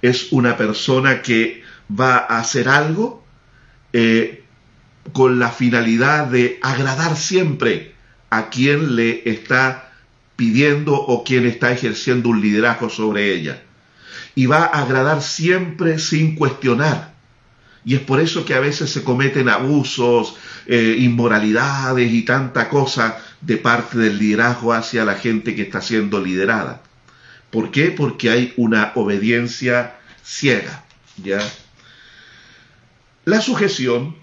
es 0.00 0.32
una 0.32 0.56
persona 0.56 1.20
que 1.22 1.62
va 1.90 2.16
a 2.16 2.38
hacer 2.38 2.68
algo 2.68 3.24
eh, 3.92 4.44
con 5.12 5.38
la 5.38 5.50
finalidad 5.50 6.28
de 6.28 6.58
agradar 6.62 7.16
siempre 7.16 7.94
a 8.30 8.48
quien 8.48 8.96
le 8.96 9.28
está 9.28 9.92
pidiendo 10.36 10.94
o 10.94 11.24
quien 11.24 11.44
está 11.44 11.72
ejerciendo 11.72 12.30
un 12.30 12.40
liderazgo 12.40 12.88
sobre 12.88 13.34
ella. 13.34 13.62
Y 14.34 14.46
va 14.46 14.64
a 14.64 14.82
agradar 14.82 15.20
siempre 15.20 15.98
sin 15.98 16.36
cuestionar. 16.36 17.12
Y 17.84 17.96
es 17.96 18.00
por 18.00 18.20
eso 18.20 18.44
que 18.44 18.54
a 18.54 18.60
veces 18.60 18.90
se 18.90 19.02
cometen 19.02 19.48
abusos, 19.48 20.36
eh, 20.66 20.96
inmoralidades 20.98 22.12
y 22.12 22.22
tanta 22.22 22.68
cosa 22.68 23.18
de 23.42 23.56
parte 23.56 23.98
del 23.98 24.18
liderazgo 24.18 24.72
hacia 24.72 25.04
la 25.04 25.14
gente 25.14 25.54
que 25.54 25.62
está 25.62 25.80
siendo 25.80 26.20
liderada. 26.20 26.80
¿Por 27.50 27.70
qué? 27.70 27.90
Porque 27.90 28.30
hay 28.30 28.54
una 28.56 28.92
obediencia 28.94 29.96
ciega. 30.24 30.84
¿ya? 31.22 31.40
La 33.24 33.40
sujeción 33.40 34.16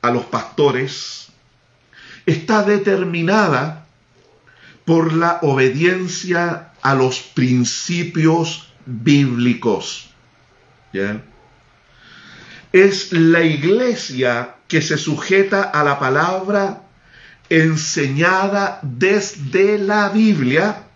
a 0.00 0.10
los 0.10 0.24
pastores 0.24 1.28
está 2.24 2.62
determinada 2.62 3.86
por 4.84 5.12
la 5.12 5.38
obediencia 5.42 6.72
a 6.82 6.94
los 6.94 7.18
principios 7.20 8.72
bíblicos. 8.86 10.10
¿ya? 10.92 11.20
Es 12.72 13.12
la 13.12 13.42
iglesia 13.42 14.54
que 14.68 14.80
se 14.80 14.96
sujeta 14.96 15.62
a 15.62 15.84
la 15.84 15.98
palabra 15.98 16.81
enseñada 17.52 18.80
desde 18.82 19.76
la 19.76 20.08
Biblia 20.08 20.86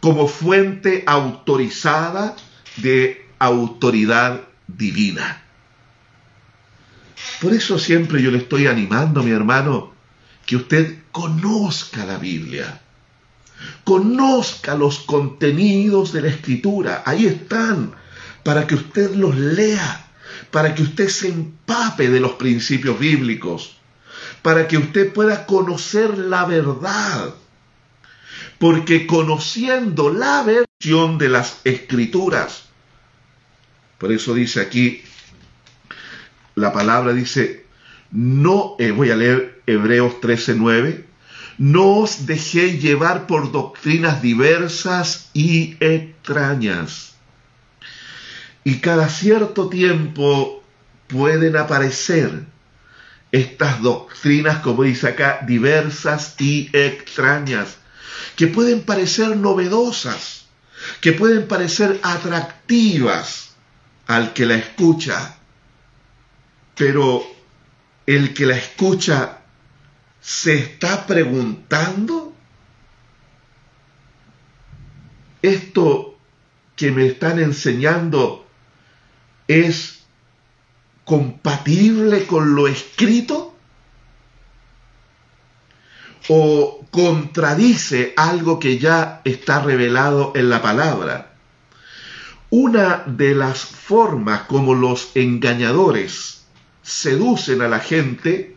como 0.00 0.28
fuente 0.28 1.02
autorizada 1.06 2.36
de 2.76 3.26
autoridad 3.38 4.42
divina. 4.66 5.42
Por 7.40 7.54
eso 7.54 7.78
siempre 7.78 8.22
yo 8.22 8.30
le 8.30 8.38
estoy 8.38 8.66
animando, 8.66 9.22
mi 9.22 9.30
hermano, 9.30 9.94
que 10.44 10.56
usted 10.56 10.98
conozca 11.10 12.04
la 12.04 12.18
Biblia, 12.18 12.82
conozca 13.84 14.74
los 14.74 14.98
contenidos 14.98 16.12
de 16.12 16.20
la 16.20 16.28
Escritura, 16.28 17.02
ahí 17.06 17.24
están 17.24 17.92
para 18.44 18.66
que 18.66 18.74
usted 18.74 19.14
los 19.14 19.36
lea, 19.36 20.06
para 20.50 20.74
que 20.74 20.82
usted 20.82 21.08
se 21.08 21.28
empape 21.28 22.10
de 22.10 22.20
los 22.20 22.32
principios 22.32 22.98
bíblicos, 22.98 23.77
para 24.42 24.68
que 24.68 24.78
usted 24.78 25.12
pueda 25.12 25.46
conocer 25.46 26.18
la 26.18 26.44
verdad. 26.44 27.34
Porque 28.58 29.06
conociendo 29.06 30.12
la 30.12 30.42
versión 30.42 31.18
de 31.18 31.28
las 31.28 31.60
escrituras, 31.64 32.64
por 33.98 34.12
eso 34.12 34.34
dice 34.34 34.60
aquí, 34.60 35.02
la 36.54 36.72
palabra 36.72 37.12
dice, 37.12 37.66
no, 38.10 38.74
eh, 38.78 38.90
voy 38.90 39.10
a 39.10 39.16
leer 39.16 39.62
Hebreos 39.66 40.20
13:9, 40.20 41.04
no 41.58 41.96
os 41.98 42.26
dejéis 42.26 42.80
llevar 42.80 43.26
por 43.26 43.50
doctrinas 43.50 44.22
diversas 44.22 45.30
y 45.34 45.76
extrañas. 45.80 47.16
Y 48.64 48.78
cada 48.78 49.08
cierto 49.08 49.68
tiempo 49.68 50.62
pueden 51.08 51.56
aparecer 51.56 52.44
estas 53.32 53.82
doctrinas, 53.82 54.60
como 54.60 54.84
dice 54.84 55.08
acá, 55.08 55.40
diversas 55.46 56.34
y 56.38 56.70
extrañas, 56.72 57.78
que 58.36 58.46
pueden 58.46 58.82
parecer 58.82 59.36
novedosas, 59.36 60.46
que 61.00 61.12
pueden 61.12 61.46
parecer 61.48 62.00
atractivas 62.02 63.54
al 64.06 64.32
que 64.32 64.46
la 64.46 64.54
escucha, 64.54 65.36
pero 66.74 67.22
el 68.06 68.32
que 68.32 68.46
la 68.46 68.56
escucha 68.56 69.38
se 70.20 70.54
está 70.54 71.06
preguntando, 71.06 72.34
esto 75.42 76.18
que 76.76 76.90
me 76.90 77.06
están 77.06 77.38
enseñando 77.38 78.46
es 79.46 79.97
compatible 81.08 82.26
con 82.26 82.54
lo 82.54 82.68
escrito 82.68 83.54
o 86.28 86.84
contradice 86.90 88.12
algo 88.14 88.58
que 88.58 88.78
ya 88.78 89.22
está 89.24 89.62
revelado 89.62 90.32
en 90.36 90.50
la 90.50 90.60
palabra. 90.60 91.32
Una 92.50 93.04
de 93.06 93.34
las 93.34 93.60
formas 93.64 94.42
como 94.42 94.74
los 94.74 95.12
engañadores 95.14 96.44
seducen 96.82 97.62
a 97.62 97.68
la 97.68 97.80
gente 97.80 98.56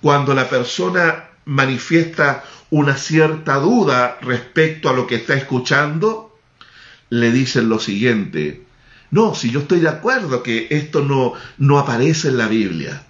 cuando 0.00 0.32
la 0.32 0.48
persona 0.48 1.30
manifiesta 1.44 2.44
una 2.70 2.96
cierta 2.96 3.56
duda 3.56 4.18
respecto 4.22 4.88
a 4.88 4.92
lo 4.92 5.08
que 5.08 5.16
está 5.16 5.34
escuchando, 5.34 6.38
le 7.10 7.32
dicen 7.32 7.68
lo 7.68 7.80
siguiente, 7.80 8.63
no, 9.14 9.36
si 9.36 9.52
yo 9.52 9.60
estoy 9.60 9.78
de 9.78 9.88
acuerdo 9.88 10.42
que 10.42 10.66
esto 10.70 11.04
no, 11.04 11.34
no 11.56 11.78
aparece 11.78 12.30
en 12.30 12.36
la 12.36 12.48
Biblia, 12.48 13.00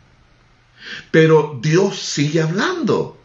pero 1.11 1.59
Dios 1.63 1.99
sigue 1.99 2.43
hablando 2.43 3.19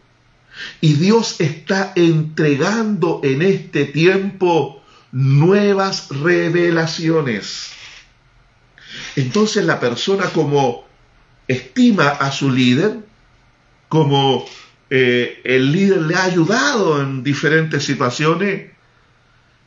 y 0.80 0.94
Dios 0.94 1.42
está 1.42 1.92
entregando 1.98 3.20
en 3.22 3.42
este 3.42 3.84
tiempo 3.84 4.82
nuevas 5.12 6.08
revelaciones. 6.08 7.72
Entonces 9.18 9.66
la 9.66 9.82
persona 9.82 10.28
como 10.28 10.86
estima 11.50 12.08
a 12.08 12.32
su 12.32 12.50
líder, 12.50 13.00
como 13.90 14.46
eh, 14.90 15.42
el 15.44 15.74
líder 15.74 16.04
le 16.04 16.16
ha 16.16 16.24
ayudado 16.24 17.02
en 17.02 17.26
diferentes 17.26 17.84
situaciones, 17.84 18.72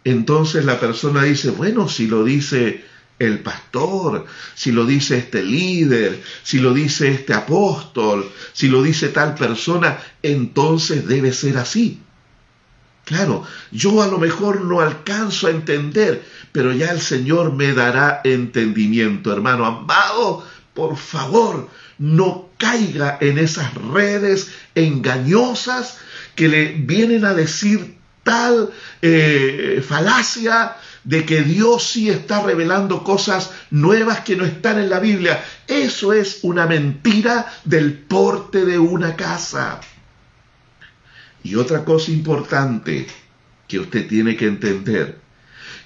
entonces 0.03 0.65
la 0.65 0.81
persona 0.81 1.25
dice, 1.25 1.51
bueno, 1.51 1.91
si 1.91 2.07
lo 2.07 2.25
dice 2.25 2.91
el 3.19 3.41
pastor, 3.41 4.27
si 4.55 4.73
lo 4.73 4.85
dice 4.85 5.19
este 5.19 5.43
líder, 5.43 6.23
si 6.43 6.59
lo 6.59 6.75
dice 6.75 7.09
este 7.09 7.35
apóstol, 7.35 8.31
si 8.53 8.69
lo 8.69 8.83
dice 8.83 9.09
tal 9.09 9.35
persona, 9.35 9.99
entonces 10.23 11.07
debe 11.07 11.33
ser 11.33 11.57
así. 11.59 12.01
Claro, 13.05 13.45
yo 13.71 14.03
a 14.03 14.07
lo 14.07 14.19
mejor 14.19 14.63
no 14.63 14.81
alcanzo 14.81 15.49
a 15.49 15.51
entender, 15.51 16.25
pero 16.53 16.73
ya 16.73 16.91
el 16.91 17.01
Señor 17.01 17.53
me 17.53 17.73
dará 17.73 18.21
entendimiento, 18.25 19.33
hermano 19.33 19.67
amado. 19.67 20.47
Por 20.73 20.97
favor, 20.97 21.69
no 21.99 22.49
caiga 22.59 23.19
en 23.21 23.39
esas 23.39 23.75
redes 23.75 24.53
engañosas 24.75 25.99
que 26.35 26.49
le 26.49 26.73
vienen 26.73 27.25
a 27.25 27.35
decir 27.35 27.97
tal 28.23 28.71
eh, 29.03 29.85
falacia 29.87 30.77
de 31.05 31.25
que 31.25 31.43
Dios 31.43 31.83
sí 31.83 32.09
está 32.09 32.43
revelando 32.43 33.03
cosas 33.03 33.51
nuevas 33.71 34.21
que 34.21 34.37
no 34.37 34.45
están 34.45 34.79
en 34.79 34.91
la 34.91 35.01
Biblia. 35.01 35.45
Eso 35.67 36.13
es 36.13 36.41
una 36.43 36.67
mentira 36.67 37.53
del 37.65 37.95
porte 37.95 38.65
de 38.65 38.79
una 38.79 39.17
casa. 39.17 39.81
Y 41.43 41.57
otra 41.57 41.85
cosa 41.85 42.11
importante 42.13 43.07
que 43.67 43.81
usted 43.81 44.07
tiene 44.07 44.37
que 44.37 44.47
entender, 44.47 45.19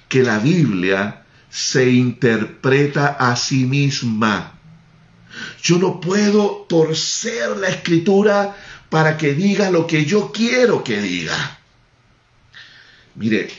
que 0.07 0.21
la 0.21 0.37
Biblia 0.37 1.23
se 1.49 1.89
interpreta 1.89 3.07
a 3.07 3.35
sí 3.35 3.65
misma. 3.65 4.53
Yo 5.61 5.77
no 5.79 5.99
puedo 5.99 6.65
torcer 6.69 7.57
la 7.57 7.69
escritura 7.69 8.55
para 8.89 9.17
que 9.17 9.33
diga 9.33 9.71
lo 9.71 9.87
que 9.87 10.05
yo 10.05 10.31
quiero 10.31 10.83
que 10.83 11.01
diga. 11.01 11.59
Mire, 13.15 13.49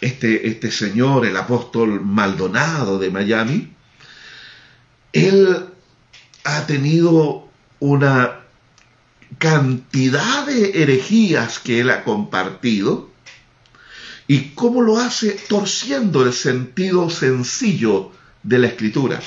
este, 0.00 0.48
este 0.48 0.70
señor, 0.70 1.26
el 1.26 1.36
apóstol 1.36 2.00
Maldonado 2.00 2.98
de 2.98 3.10
Miami, 3.10 3.72
él 5.12 5.66
ha 6.44 6.66
tenido 6.66 7.48
una 7.80 8.40
cantidad 9.38 10.46
de 10.46 10.82
herejías 10.82 11.58
que 11.58 11.80
él 11.80 11.90
ha 11.90 12.04
compartido. 12.04 13.10
¿Y 14.26 14.50
cómo 14.50 14.82
lo 14.82 14.98
hace? 14.98 15.32
Torciendo 15.48 16.24
el 16.24 16.32
sentido 16.32 17.10
sencillo 17.10 18.12
de 18.42 18.58
la 18.58 18.68
escritura. 18.68 19.20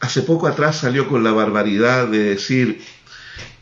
Hace 0.00 0.22
poco 0.22 0.46
atrás 0.46 0.78
salió 0.78 1.08
con 1.08 1.22
la 1.22 1.32
barbaridad 1.32 2.08
de 2.08 2.24
decir 2.24 2.82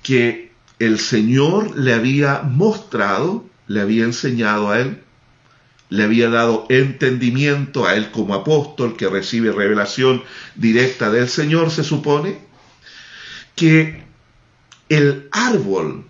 que 0.02 0.52
el 0.78 0.98
Señor 0.98 1.76
le 1.76 1.92
había 1.92 2.42
mostrado, 2.42 3.44
le 3.66 3.80
había 3.80 4.04
enseñado 4.04 4.70
a 4.70 4.80
él, 4.80 5.02
le 5.91 6.05
había 6.05 6.30
dado 6.30 6.66
entendimiento 6.70 7.84
a 7.84 7.97
él 7.97 8.11
como 8.12 8.34
apóstol 8.34 8.97
que 8.97 9.09
recibe 9.09 9.53
revelación 9.53 10.22
directa 10.55 11.11
del 11.11 11.28
Señor, 11.28 11.70
se 11.70 11.84
supone, 11.84 12.38
que 13.57 14.05
el 14.88 15.28
árbol 15.32 16.07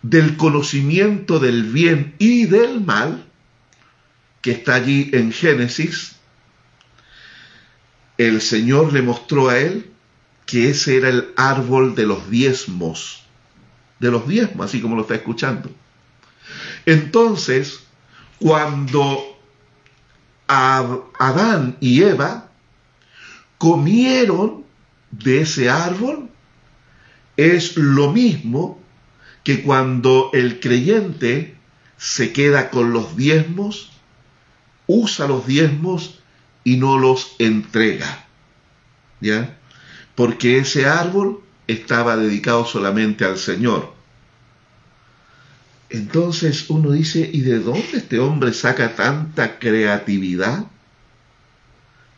del 0.00 0.36
conocimiento 0.36 1.38
del 1.38 1.64
bien 1.64 2.14
y 2.18 2.46
del 2.46 2.80
mal, 2.80 3.26
que 4.40 4.50
está 4.52 4.74
allí 4.74 5.10
en 5.12 5.30
Génesis, 5.30 6.16
el 8.16 8.40
Señor 8.40 8.92
le 8.92 9.02
mostró 9.02 9.50
a 9.50 9.58
él 9.58 9.90
que 10.46 10.70
ese 10.70 10.96
era 10.96 11.08
el 11.10 11.32
árbol 11.36 11.94
de 11.94 12.06
los 12.06 12.30
diezmos, 12.30 13.24
de 14.00 14.10
los 14.10 14.26
diezmos, 14.26 14.66
así 14.66 14.80
como 14.80 14.96
lo 14.96 15.02
está 15.02 15.14
escuchando. 15.14 15.70
Entonces, 16.86 17.84
cuando 18.42 19.38
Adán 20.48 21.76
y 21.78 22.02
Eva 22.02 22.50
comieron 23.56 24.64
de 25.12 25.42
ese 25.42 25.70
árbol, 25.70 26.28
es 27.36 27.76
lo 27.76 28.10
mismo 28.10 28.80
que 29.44 29.62
cuando 29.62 30.30
el 30.32 30.58
creyente 30.58 31.56
se 31.96 32.32
queda 32.32 32.70
con 32.70 32.92
los 32.92 33.16
diezmos, 33.16 33.92
usa 34.88 35.28
los 35.28 35.46
diezmos 35.46 36.18
y 36.64 36.78
no 36.78 36.98
los 36.98 37.36
entrega. 37.38 38.26
¿Ya? 39.20 39.56
Porque 40.16 40.58
ese 40.58 40.86
árbol 40.86 41.44
estaba 41.68 42.16
dedicado 42.16 42.66
solamente 42.66 43.24
al 43.24 43.38
Señor. 43.38 44.01
Entonces 45.92 46.70
uno 46.70 46.92
dice, 46.92 47.28
¿y 47.30 47.42
de 47.42 47.58
dónde 47.58 47.98
este 47.98 48.18
hombre 48.18 48.54
saca 48.54 48.94
tanta 48.94 49.58
creatividad 49.58 50.64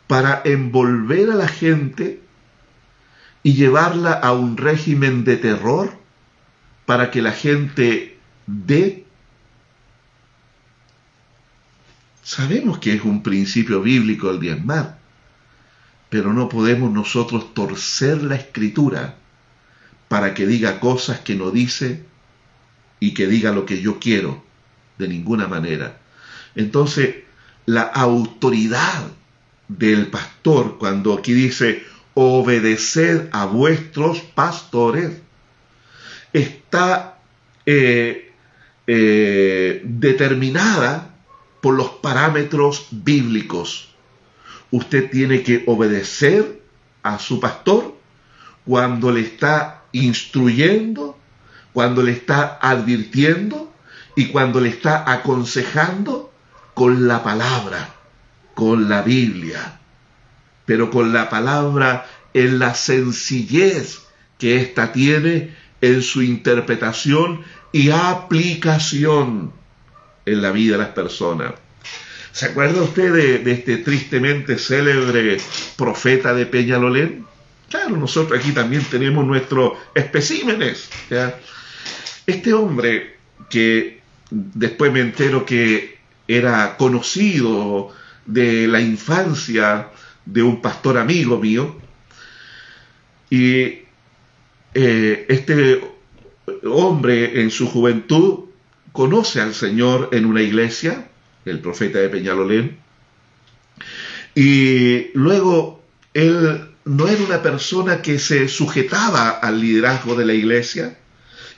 para 0.07 0.41
envolver 0.45 1.29
a 1.31 1.35
la 1.35 1.49
gente 1.49 2.21
y 3.43 3.53
llevarla 3.55 4.13
a 4.13 4.31
un 4.31 4.55
régimen 4.55 5.25
de 5.25 5.35
terror 5.35 5.91
para 6.85 7.11
que 7.11 7.21
la 7.21 7.33
gente 7.33 8.17
dé? 8.47 9.03
Sabemos 12.23 12.79
que 12.79 12.93
es 12.93 13.03
un 13.03 13.23
principio 13.23 13.81
bíblico 13.81 14.29
el 14.29 14.39
diezmar, 14.39 14.99
pero 16.09 16.31
no 16.31 16.47
podemos 16.47 16.93
nosotros 16.93 17.53
torcer 17.53 18.23
la 18.23 18.37
escritura 18.37 19.15
para 20.07 20.33
que 20.33 20.47
diga 20.47 20.79
cosas 20.79 21.19
que 21.19 21.35
no 21.35 21.51
dice 21.51 22.05
y 22.99 23.13
que 23.13 23.27
diga 23.27 23.51
lo 23.51 23.65
que 23.65 23.81
yo 23.81 23.99
quiero, 23.99 24.43
de 24.97 25.07
ninguna 25.07 25.47
manera. 25.47 25.99
Entonces, 26.55 27.15
la 27.65 27.81
autoridad 27.81 29.11
del 29.67 30.07
pastor, 30.07 30.77
cuando 30.77 31.13
aquí 31.13 31.33
dice, 31.33 31.83
obedeced 32.13 33.29
a 33.31 33.45
vuestros 33.45 34.19
pastores, 34.21 35.11
está 36.33 37.19
eh, 37.65 38.31
eh, 38.87 39.81
determinada 39.83 41.15
por 41.61 41.75
los 41.75 41.89
parámetros 41.89 42.87
bíblicos. 42.91 43.89
Usted 44.71 45.09
tiene 45.09 45.41
que 45.41 45.63
obedecer 45.65 46.61
a 47.01 47.17
su 47.19 47.39
pastor 47.39 47.95
cuando 48.65 49.11
le 49.11 49.21
está 49.21 49.85
instruyendo, 49.91 51.17
cuando 51.75 52.03
le 52.03 52.13
está 52.13 52.57
advirtiendo 52.61 53.69
y 54.15 54.27
cuando 54.27 54.61
le 54.61 54.69
está 54.69 55.11
aconsejando 55.11 56.31
con 56.73 57.05
la 57.05 57.21
palabra, 57.21 57.93
con 58.53 58.87
la 58.87 59.01
Biblia, 59.01 59.77
pero 60.65 60.89
con 60.89 61.11
la 61.11 61.29
palabra 61.29 62.07
en 62.33 62.59
la 62.59 62.75
sencillez 62.75 64.03
que 64.37 64.61
ésta 64.61 64.93
tiene 64.93 65.53
en 65.81 66.01
su 66.01 66.21
interpretación 66.21 67.43
y 67.73 67.89
aplicación 67.89 69.51
en 70.25 70.41
la 70.41 70.51
vida 70.51 70.77
de 70.77 70.83
las 70.83 70.93
personas. 70.93 71.55
¿Se 72.31 72.45
acuerda 72.45 72.83
usted 72.83 73.43
de, 73.43 73.51
este 73.51 73.79
tristemente 73.79 74.57
célebre 74.57 75.39
profeta 75.75 76.33
de 76.33 76.45
Peñalolén? 76.45 77.25
Claro, 77.69 77.97
nosotros 77.97 78.39
aquí 78.39 78.53
también 78.53 78.85
tenemos 78.85 79.25
nuestros 79.25 79.73
especímenes. 79.93 80.87
Este 82.27 82.53
hombre 82.53 83.17
que 83.49 84.01
después 84.31 84.91
me 84.91 85.01
entero 85.01 85.45
que 85.45 85.97
era 86.27 86.75
conocido 86.77 87.91
de 88.25 88.67
la 88.67 88.81
infancia 88.81 89.89
de 90.25 90.41
un 90.41 90.61
pastor 90.61 90.97
amigo 90.97 91.37
mío, 91.39 91.77
y 93.29 93.79
eh, 94.73 95.25
este 95.29 95.81
hombre 96.63 97.41
en 97.41 97.51
su 97.51 97.67
juventud 97.67 98.45
conoce 98.91 99.41
al 99.41 99.53
Señor 99.53 100.09
en 100.11 100.25
una 100.25 100.41
iglesia, 100.41 101.07
el 101.45 101.59
profeta 101.59 101.99
de 101.99 102.09
Peñalolén, 102.09 102.77
y 104.33 105.11
luego 105.13 105.83
él 106.13 106.71
no 106.85 107.07
era 107.07 107.23
una 107.23 107.41
persona 107.41 108.01
que 108.01 108.17
se 108.19 108.47
sujetaba 108.47 109.29
al 109.29 109.59
liderazgo 109.61 110.15
de 110.15 110.25
la 110.25 110.33
iglesia 110.33 110.97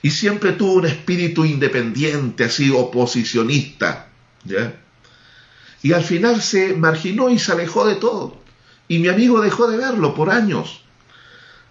y 0.02 0.10
siempre 0.10 0.52
tuvo 0.52 0.74
un 0.74 0.86
espíritu 0.86 1.44
independiente, 1.44 2.44
así 2.44 2.70
oposicionista. 2.70 4.08
Y 5.82 5.92
al 5.92 6.04
final 6.04 6.40
se 6.40 6.74
marginó 6.74 7.30
y 7.30 7.38
se 7.38 7.52
alejó 7.52 7.86
de 7.86 7.96
todo. 7.96 8.40
Y 8.86 8.98
mi 8.98 9.08
amigo 9.08 9.40
dejó 9.40 9.68
de 9.70 9.76
verlo 9.76 10.14
por 10.14 10.30
años 10.30 10.82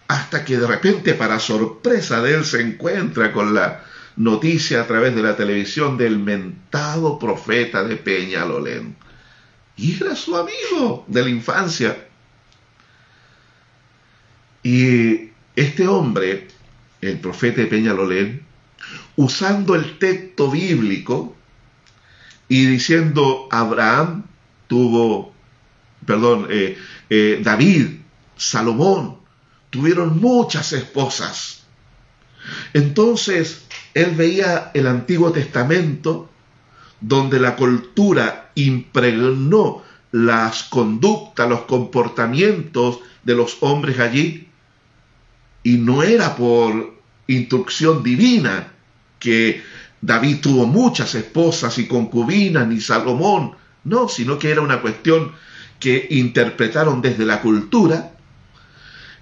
hasta 0.08 0.46
que 0.46 0.58
de 0.58 0.68
repente, 0.68 1.14
para 1.14 1.40
sorpresa 1.40 2.22
de 2.22 2.36
él, 2.36 2.46
se 2.46 2.62
encuentra 2.62 3.34
con 3.34 3.54
la 3.54 3.84
noticia 4.16 4.82
a 4.82 4.88
través 4.88 5.14
de 5.16 5.22
la 5.22 5.36
televisión 5.36 5.98
del 5.98 6.18
mentado 6.18 7.20
profeta 7.20 7.84
de 7.84 7.98
Peñalolén. 7.98 8.96
Y 9.76 10.02
era 10.02 10.16
su 10.16 10.36
amigo 10.36 11.06
de 11.08 11.24
la 11.24 11.30
infancia. 11.30 12.08
Y 14.64 15.30
este 15.56 15.88
hombre, 15.88 16.48
el 17.02 17.20
profeta 17.20 17.68
Peñalolén, 17.70 18.44
usando 19.16 19.76
el 19.76 19.98
texto 19.98 20.50
bíblico 20.52 21.36
y 22.48 22.66
diciendo 22.66 23.48
Abraham 23.52 24.24
tuvo, 24.68 25.34
perdón, 26.06 26.48
eh, 26.50 26.78
eh, 27.10 27.40
David, 27.44 28.00
Salomón, 28.36 29.18
tuvieron 29.70 30.20
muchas 30.20 30.74
esposas. 30.74 31.64
Entonces, 32.74 33.66
él 33.94 34.16
veía 34.16 34.72
el 34.74 34.88
Antiguo 34.88 35.32
Testamento 35.32 36.30
donde 37.02 37.40
la 37.40 37.56
cultura 37.56 38.52
impregnó 38.56 39.84
las 40.12 40.64
conductas, 40.64 41.50
los 41.50 41.62
comportamientos 41.62 43.00
de 43.24 43.36
los 43.36 43.58
hombres 43.62 44.00
allí, 44.00 44.47
y 45.68 45.78
no 45.78 46.04
era 46.04 46.36
por 46.36 46.96
instrucción 47.28 48.04
divina 48.04 48.74
que 49.20 49.62
David 50.02 50.38
tuvo 50.42 50.66
muchas 50.66 51.16
esposas 51.16 51.78
y 51.78 51.88
concubinas, 51.88 52.68
ni 52.68 52.80
Salomón, 52.80 53.52
no, 53.84 54.08
sino 54.08 54.38
que 54.40 54.52
era 54.52 54.62
una 54.62 54.82
cuestión 54.82 55.34
que 55.80 56.08
interpretaron 56.12 57.02
desde 57.02 57.26
la 57.26 57.42
cultura 57.42 58.12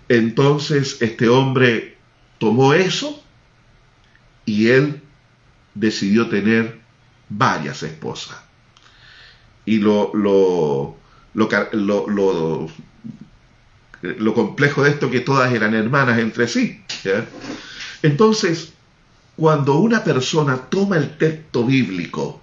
entonces 0.09 0.97
este 1.01 1.29
hombre 1.29 1.97
tomó 2.37 2.73
eso 2.73 3.23
y 4.45 4.67
él 4.67 5.01
decidió 5.73 6.29
tener 6.29 6.79
varias 7.29 7.81
esposas. 7.81 8.37
Y 9.65 9.79
lo, 9.79 10.11
lo, 10.13 10.95
lo, 11.33 12.07
lo, 12.07 12.69
complejo 14.33 14.83
de 14.83 14.91
esto 14.91 15.09
que 15.09 15.21
todas 15.21 15.53
eran 15.53 15.73
hermanas 15.73 16.19
entre 16.19 16.47
sí. 16.47 16.81
Entonces, 18.01 18.73
cuando 19.35 19.75
una 19.75 20.03
persona 20.03 20.57
toma 20.57 20.97
el 20.97 21.17
texto 21.17 21.65
bíblico 21.65 22.41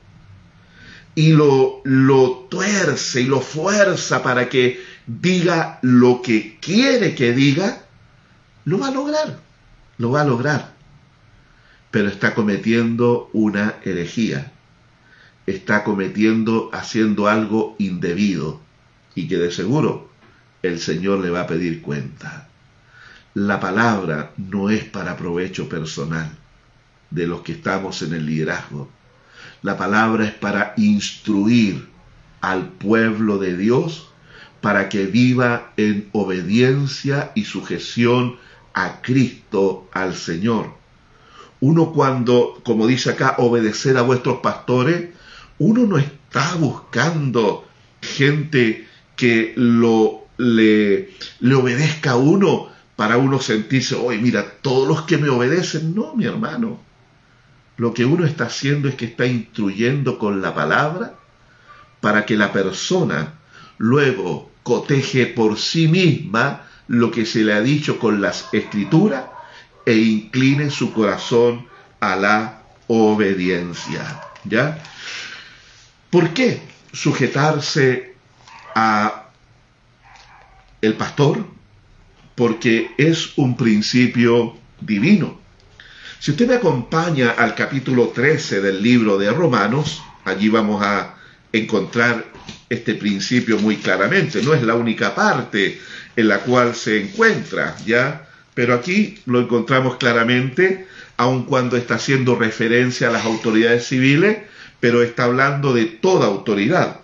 y 1.14 1.32
lo, 1.32 1.80
lo 1.84 2.46
tuerce 2.50 3.22
y 3.22 3.26
lo 3.26 3.40
fuerza 3.40 4.22
para 4.22 4.48
que 4.48 4.82
diga 5.06 5.78
lo 5.82 6.22
que 6.22 6.58
quiere 6.60 7.14
que 7.14 7.32
diga, 7.32 7.84
lo 8.64 8.78
va 8.78 8.88
a 8.88 8.92
lograr, 8.92 9.40
lo 9.98 10.10
va 10.10 10.22
a 10.22 10.26
lograr. 10.26 10.72
Pero 11.90 12.08
está 12.08 12.34
cometiendo 12.34 13.28
una 13.32 13.76
herejía, 13.84 14.52
está 15.46 15.84
cometiendo, 15.84 16.70
haciendo 16.72 17.28
algo 17.28 17.76
indebido 17.78 18.60
y 19.14 19.28
que 19.28 19.36
de 19.36 19.50
seguro 19.50 20.11
el 20.62 20.78
Señor 20.78 21.20
le 21.20 21.30
va 21.30 21.42
a 21.42 21.46
pedir 21.46 21.82
cuenta. 21.82 22.48
La 23.34 23.60
palabra 23.60 24.32
no 24.36 24.70
es 24.70 24.84
para 24.84 25.16
provecho 25.16 25.68
personal 25.68 26.30
de 27.10 27.26
los 27.26 27.42
que 27.42 27.52
estamos 27.52 28.02
en 28.02 28.14
el 28.14 28.26
liderazgo. 28.26 28.90
La 29.62 29.76
palabra 29.76 30.24
es 30.24 30.34
para 30.34 30.74
instruir 30.76 31.88
al 32.40 32.68
pueblo 32.68 33.38
de 33.38 33.56
Dios 33.56 34.08
para 34.60 34.88
que 34.88 35.06
viva 35.06 35.72
en 35.76 36.08
obediencia 36.12 37.32
y 37.34 37.44
sujeción 37.44 38.36
a 38.74 39.02
Cristo, 39.02 39.88
al 39.92 40.14
Señor. 40.14 40.74
Uno 41.60 41.92
cuando, 41.92 42.60
como 42.64 42.86
dice 42.86 43.10
acá, 43.10 43.36
obedecer 43.38 43.96
a 43.96 44.02
vuestros 44.02 44.38
pastores, 44.38 45.10
uno 45.58 45.86
no 45.86 45.98
está 45.98 46.54
buscando 46.56 47.66
gente 48.00 48.88
que 49.16 49.52
lo, 49.56 50.21
le, 50.38 51.10
le 51.40 51.54
obedezca 51.54 52.12
a 52.12 52.16
uno 52.16 52.68
para 52.96 53.16
uno 53.16 53.40
sentirse, 53.40 53.94
oye, 53.94 54.18
mira, 54.18 54.44
todos 54.60 54.86
los 54.86 55.02
que 55.02 55.18
me 55.18 55.28
obedecen, 55.28 55.94
no, 55.94 56.14
mi 56.14 56.24
hermano. 56.24 56.80
Lo 57.76 57.94
que 57.94 58.04
uno 58.04 58.24
está 58.24 58.44
haciendo 58.44 58.88
es 58.88 58.94
que 58.94 59.06
está 59.06 59.26
instruyendo 59.26 60.18
con 60.18 60.42
la 60.42 60.54
palabra 60.54 61.14
para 62.00 62.26
que 62.26 62.36
la 62.36 62.52
persona 62.52 63.34
luego 63.78 64.50
coteje 64.62 65.26
por 65.26 65.58
sí 65.58 65.88
misma 65.88 66.66
lo 66.86 67.10
que 67.10 67.24
se 67.26 67.42
le 67.42 67.54
ha 67.54 67.60
dicho 67.60 67.98
con 67.98 68.20
las 68.20 68.48
escrituras 68.52 69.24
e 69.86 69.96
incline 69.96 70.70
su 70.70 70.92
corazón 70.92 71.66
a 72.00 72.16
la 72.16 72.62
obediencia. 72.88 74.20
¿Ya? 74.44 74.82
¿Por 76.10 76.30
qué 76.30 76.60
sujetarse 76.92 78.14
a 78.74 79.21
el 80.82 80.94
pastor? 80.94 81.46
Porque 82.34 82.90
es 82.98 83.38
un 83.38 83.56
principio 83.56 84.54
divino. 84.80 85.40
Si 86.18 86.32
usted 86.32 86.46
me 86.46 86.54
acompaña 86.54 87.30
al 87.30 87.54
capítulo 87.54 88.08
13 88.08 88.60
del 88.60 88.82
libro 88.82 89.16
de 89.18 89.30
Romanos, 89.30 90.02
allí 90.24 90.48
vamos 90.48 90.82
a 90.84 91.14
encontrar 91.52 92.26
este 92.68 92.94
principio 92.94 93.58
muy 93.58 93.76
claramente. 93.76 94.42
No 94.42 94.54
es 94.54 94.62
la 94.62 94.74
única 94.74 95.14
parte 95.14 95.80
en 96.16 96.28
la 96.28 96.40
cual 96.40 96.74
se 96.74 97.00
encuentra, 97.00 97.76
¿ya? 97.86 98.28
Pero 98.54 98.74
aquí 98.74 99.18
lo 99.26 99.40
encontramos 99.40 99.96
claramente, 99.96 100.86
aun 101.16 101.44
cuando 101.44 101.76
está 101.76 101.94
haciendo 101.94 102.36
referencia 102.36 103.08
a 103.08 103.12
las 103.12 103.24
autoridades 103.24 103.86
civiles, 103.86 104.38
pero 104.80 105.02
está 105.02 105.24
hablando 105.24 105.72
de 105.72 105.86
toda 105.86 106.26
autoridad. 106.26 107.00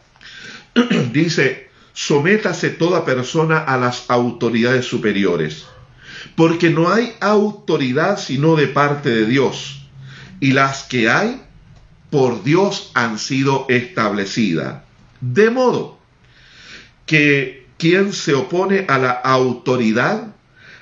Dice, 1.13 1.68
sométase 1.99 2.71
toda 2.71 3.05
persona 3.05 3.59
a 3.59 3.77
las 3.77 4.09
autoridades 4.09 4.87
superiores, 4.87 5.67
porque 6.37 6.71
no 6.71 6.93
hay 6.93 7.13
autoridad 7.19 8.21
sino 8.21 8.55
de 8.55 8.69
parte 8.69 9.11
de 9.11 9.27
Dios, 9.27 9.83
y 10.39 10.53
las 10.53 10.85
que 10.85 11.11
hay 11.11 11.43
por 12.09 12.45
Dios 12.45 12.93
han 12.95 13.19
sido 13.19 13.67
establecidas. 13.69 14.85
De 15.21 15.51
modo 15.51 15.99
que 17.05 17.67
quien 17.79 18.13
se 18.13 18.33
opone 18.33 18.85
a 18.87 18.99
la 18.99 19.11
autoridad, 19.11 20.37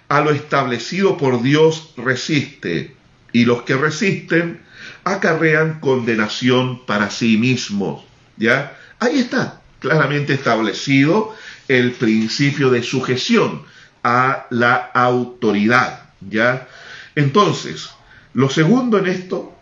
a 0.08 0.20
lo 0.20 0.32
establecido 0.32 1.16
por 1.16 1.40
Dios, 1.40 1.94
resiste, 1.96 2.94
y 3.32 3.46
los 3.46 3.62
que 3.62 3.74
resisten 3.74 4.60
acarrean 5.04 5.80
condenación 5.80 6.84
para 6.84 7.08
sí 7.08 7.38
mismos. 7.38 8.04
¿Ya? 8.36 8.76
Ahí 8.98 9.18
está, 9.18 9.62
claramente 9.80 10.34
establecido 10.34 11.34
el 11.68 11.92
principio 11.92 12.70
de 12.70 12.82
sujeción 12.82 13.62
a 14.02 14.46
la 14.50 14.74
autoridad. 14.74 16.10
¿Ya? 16.20 16.68
Entonces, 17.14 17.90
lo 18.34 18.50
segundo 18.50 18.98
en 18.98 19.06
esto 19.06 19.52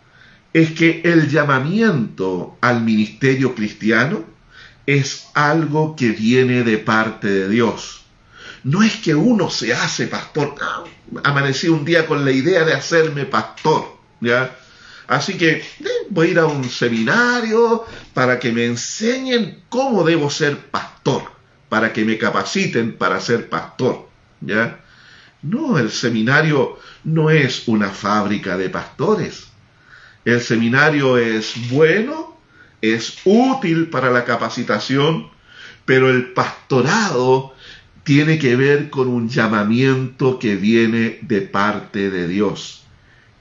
es 0.53 0.71
que 0.71 1.01
el 1.03 1.29
llamamiento 1.29 2.57
al 2.61 2.81
ministerio 2.81 3.55
cristiano 3.55 4.23
es 4.85 5.27
algo 5.33 5.95
que 5.95 6.11
viene 6.11 6.63
de 6.63 6.77
parte 6.77 7.27
de 7.27 7.49
Dios. 7.49 8.05
No 8.63 8.83
es 8.83 8.95
que 8.95 9.13
uno 9.15 9.49
se 9.49 9.73
hace 9.73 10.07
pastor. 10.07 10.55
amanecí 11.23 11.67
un 11.67 11.85
día 11.85 12.05
con 12.05 12.25
la 12.25 12.31
idea 12.31 12.63
de 12.63 12.73
hacerme 12.73 13.25
pastor, 13.25 13.97
¿ya? 14.21 14.55
Así 15.07 15.37
que 15.37 15.51
eh, 15.51 15.63
voy 16.09 16.27
a 16.27 16.31
ir 16.31 16.39
a 16.39 16.45
un 16.45 16.63
seminario 16.63 17.85
para 18.13 18.39
que 18.39 18.51
me 18.51 18.65
enseñen 18.65 19.63
cómo 19.69 20.03
debo 20.03 20.29
ser 20.29 20.57
pastor, 20.57 21.23
para 21.69 21.93
que 21.93 22.05
me 22.05 22.17
capaciten 22.17 22.97
para 22.97 23.19
ser 23.19 23.49
pastor, 23.49 24.07
¿ya? 24.41 24.79
No, 25.41 25.77
el 25.77 25.91
seminario 25.91 26.79
no 27.03 27.29
es 27.29 27.67
una 27.67 27.89
fábrica 27.89 28.57
de 28.57 28.69
pastores. 28.69 29.47
El 30.23 30.41
seminario 30.41 31.17
es 31.17 31.69
bueno 31.69 32.35
es 32.93 33.17
útil 33.23 33.89
para 33.89 34.11
la 34.11 34.25
capacitación, 34.25 35.29
pero 35.85 36.09
el 36.09 36.33
pastorado 36.33 37.53
tiene 38.03 38.37
que 38.37 38.55
ver 38.55 38.89
con 38.89 39.07
un 39.07 39.29
llamamiento 39.29 40.37
que 40.39 40.55
viene 40.55 41.19
de 41.21 41.41
parte 41.41 42.09
de 42.09 42.27
Dios. 42.27 42.83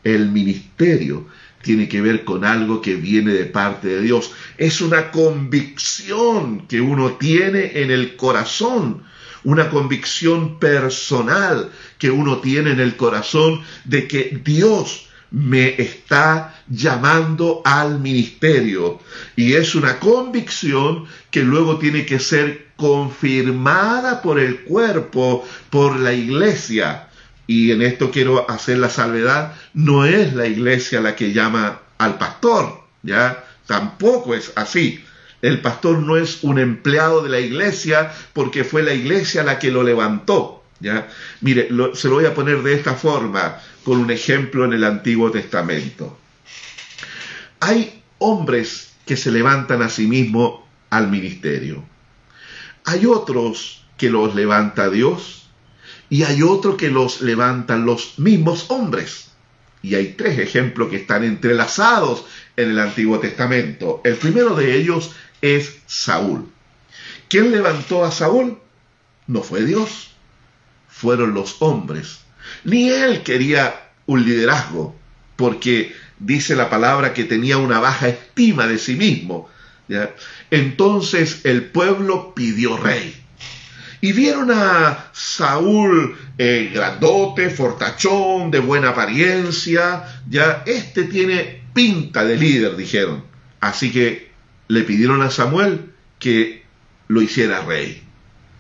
El 0.03 0.31
ministerio 0.31 1.27
tiene 1.65 1.89
que 1.89 2.01
ver 2.01 2.25
con 2.25 2.45
algo 2.45 2.81
que 2.81 2.95
viene 2.95 3.33
de 3.33 3.47
parte 3.47 3.89
de 3.89 4.03
Dios. 4.03 4.33
Es 4.57 4.81
una 4.81 5.11
convicción 5.11 6.67
que 6.69 6.81
uno 6.81 7.15
tiene 7.15 7.81
en 7.83 7.91
el 7.91 8.15
corazón, 8.15 9.03
una 9.43 9.71
convicción 9.71 10.59
personal 10.61 11.71
que 11.99 12.11
uno 12.11 12.39
tiene 12.39 12.71
en 12.71 12.81
el 12.81 12.97
corazón 12.97 13.62
de 13.85 14.07
que 14.07 14.41
Dios 14.45 15.09
me 15.31 15.83
está 15.83 16.62
llamando 16.69 17.61
al 17.65 17.99
ministerio. 17.99 19.01
Y 19.35 19.55
es 19.55 19.75
una 19.75 19.99
convicción 19.99 21.07
que 21.33 21.43
luego 21.43 21.79
tiene 21.79 22.07
que 22.07 22.21
ser 22.21 22.69
confirmada 22.77 24.23
por 24.23 24.39
el 24.39 24.61
cuerpo, 24.61 25.45
por 25.71 25.99
la 25.99 26.12
iglesia. 26.12 27.09
Y 27.47 27.72
en 27.72 27.82
esto 27.82 28.11
quiero 28.11 28.51
hacer 28.51 28.78
la 28.78 28.88
salvedad, 28.88 29.55
no 29.74 30.05
es 30.05 30.32
la 30.34 30.47
iglesia 30.47 31.01
la 31.01 31.14
que 31.14 31.32
llama 31.32 31.80
al 31.99 32.18
pastor, 32.18 32.80
¿ya? 33.03 33.45
Tampoco 33.66 34.34
es 34.34 34.53
así. 34.57 35.05
El 35.42 35.61
pastor 35.61 35.99
no 35.99 36.16
es 36.16 36.42
un 36.42 36.59
empleado 36.59 37.22
de 37.22 37.28
la 37.28 37.40
iglesia 37.40 38.12
porque 38.32 38.64
fue 38.64 38.82
la 38.82 38.95
iglesia 38.95 39.42
la 39.42 39.59
que 39.59 39.70
lo 39.70 39.82
levantó. 39.82 40.64
¿ya? 40.80 41.09
Mire, 41.42 41.68
se 41.95 42.09
lo 42.09 42.14
voy 42.14 42.24
a 42.24 42.34
poner 42.34 42.62
de 42.62 42.74
esta 42.74 42.95
forma 42.95 43.59
con 43.84 43.99
un 43.99 44.11
ejemplo 44.11 44.64
en 44.64 44.72
el 44.72 44.84
Antiguo 44.84 45.30
Testamento. 45.30 46.18
Hay 47.61 48.03
hombres 48.18 48.92
que 49.05 49.16
se 49.16 49.30
levantan 49.30 49.82
a 49.82 49.90
sí 49.90 50.07
mismos 50.07 50.61
al 50.90 51.09
ministerio. 51.09 51.84
Hay 52.84 53.05
otros 53.07 53.84
que 53.97 54.11
los 54.11 54.34
levanta 54.34 54.88
Dios 54.88 55.43
y 56.11 56.23
hay 56.25 56.43
otros 56.43 56.77
que 56.77 56.91
los 56.91 57.21
levantan 57.21 57.87
los 57.87 58.19
mismos 58.19 58.67
hombres. 58.71 59.29
Y 59.83 59.95
hay 59.97 60.15
tres 60.17 60.39
ejemplos 60.39 60.89
que 60.89 60.97
están 60.97 61.25
entrelazados 61.25 62.25
en 62.57 62.71
el 62.71 62.79
Antiguo 62.79 63.19
Testamento. 63.19 64.01
El 64.05 64.15
primero 64.17 64.55
de 64.55 64.77
ellos 64.77 65.13
es 65.43 65.79
Saúl. 65.87 66.49
¿Quién 67.29 67.51
levantó 67.51 68.05
a 68.05 68.11
Saúl? 68.11 68.59
No 69.27 69.43
fue 69.43 69.65
Dios, 69.65 70.13
fueron 70.89 71.35
los 71.35 71.57
hombres 71.61 72.25
ni 72.65 72.89
él 72.89 73.23
quería 73.23 73.91
un 74.07 74.25
liderazgo, 74.25 74.95
porque 75.37 75.95
dice 76.19 76.55
la 76.55 76.71
palabra 76.71 77.15
que 77.15 77.25
tenía 77.25 77.59
una 77.59 77.81
baja 77.81 78.09
estima 78.09 78.67
de 78.67 78.79
sí 78.79 78.95
mismo. 78.95 79.49
Entonces 80.51 81.41
el 81.45 81.65
pueblo 81.65 82.35
pidió 82.35 82.77
rey. 82.77 83.24
Y 84.05 84.13
vieron 84.13 84.51
a 84.51 85.09
Saúl 85.15 86.15
eh, 86.37 86.71
grandote, 86.75 87.49
fortachón, 87.49 88.51
de 88.51 88.59
buena 88.59 88.91
apariencia. 88.91 90.05
Ya, 90.29 90.63
este 90.67 91.05
tiene 91.05 91.63
pinta 91.73 92.23
de 92.23 92.37
líder, 92.37 92.77
dijeron. 92.77 93.25
Así 93.61 93.91
que 93.91 94.31
le 94.69 94.83
pidieron 94.83 95.23
a 95.23 95.31
Samuel 95.31 95.91
que 96.19 96.67
lo 97.09 97.23
hiciera 97.23 97.65
rey. 97.65 98.03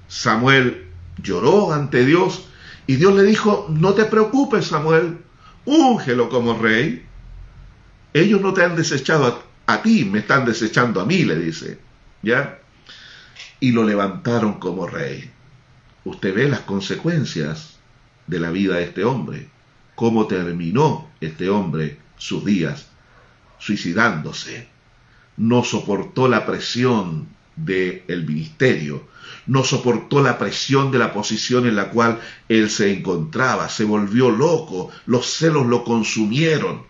Samuel 0.08 0.86
lloró 1.22 1.74
ante 1.74 2.06
Dios 2.06 2.48
y 2.86 2.96
Dios 2.96 3.14
le 3.14 3.24
dijo, 3.24 3.66
no 3.68 3.92
te 3.92 4.06
preocupes 4.06 4.68
Samuel, 4.68 5.18
úngelo 5.66 6.30
como 6.30 6.58
rey. 6.58 7.04
Ellos 8.14 8.40
no 8.40 8.54
te 8.54 8.64
han 8.64 8.76
desechado 8.76 9.44
a, 9.66 9.82
ti, 9.82 10.06
me 10.06 10.20
están 10.20 10.46
desechando 10.46 11.02
a 11.02 11.04
mí, 11.04 11.22
le 11.22 11.38
dice. 11.38 11.78
¿Ya? 12.22 12.60
Y 13.60 13.72
lo 13.72 13.84
levantaron 13.84 14.54
como 14.54 14.86
rey. 14.86 15.33
Usted 16.04 16.34
ve 16.34 16.48
las 16.48 16.60
consecuencias 16.60 17.78
de 18.26 18.40
la 18.40 18.50
vida 18.50 18.76
de 18.76 18.84
este 18.84 19.04
hombre, 19.04 19.48
cómo 19.94 20.26
terminó 20.26 21.10
este 21.20 21.48
hombre 21.48 21.98
sus 22.16 22.44
días, 22.44 22.88
suicidándose. 23.58 24.68
No 25.36 25.64
soportó 25.64 26.28
la 26.28 26.46
presión 26.46 27.28
del 27.56 28.24
ministerio, 28.26 29.08
no 29.46 29.64
soportó 29.64 30.22
la 30.22 30.38
presión 30.38 30.90
de 30.90 30.98
la 30.98 31.12
posición 31.12 31.66
en 31.66 31.76
la 31.76 31.90
cual 31.90 32.20
él 32.48 32.70
se 32.70 32.92
encontraba, 32.92 33.68
se 33.68 33.84
volvió 33.84 34.30
loco, 34.30 34.90
los 35.06 35.26
celos 35.26 35.66
lo 35.66 35.84
consumieron. 35.84 36.82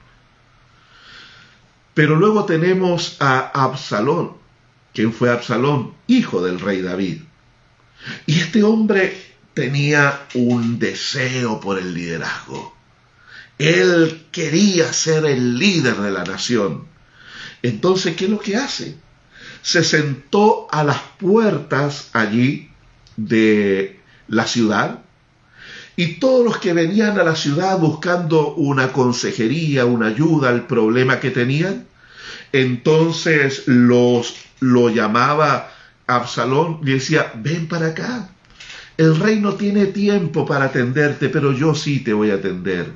Pero 1.94 2.16
luego 2.16 2.44
tenemos 2.44 3.16
a 3.20 3.38
Absalón. 3.38 4.32
¿Quién 4.92 5.12
fue 5.12 5.30
Absalón? 5.30 5.94
Hijo 6.08 6.42
del 6.42 6.58
rey 6.58 6.82
David. 6.82 7.22
Y 8.26 8.40
este 8.40 8.62
hombre 8.62 9.20
tenía 9.54 10.26
un 10.34 10.78
deseo 10.78 11.60
por 11.60 11.78
el 11.78 11.94
liderazgo. 11.94 12.76
Él 13.58 14.26
quería 14.32 14.92
ser 14.92 15.26
el 15.26 15.58
líder 15.58 15.96
de 15.96 16.10
la 16.10 16.24
nación. 16.24 16.86
Entonces, 17.62 18.16
¿qué 18.16 18.24
es 18.24 18.30
lo 18.30 18.40
que 18.40 18.56
hace? 18.56 18.96
se 19.64 19.82
sentó 19.82 20.68
a 20.70 20.84
las 20.84 21.00
puertas 21.18 22.10
allí 22.12 22.68
de 23.16 23.98
la 24.28 24.46
ciudad 24.46 24.98
y 25.96 26.18
todos 26.18 26.44
los 26.44 26.58
que 26.58 26.74
venían 26.74 27.18
a 27.18 27.24
la 27.24 27.34
ciudad 27.34 27.78
buscando 27.78 28.52
una 28.56 28.92
consejería, 28.92 29.86
una 29.86 30.08
ayuda 30.08 30.50
al 30.50 30.66
problema 30.66 31.18
que 31.18 31.30
tenían, 31.30 31.86
entonces 32.52 33.62
los 33.66 34.34
lo 34.60 34.90
llamaba 34.90 35.72
Absalón 36.06 36.80
y 36.82 36.92
decía, 36.92 37.32
ven 37.36 37.68
para 37.68 37.88
acá. 37.88 38.30
El 38.96 39.16
rey 39.16 39.40
no 39.40 39.54
tiene 39.54 39.86
tiempo 39.86 40.46
para 40.46 40.66
atenderte, 40.66 41.28
pero 41.28 41.52
yo 41.52 41.74
sí 41.74 42.00
te 42.00 42.12
voy 42.12 42.30
a 42.30 42.34
atender, 42.34 42.92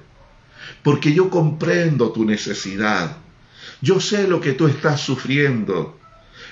porque 0.82 1.12
yo 1.12 1.28
comprendo 1.28 2.12
tu 2.12 2.24
necesidad. 2.24 3.16
Yo 3.80 4.00
sé 4.00 4.28
lo 4.28 4.40
que 4.40 4.52
tú 4.52 4.66
estás 4.68 5.00
sufriendo. 5.00 5.98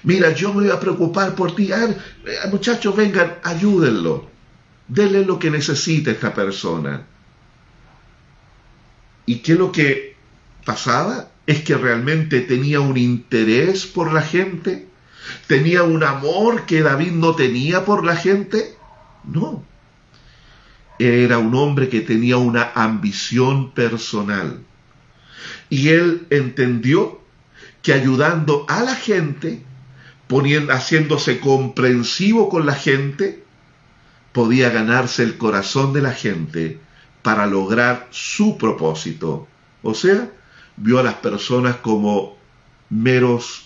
Mira, 0.02 0.32
yo 0.32 0.52
me 0.52 0.62
voy 0.62 0.70
a 0.70 0.80
preocupar 0.80 1.34
por 1.34 1.54
ti. 1.54 1.70
muchachos, 2.50 2.94
vengan, 2.96 3.38
ayúdenlo. 3.42 4.28
Denle 4.88 5.24
lo 5.24 5.38
que 5.38 5.50
necesita 5.50 6.10
esta 6.10 6.32
persona. 6.32 7.06
¿Y 9.26 9.38
qué 9.40 9.52
es 9.52 9.58
lo 9.58 9.72
que 9.72 10.16
pasaba? 10.64 11.28
Es 11.46 11.62
que 11.62 11.76
realmente 11.76 12.40
tenía 12.40 12.80
un 12.80 12.96
interés 12.96 13.86
por 13.86 14.12
la 14.12 14.22
gente. 14.22 14.86
¿Tenía 15.46 15.82
un 15.82 16.02
amor 16.02 16.66
que 16.66 16.82
David 16.82 17.12
no 17.12 17.34
tenía 17.34 17.84
por 17.84 18.04
la 18.04 18.16
gente? 18.16 18.76
No. 19.24 19.64
Era 20.98 21.38
un 21.38 21.54
hombre 21.54 21.88
que 21.88 22.00
tenía 22.00 22.36
una 22.36 22.72
ambición 22.74 23.72
personal. 23.72 24.60
Y 25.68 25.88
él 25.88 26.26
entendió 26.30 27.20
que 27.82 27.92
ayudando 27.92 28.64
a 28.68 28.82
la 28.82 28.94
gente, 28.94 29.62
poniendo, 30.26 30.72
haciéndose 30.72 31.38
comprensivo 31.40 32.48
con 32.48 32.66
la 32.66 32.74
gente, 32.74 33.44
podía 34.32 34.70
ganarse 34.70 35.22
el 35.22 35.38
corazón 35.38 35.92
de 35.92 36.02
la 36.02 36.12
gente 36.12 36.80
para 37.22 37.46
lograr 37.46 38.08
su 38.10 38.56
propósito. 38.58 39.48
O 39.82 39.94
sea, 39.94 40.30
vio 40.76 40.98
a 40.98 41.02
las 41.02 41.14
personas 41.14 41.76
como 41.76 42.36
meros 42.90 43.65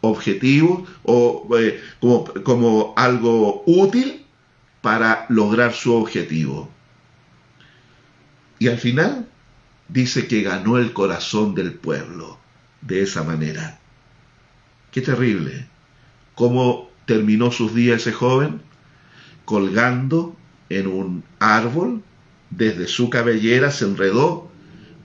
objetivos 0.00 0.88
o 1.02 1.48
eh, 1.58 1.80
como, 2.00 2.24
como 2.44 2.94
algo 2.96 3.62
útil 3.66 4.24
para 4.80 5.26
lograr 5.28 5.72
su 5.74 5.94
objetivo. 5.94 6.70
Y 8.58 8.68
al 8.68 8.78
final 8.78 9.28
dice 9.88 10.26
que 10.26 10.42
ganó 10.42 10.78
el 10.78 10.92
corazón 10.92 11.54
del 11.54 11.74
pueblo 11.74 12.38
de 12.82 13.02
esa 13.02 13.22
manera. 13.22 13.78
Qué 14.90 15.00
terrible. 15.00 15.66
¿Cómo 16.34 16.90
terminó 17.06 17.50
sus 17.50 17.74
días 17.74 18.02
ese 18.02 18.12
joven? 18.12 18.60
Colgando 19.44 20.36
en 20.68 20.86
un 20.86 21.24
árbol, 21.38 22.02
desde 22.50 22.86
su 22.86 23.10
cabellera 23.10 23.70
se 23.70 23.84
enredó 23.84 24.50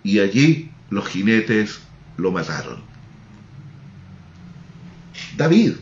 y 0.03 0.19
allí 0.19 0.71
los 0.89 1.07
jinetes 1.07 1.81
lo 2.17 2.31
mataron. 2.31 2.94
David. 5.37 5.73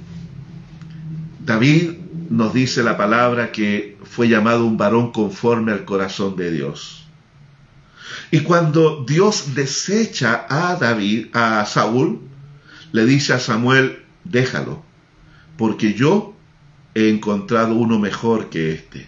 David 1.39 1.91
nos 2.29 2.53
dice 2.53 2.83
la 2.83 2.97
palabra 2.97 3.51
que 3.51 3.97
fue 4.03 4.27
llamado 4.27 4.65
un 4.65 4.77
varón 4.77 5.11
conforme 5.11 5.71
al 5.71 5.85
corazón 5.85 6.35
de 6.35 6.51
Dios. 6.51 7.07
Y 8.31 8.41
cuando 8.41 9.03
Dios 9.05 9.53
desecha 9.55 10.45
a 10.49 10.75
David, 10.75 11.27
a 11.33 11.65
Saúl, 11.65 12.21
le 12.91 13.05
dice 13.05 13.33
a 13.33 13.39
Samuel, 13.39 14.03
déjalo, 14.23 14.83
porque 15.57 15.93
yo 15.93 16.33
he 16.95 17.09
encontrado 17.09 17.75
uno 17.75 17.99
mejor 17.99 18.49
que 18.49 18.73
este. 18.73 19.07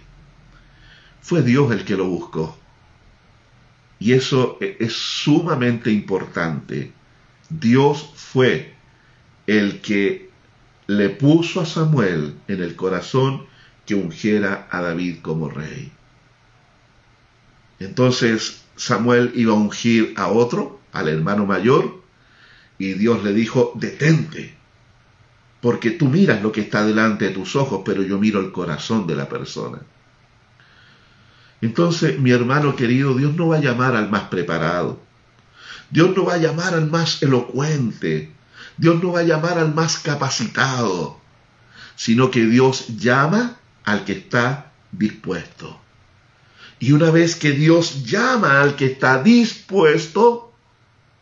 Fue 1.21 1.41
Dios 1.41 1.71
el 1.71 1.85
que 1.85 1.97
lo 1.97 2.05
buscó. 2.05 2.57
Y 3.99 4.13
eso 4.13 4.57
e-, 4.61 4.77
es 4.79 4.93
sumamente 4.93 5.91
importante. 5.91 6.91
Dios 7.49 8.11
fue 8.15 8.74
el 9.47 9.81
que 9.81 10.29
le 10.87 11.09
puso 11.09 11.61
a 11.61 11.65
Samuel 11.65 12.35
en 12.47 12.61
el 12.61 12.75
corazón 12.75 13.45
que 13.85 13.95
ungiera 13.95 14.67
a 14.71 14.81
David 14.81 15.17
como 15.21 15.49
rey. 15.49 15.91
Entonces 17.79 18.63
Samuel 18.75 19.31
iba 19.35 19.53
a 19.53 19.57
ungir 19.57 20.13
a 20.17 20.27
otro, 20.27 20.79
al 20.91 21.07
hermano 21.09 21.45
mayor, 21.45 22.01
y 22.77 22.93
Dios 22.93 23.23
le 23.23 23.33
dijo, 23.33 23.71
detente, 23.75 24.55
porque 25.61 25.91
tú 25.91 26.07
miras 26.09 26.41
lo 26.41 26.51
que 26.51 26.61
está 26.61 26.85
delante 26.85 27.25
de 27.25 27.31
tus 27.31 27.55
ojos, 27.55 27.81
pero 27.85 28.03
yo 28.03 28.19
miro 28.19 28.39
el 28.39 28.51
corazón 28.51 29.07
de 29.07 29.15
la 29.15 29.29
persona. 29.29 29.79
Entonces, 31.61 32.19
mi 32.19 32.31
hermano 32.31 32.75
querido, 32.75 33.15
Dios 33.15 33.33
no 33.35 33.47
va 33.47 33.57
a 33.57 33.61
llamar 33.61 33.95
al 33.95 34.09
más 34.09 34.23
preparado. 34.23 34.99
Dios 35.89 36.15
no 36.15 36.25
va 36.25 36.35
a 36.35 36.37
llamar 36.37 36.73
al 36.73 36.89
más 36.89 37.23
elocuente. 37.23 38.31
Dios 38.77 39.01
no 39.01 39.13
va 39.13 39.21
a 39.21 39.23
llamar 39.23 39.57
al 39.57 39.73
más 39.73 39.97
capacitado, 39.99 41.19
sino 41.95 42.31
que 42.31 42.45
Dios 42.45 42.97
llama 42.97 43.57
al 43.83 44.03
que 44.05 44.13
está 44.13 44.71
dispuesto. 44.91 45.79
Y 46.79 46.91
una 46.91 47.09
vez 47.09 47.35
que 47.35 47.51
Dios 47.51 48.05
llama 48.05 48.61
al 48.61 48.75
que 48.75 48.87
está 48.87 49.23
dispuesto, 49.23 50.53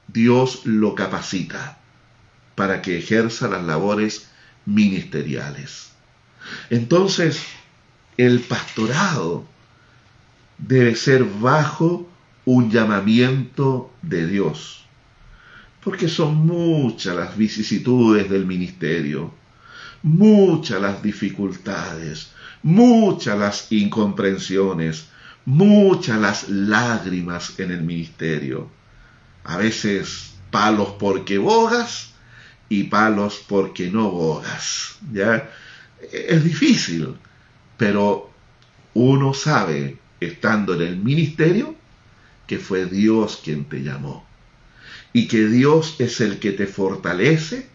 Dios 0.08 0.66
lo 0.66 0.96
capacita 0.96 1.78
para 2.56 2.82
que 2.82 2.98
ejerza 2.98 3.48
las 3.48 3.64
labores 3.64 4.30
ministeriales. 4.66 5.92
Entonces, 6.70 7.44
el 8.18 8.40
pastorado 8.42 9.46
debe 10.58 10.96
ser 10.96 11.24
bajo 11.24 12.10
un 12.46 12.70
llamamiento 12.70 13.92
de 14.02 14.28
Dios, 14.28 14.83
porque 15.84 16.08
son 16.08 16.46
muchas 16.46 17.16
las 17.16 17.38
vicisitudes 17.38 18.30
del 18.30 18.46
ministerio, 18.46 19.34
muchas 20.02 20.82
las 20.82 21.04
dificultades, 21.04 22.32
muchas 22.62 23.38
las 23.38 23.72
incomprensiones, 23.72 25.10
muchas 25.46 26.20
las 26.20 26.50
lágrimas 26.50 27.60
en 27.60 27.72
el 27.72 27.82
ministerio. 27.82 28.70
A 29.44 29.58
veces 29.58 30.36
palos 30.52 30.96
porque 31.00 31.38
bogas 31.38 32.14
y 32.70 32.86
palos 32.86 33.44
porque 33.48 33.90
no 33.92 34.10
bogas. 34.10 34.98
¿ya? 35.12 35.50
Es 36.12 36.44
difícil, 36.44 37.16
pero 37.78 38.32
uno 38.94 39.34
sabe, 39.34 39.98
estando 40.20 40.76
en 40.76 40.82
el 40.82 40.98
ministerio, 40.98 41.76
que 42.48 42.58
fue 42.60 42.86
Dios 42.86 43.42
quien 43.44 43.66
te 43.66 43.82
llamó. 43.84 44.26
Y 45.14 45.28
que 45.28 45.48
Dios 45.48 45.96
es 46.00 46.20
el 46.22 46.40
que 46.40 46.52
te 46.52 46.68
fortalece, 46.68 47.68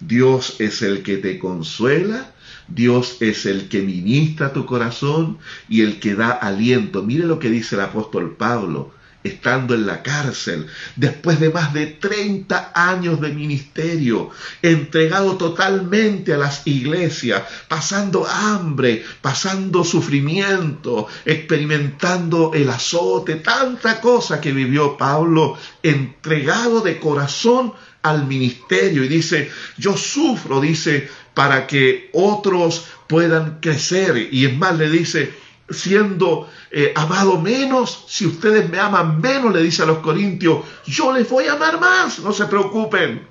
Dios 0.00 0.56
es 0.58 0.82
el 0.82 1.02
que 1.02 1.18
te 1.18 1.38
consuela, 1.38 2.34
Dios 2.68 3.18
es 3.20 3.46
el 3.46 3.68
que 3.68 3.82
ministra 3.82 4.52
tu 4.52 4.66
corazón 4.66 5.38
y 5.68 5.82
el 5.82 6.00
que 6.00 6.14
da 6.14 6.30
aliento. 6.30 7.02
Mire 7.02 7.24
lo 7.24 7.38
que 7.38 7.50
dice 7.50 7.76
el 7.76 7.82
apóstol 7.82 8.36
Pablo, 8.36 8.92
estando 9.26 9.74
en 9.74 9.86
la 9.86 10.02
cárcel, 10.02 10.66
después 10.96 11.40
de 11.40 11.50
más 11.50 11.72
de 11.72 11.86
30 11.86 12.72
años 12.74 13.20
de 13.20 13.30
ministerio, 13.30 14.30
entregado 14.62 15.36
totalmente 15.36 16.32
a 16.32 16.38
las 16.38 16.66
iglesias, 16.66 17.42
pasando 17.68 18.26
hambre, 18.26 19.04
pasando 19.20 19.84
sufrimiento, 19.84 21.06
experimentando 21.24 22.52
el 22.54 22.68
azote, 22.70 23.36
tanta 23.36 24.00
cosa 24.00 24.40
que 24.40 24.52
vivió 24.52 24.96
Pablo, 24.96 25.58
entregado 25.82 26.80
de 26.80 26.98
corazón 26.98 27.72
al 28.02 28.26
ministerio 28.26 29.04
y 29.04 29.08
dice, 29.08 29.50
yo 29.76 29.96
sufro, 29.96 30.60
dice, 30.60 31.08
para 31.34 31.66
que 31.66 32.08
otros 32.12 32.86
puedan 33.08 33.60
crecer. 33.60 34.28
Y 34.30 34.46
es 34.46 34.56
más, 34.56 34.78
le 34.78 34.88
dice, 34.88 35.34
siendo 35.68 36.48
eh, 36.70 36.92
amado 36.94 37.40
menos, 37.40 38.04
si 38.08 38.26
ustedes 38.26 38.70
me 38.70 38.78
aman 38.78 39.20
menos, 39.20 39.52
le 39.52 39.62
dice 39.62 39.82
a 39.82 39.86
los 39.86 39.98
corintios, 39.98 40.64
yo 40.86 41.12
les 41.12 41.28
voy 41.28 41.46
a 41.46 41.54
amar 41.54 41.80
más, 41.80 42.20
no 42.20 42.32
se 42.32 42.46
preocupen. 42.46 43.26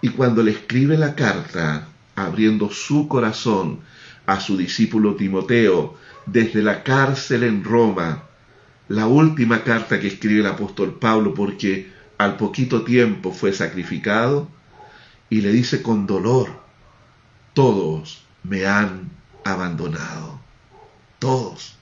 Y 0.00 0.10
cuando 0.10 0.42
le 0.42 0.50
escribe 0.50 0.98
la 0.98 1.14
carta, 1.14 1.88
abriendo 2.14 2.70
su 2.70 3.08
corazón 3.08 3.80
a 4.26 4.40
su 4.40 4.56
discípulo 4.56 5.14
Timoteo, 5.14 5.96
desde 6.26 6.62
la 6.62 6.82
cárcel 6.82 7.44
en 7.44 7.64
Roma, 7.64 8.24
la 8.88 9.06
última 9.06 9.64
carta 9.64 9.98
que 9.98 10.08
escribe 10.08 10.40
el 10.40 10.46
apóstol 10.46 10.98
Pablo, 10.98 11.32
porque 11.34 11.90
al 12.18 12.36
poquito 12.36 12.82
tiempo 12.82 13.32
fue 13.32 13.52
sacrificado, 13.52 14.48
y 15.30 15.40
le 15.40 15.50
dice 15.50 15.82
con 15.82 16.06
dolor, 16.06 16.60
todos 17.54 18.24
me 18.42 18.66
han 18.66 19.10
abandonado 19.44 20.41
todos. 21.22 21.76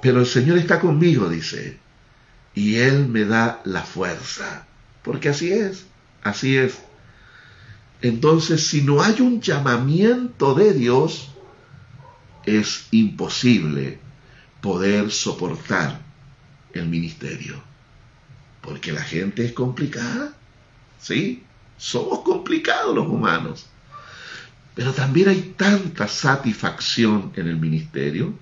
Pero 0.00 0.20
el 0.20 0.26
Señor 0.26 0.56
está 0.56 0.80
conmigo, 0.80 1.28
dice, 1.28 1.78
y 2.54 2.76
Él 2.76 3.06
me 3.06 3.26
da 3.26 3.60
la 3.64 3.82
fuerza, 3.82 4.66
porque 5.02 5.28
así 5.28 5.52
es, 5.52 5.84
así 6.22 6.56
es. 6.56 6.78
Entonces, 8.00 8.66
si 8.66 8.80
no 8.80 9.02
hay 9.02 9.20
un 9.20 9.42
llamamiento 9.42 10.54
de 10.54 10.72
Dios, 10.72 11.28
es 12.46 12.88
imposible 12.90 13.98
poder 14.62 15.10
soportar 15.10 16.00
el 16.72 16.88
ministerio. 16.88 17.62
Porque 18.62 18.92
la 18.92 19.02
gente 19.02 19.44
es 19.44 19.52
complicada, 19.52 20.32
¿sí? 20.98 21.44
Somos 21.76 22.20
complicados 22.20 22.94
los 22.94 23.06
humanos. 23.06 23.66
Pero 24.74 24.92
también 24.92 25.28
hay 25.28 25.54
tanta 25.56 26.08
satisfacción 26.08 27.32
en 27.36 27.48
el 27.48 27.56
ministerio 27.56 28.34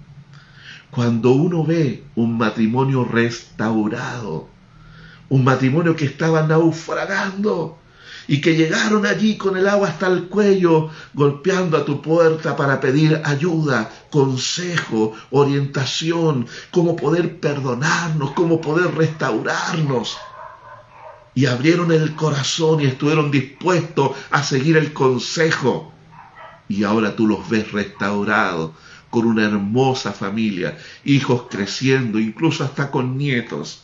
cuando 0.91 1.31
uno 1.33 1.65
ve 1.65 2.05
un 2.17 2.37
matrimonio 2.37 3.05
restaurado, 3.05 4.49
un 5.29 5.45
matrimonio 5.45 5.95
que 5.95 6.05
estaba 6.05 6.43
naufragando 6.43 7.79
y 8.27 8.41
que 8.41 8.57
llegaron 8.57 9.07
allí 9.07 9.37
con 9.37 9.57
el 9.57 9.69
agua 9.69 9.89
hasta 9.89 10.09
el 10.09 10.25
cuello, 10.25 10.91
golpeando 11.15 11.77
a 11.77 11.85
tu 11.85 12.03
puerta 12.03 12.57
para 12.57 12.81
pedir 12.81 13.21
ayuda, 13.25 13.91
consejo, 14.11 15.15
orientación, 15.31 16.47
cómo 16.71 16.97
poder 16.97 17.39
perdonarnos, 17.39 18.33
cómo 18.33 18.61
poder 18.61 18.95
restaurarnos. 18.95 20.17
Y 21.35 21.47
abrieron 21.47 21.93
el 21.93 22.15
corazón 22.17 22.81
y 22.81 22.87
estuvieron 22.87 23.31
dispuestos 23.31 24.13
a 24.31 24.43
seguir 24.43 24.77
el 24.77 24.93
consejo 24.93 25.93
y 26.71 26.85
ahora 26.85 27.17
tú 27.17 27.27
los 27.27 27.49
ves 27.49 27.73
restaurados 27.73 28.71
con 29.11 29.27
una 29.27 29.45
hermosa 29.45 30.13
familia, 30.13 30.79
hijos 31.05 31.47
creciendo, 31.51 32.21
incluso 32.21 32.63
hasta 32.63 32.93
con 32.93 33.19
nietos. 33.19 33.83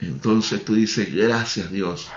Entonces 0.00 0.64
tú 0.64 0.74
dices, 0.74 1.14
gracias 1.14 1.70
Dios, 1.70 2.08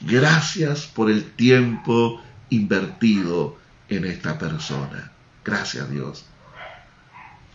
gracias 0.00 0.86
por 0.86 1.12
el 1.12 1.30
tiempo 1.30 2.20
invertido 2.50 3.56
en 3.88 4.04
esta 4.04 4.36
persona. 4.36 5.12
Gracias 5.44 5.88
Dios. 5.88 6.24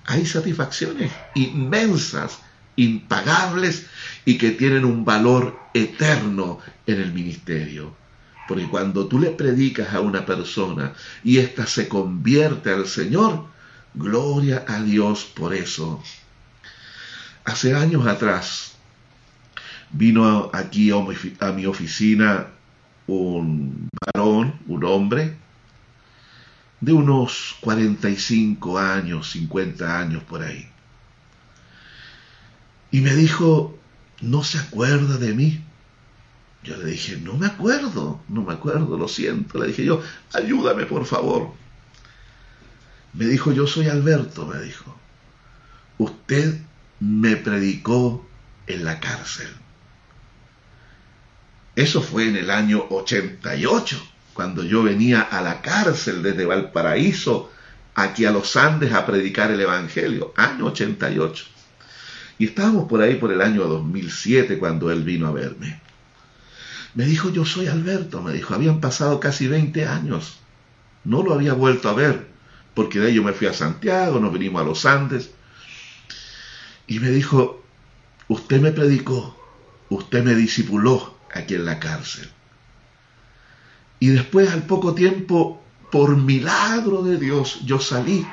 Hay 0.06 0.26
satisfacciones 0.26 1.12
inmensas, 1.36 2.40
impagables 2.78 3.88
y 4.24 4.38
que 4.38 4.52
tienen 4.52 4.86
un 4.86 5.04
valor 5.04 5.60
eterno 5.74 6.60
en 6.88 7.02
el 7.02 7.12
ministerio. 7.12 8.02
Porque 8.46 8.68
cuando 8.68 9.08
tú 9.08 9.20
le 9.20 9.30
predicas 9.30 9.94
a 9.94 10.02
una 10.02 10.26
persona 10.26 10.94
y 11.24 11.38
ésta 11.38 11.66
se 11.66 11.88
convierte 11.88 12.72
al 12.72 12.88
Señor, 12.88 13.46
gloria 13.94 14.66
a 14.68 14.82
Dios 14.82 15.24
por 15.24 15.54
eso. 15.54 16.04
Hace 17.46 17.74
años 17.74 18.06
atrás 18.08 18.74
vino 19.92 20.50
aquí 20.54 20.92
a 21.40 21.52
mi 21.52 21.66
oficina 21.66 22.48
un 23.08 23.90
varón, 24.14 24.60
un 24.68 24.84
hombre, 24.84 25.38
de 26.82 26.92
unos 26.92 27.56
45 27.62 28.78
años, 28.78 29.32
50 29.32 30.00
años 30.00 30.24
por 30.24 30.42
ahí. 30.42 30.68
Y 32.92 33.02
me 33.02 33.16
dijo, 33.16 33.78
¿no 34.22 34.44
se 34.44 34.58
acuerda 34.60 35.18
de 35.18 35.34
mí? 35.34 35.62
Yo 36.64 36.78
le 36.78 36.86
dije, 36.86 37.18
no 37.18 37.34
me 37.38 37.48
acuerdo, 37.48 38.22
no 38.30 38.44
me 38.44 38.54
acuerdo, 38.54 38.98
lo 38.98 39.08
siento. 39.08 39.60
Le 39.60 39.68
dije 39.68 39.84
yo, 39.84 40.02
ayúdame 40.34 40.86
por 40.86 41.06
favor. 41.06 41.52
Me 43.14 43.26
dijo, 43.26 43.52
yo 43.52 43.68
soy 43.68 43.88
Alberto, 43.88 44.46
me 44.48 44.60
dijo. 44.62 44.98
Usted 45.98 46.62
me 47.00 47.36
predicó 47.36 48.26
en 48.66 48.86
la 48.86 49.00
cárcel. 49.00 49.50
Eso 51.76 52.02
fue 52.02 52.28
en 52.28 52.38
el 52.38 52.50
año 52.50 52.86
88, 52.90 54.02
cuando 54.34 54.64
yo 54.64 54.84
venía 54.84 55.22
a 55.22 55.42
la 55.42 55.62
cárcel 55.62 56.24
desde 56.24 56.46
Valparaíso, 56.46 57.52
aquí 57.96 58.26
a 58.26 58.32
los 58.32 58.56
Andes, 58.56 58.94
a 58.94 59.06
predicar 59.06 59.52
el 59.52 59.60
Evangelio. 59.60 60.34
Año 60.38 60.68
88. 60.68 61.46
Y 62.40 62.46
estábamos 62.46 62.88
por 62.88 63.02
ahí 63.02 63.16
por 63.16 63.32
el 63.32 63.42
año 63.42 63.64
2007 63.66 64.58
cuando 64.58 64.92
él 64.92 65.04
vino 65.04 65.28
a 65.28 65.32
verme. 65.32 65.82
Me 66.96 67.06
dijo, 67.06 67.30
yo 67.30 67.46
soy 67.46 67.68
Alberto, 67.68 68.22
me 68.22 68.34
dijo, 68.34 68.54
habían 68.54 68.80
pasado 68.80 69.20
casi 69.20 69.48
20 69.48 69.88
años. 69.88 70.40
No 71.04 71.24
lo 71.24 71.34
había 71.34 71.54
vuelto 71.54 71.90
a 71.90 71.94
ver, 71.94 72.28
porque 72.76 73.00
de 73.00 73.08
ahí 73.08 73.16
yo 73.16 73.24
me 73.24 73.34
fui 73.34 73.48
a 73.48 73.54
Santiago, 73.54 74.20
nos 74.20 74.32
vinimos 74.32 74.62
a 74.62 74.66
los 74.66 74.86
Andes. 74.86 75.32
Y 76.86 77.00
me 77.00 77.10
dijo, 77.10 77.64
usted 78.28 78.62
me 78.62 78.72
predicó, 78.72 79.36
usted 79.90 80.24
me 80.24 80.36
discipuló 80.36 81.18
aquí 81.34 81.56
en 81.56 81.66
la 81.66 81.80
cárcel. 81.80 82.30
Y 84.00 84.10
después, 84.10 84.52
al 84.52 84.64
poco 84.64 84.94
tiempo, 84.94 85.64
por 85.92 86.18
milagro 86.18 87.02
de 87.04 87.18
Dios, 87.18 87.62
yo 87.66 87.80
salí. 87.80 88.28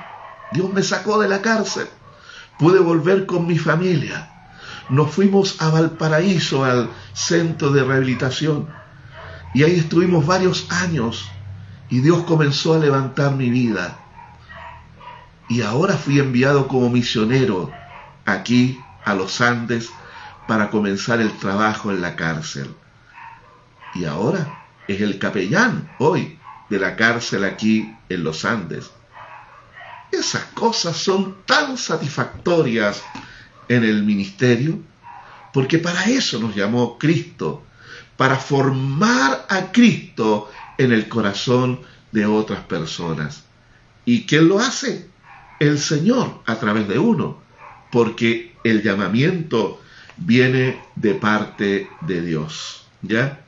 Dios 0.52 0.72
me 0.72 0.82
sacó 0.82 1.20
de 1.20 1.28
la 1.28 1.40
cárcel. 1.40 1.86
Pude 2.58 2.80
volver 2.80 3.24
con 3.24 3.46
mi 3.46 3.56
familia 3.56 4.39
nos 4.90 5.10
fuimos 5.10 5.60
a 5.62 5.70
Valparaíso, 5.70 6.64
al 6.64 6.90
centro 7.12 7.70
de 7.70 7.84
rehabilitación, 7.84 8.68
y 9.54 9.62
ahí 9.62 9.76
estuvimos 9.78 10.26
varios 10.26 10.70
años, 10.70 11.30
y 11.88 12.00
Dios 12.00 12.24
comenzó 12.24 12.74
a 12.74 12.78
levantar 12.78 13.32
mi 13.32 13.50
vida. 13.50 13.98
Y 15.48 15.62
ahora 15.62 15.96
fui 15.96 16.20
enviado 16.20 16.68
como 16.68 16.90
misionero 16.90 17.72
aquí 18.24 18.80
a 19.04 19.14
los 19.14 19.40
Andes 19.40 19.90
para 20.46 20.70
comenzar 20.70 21.20
el 21.20 21.32
trabajo 21.38 21.90
en 21.90 22.00
la 22.00 22.14
cárcel. 22.14 22.74
Y 23.94 24.04
ahora 24.04 24.64
es 24.86 25.00
el 25.00 25.18
capellán 25.18 25.90
hoy 25.98 26.38
de 26.68 26.78
la 26.78 26.94
cárcel 26.94 27.44
aquí 27.44 27.96
en 28.08 28.22
los 28.22 28.44
Andes. 28.44 28.90
Esas 30.12 30.44
cosas 30.54 30.96
son 30.96 31.36
tan 31.46 31.76
satisfactorias 31.76 33.02
en 33.70 33.84
el 33.84 34.02
ministerio, 34.02 34.80
porque 35.52 35.78
para 35.78 36.04
eso 36.04 36.40
nos 36.40 36.56
llamó 36.56 36.98
Cristo, 36.98 37.62
para 38.16 38.36
formar 38.36 39.46
a 39.48 39.70
Cristo 39.70 40.50
en 40.76 40.92
el 40.92 41.08
corazón 41.08 41.80
de 42.10 42.26
otras 42.26 42.60
personas. 42.64 43.44
¿Y 44.04 44.26
quién 44.26 44.48
lo 44.48 44.58
hace? 44.58 45.08
El 45.60 45.78
Señor 45.78 46.42
a 46.46 46.56
través 46.58 46.88
de 46.88 46.98
uno, 46.98 47.40
porque 47.92 48.56
el 48.64 48.82
llamamiento 48.82 49.80
viene 50.16 50.82
de 50.96 51.14
parte 51.14 51.88
de 52.00 52.22
Dios. 52.22 52.84
¿Ya? 53.02 53.40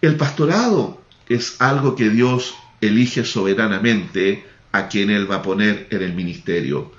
El 0.00 0.16
pastorado 0.16 1.02
es 1.28 1.60
algo 1.60 1.96
que 1.96 2.10
Dios 2.10 2.54
elige 2.80 3.24
soberanamente 3.24 4.46
a 4.70 4.88
quien 4.88 5.10
Él 5.10 5.28
va 5.30 5.36
a 5.36 5.42
poner 5.42 5.88
en 5.90 6.02
el 6.02 6.14
ministerio. 6.14 6.92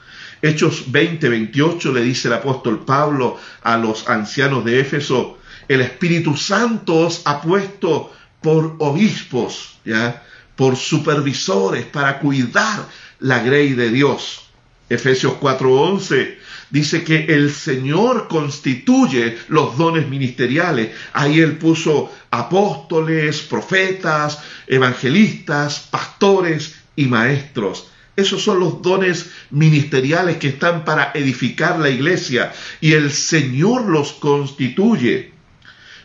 Hechos 0.43 0.91
20, 0.91 1.29
28 1.29 1.93
le 1.93 2.01
dice 2.01 2.27
el 2.27 2.33
apóstol 2.33 2.83
Pablo 2.83 3.39
a 3.61 3.77
los 3.77 4.09
ancianos 4.09 4.65
de 4.65 4.81
Éfeso, 4.81 5.37
el 5.69 5.79
Espíritu 5.79 6.35
Santo 6.35 7.07
os 7.07 7.21
ha 7.23 7.41
puesto 7.41 8.11
por 8.41 8.75
obispos, 8.79 9.79
¿ya? 9.85 10.21
por 10.57 10.75
supervisores 10.75 11.85
para 11.85 12.19
cuidar 12.19 12.89
la 13.19 13.39
grey 13.39 13.71
de 13.71 13.89
Dios. 13.89 14.49
Efesios 14.89 15.35
4:11 15.39 16.37
dice 16.69 17.05
que 17.05 17.23
el 17.29 17.49
Señor 17.49 18.27
constituye 18.27 19.37
los 19.47 19.77
dones 19.77 20.09
ministeriales. 20.09 20.91
Ahí 21.13 21.39
él 21.39 21.57
puso 21.57 22.11
apóstoles, 22.31 23.43
profetas, 23.43 24.39
evangelistas, 24.67 25.87
pastores 25.89 26.75
y 26.97 27.05
maestros. 27.05 27.92
Esos 28.15 28.43
son 28.43 28.59
los 28.59 28.81
dones 28.81 29.31
ministeriales 29.49 30.37
que 30.37 30.49
están 30.49 30.85
para 30.85 31.11
edificar 31.15 31.79
la 31.79 31.89
iglesia 31.89 32.53
y 32.79 32.93
el 32.93 33.11
Señor 33.11 33.85
los 33.89 34.13
constituye. 34.13 35.31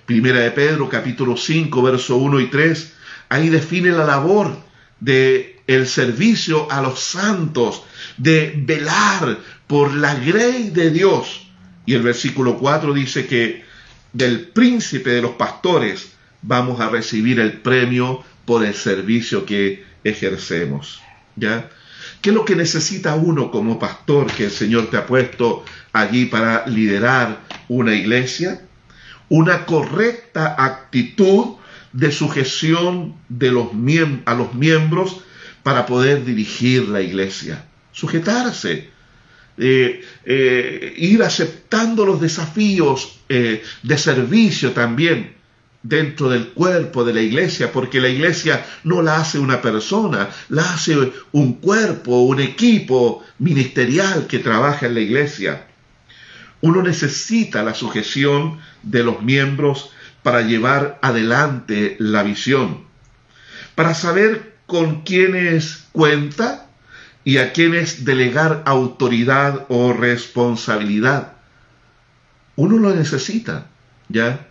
Primera 0.06 0.40
de 0.40 0.50
Pedro 0.52 0.88
capítulo 0.88 1.36
5 1.36 1.82
verso 1.82 2.16
1 2.16 2.40
y 2.40 2.46
3, 2.46 2.94
ahí 3.28 3.50
define 3.50 3.90
la 3.90 4.06
labor 4.06 4.56
de 5.00 5.60
el 5.66 5.86
servicio 5.86 6.70
a 6.72 6.80
los 6.80 6.98
santos, 6.98 7.82
de 8.16 8.54
velar 8.56 9.38
por 9.66 9.94
la 9.94 10.14
grey 10.14 10.70
de 10.70 10.90
Dios. 10.90 11.46
Y 11.84 11.92
el 11.92 12.02
versículo 12.02 12.56
4 12.56 12.94
dice 12.94 13.26
que 13.26 13.64
del 14.14 14.48
príncipe 14.48 15.10
de 15.10 15.20
los 15.20 15.32
pastores 15.32 16.12
vamos 16.40 16.80
a 16.80 16.88
recibir 16.88 17.38
el 17.38 17.52
premio 17.52 18.24
por 18.46 18.64
el 18.64 18.74
servicio 18.74 19.44
que 19.44 19.84
ejercemos. 20.04 21.02
¿Ya? 21.36 21.68
¿Qué 22.20 22.30
es 22.30 22.34
lo 22.34 22.44
que 22.44 22.56
necesita 22.56 23.14
uno 23.14 23.50
como 23.50 23.78
pastor 23.78 24.26
que 24.32 24.46
el 24.46 24.50
Señor 24.50 24.90
te 24.90 24.96
ha 24.96 25.06
puesto 25.06 25.64
allí 25.92 26.26
para 26.26 26.66
liderar 26.66 27.40
una 27.68 27.94
iglesia? 27.94 28.60
Una 29.28 29.66
correcta 29.66 30.56
actitud 30.58 31.56
de 31.92 32.10
sujeción 32.10 33.14
de 33.28 33.52
los 33.52 33.68
a 34.24 34.34
los 34.34 34.54
miembros 34.54 35.20
para 35.62 35.86
poder 35.86 36.24
dirigir 36.24 36.88
la 36.88 37.00
iglesia. 37.00 37.64
Sujetarse, 37.92 38.90
eh, 39.56 40.04
eh, 40.24 40.94
ir 40.96 41.22
aceptando 41.22 42.04
los 42.04 42.20
desafíos 42.20 43.20
eh, 43.28 43.62
de 43.82 43.98
servicio 43.98 44.72
también 44.72 45.37
dentro 45.82 46.28
del 46.28 46.48
cuerpo 46.48 47.04
de 47.04 47.14
la 47.14 47.20
iglesia, 47.20 47.72
porque 47.72 48.00
la 48.00 48.08
iglesia 48.08 48.64
no 48.84 49.02
la 49.02 49.16
hace 49.16 49.38
una 49.38 49.62
persona, 49.62 50.28
la 50.48 50.74
hace 50.74 51.12
un 51.32 51.54
cuerpo, 51.54 52.22
un 52.22 52.40
equipo 52.40 53.24
ministerial 53.38 54.26
que 54.26 54.38
trabaja 54.38 54.86
en 54.86 54.94
la 54.94 55.00
iglesia. 55.00 55.66
Uno 56.60 56.82
necesita 56.82 57.62
la 57.62 57.74
sujeción 57.74 58.58
de 58.82 59.04
los 59.04 59.22
miembros 59.22 59.90
para 60.22 60.42
llevar 60.42 60.98
adelante 61.00 61.96
la 62.00 62.22
visión, 62.22 62.84
para 63.74 63.94
saber 63.94 64.56
con 64.66 65.02
quiénes 65.02 65.84
cuenta 65.92 66.66
y 67.24 67.38
a 67.38 67.52
quiénes 67.52 68.04
delegar 68.04 68.62
autoridad 68.66 69.66
o 69.68 69.92
responsabilidad. 69.92 71.34
Uno 72.56 72.78
lo 72.78 72.94
necesita, 72.94 73.66
¿ya? 74.08 74.47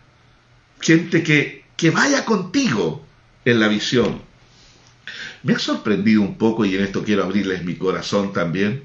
Gente 0.80 1.24
que, 1.24 1.66
que 1.76 1.92
vaya 1.92 2.26
contigo 2.26 3.06
en 3.46 3.60
la 3.60 3.68
visión. 3.68 4.22
Me 5.44 5.54
ha 5.54 5.60
sorprendido 5.60 6.22
un 6.22 6.38
poco, 6.38 6.66
y 6.66 6.76
en 6.76 6.84
esto 6.84 7.04
quiero 7.04 7.24
abrirles 7.24 7.64
mi 7.64 7.76
corazón 7.76 8.34
también, 8.34 8.84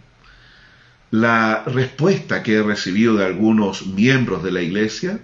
la 1.11 1.65
respuesta 1.65 2.43
que 2.43 2.55
he 2.55 2.63
recibido 2.63 3.17
de 3.17 3.27
algunos 3.27 3.87
miembros 3.87 4.43
de 4.43 4.51
la 4.51 4.63
iglesia 4.63 5.21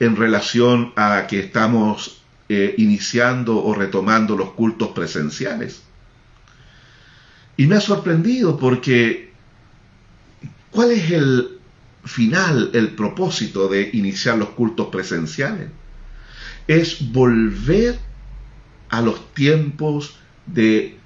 en 0.00 0.16
relación 0.16 0.92
a 0.96 1.26
que 1.26 1.40
estamos 1.40 2.22
eh, 2.48 2.74
iniciando 2.78 3.62
o 3.62 3.74
retomando 3.74 4.36
los 4.36 4.50
cultos 4.50 4.88
presenciales. 4.88 5.82
Y 7.56 7.66
me 7.66 7.76
ha 7.76 7.80
sorprendido 7.80 8.58
porque 8.58 9.32
¿cuál 10.70 10.92
es 10.92 11.10
el 11.10 11.57
final, 12.08 12.70
el 12.74 12.90
propósito 12.94 13.68
de 13.68 13.90
iniciar 13.92 14.38
los 14.38 14.50
cultos 14.50 14.88
presenciales. 14.88 15.68
Es 16.66 17.12
volver 17.12 17.98
a 18.88 19.00
los 19.00 19.32
tiempos 19.34 20.16
de 20.46 20.98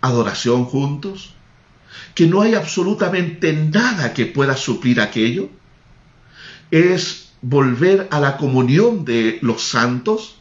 adoración 0.00 0.64
juntos, 0.64 1.34
que 2.14 2.26
no 2.26 2.42
hay 2.42 2.54
absolutamente 2.54 3.52
nada 3.52 4.12
que 4.14 4.26
pueda 4.26 4.56
suplir 4.56 5.00
aquello. 5.00 5.48
Es 6.70 7.32
volver 7.40 8.08
a 8.10 8.20
la 8.20 8.36
comunión 8.36 9.04
de 9.04 9.38
los 9.42 9.62
santos, 9.62 10.36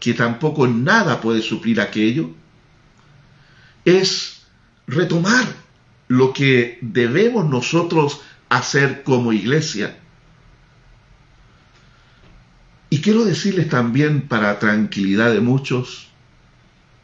que 0.00 0.14
tampoco 0.14 0.66
nada 0.66 1.20
puede 1.20 1.42
suplir 1.42 1.80
aquello, 1.80 2.30
es 3.84 4.42
retomar 4.86 5.46
lo 6.08 6.32
que 6.32 6.78
debemos 6.82 7.48
nosotros 7.48 8.20
hacer 8.48 9.02
como 9.02 9.32
iglesia. 9.32 9.98
Y 12.88 13.00
quiero 13.00 13.24
decirles 13.24 13.68
también, 13.68 14.22
para 14.22 14.58
tranquilidad 14.58 15.32
de 15.32 15.40
muchos, 15.40 16.08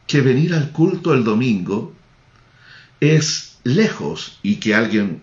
que 0.07 0.21
venir 0.21 0.53
al 0.53 0.71
culto 0.71 1.13
el 1.13 1.23
domingo 1.23 1.93
es 2.99 3.57
lejos, 3.63 4.39
y 4.41 4.57
que 4.57 4.75
alguien 4.75 5.21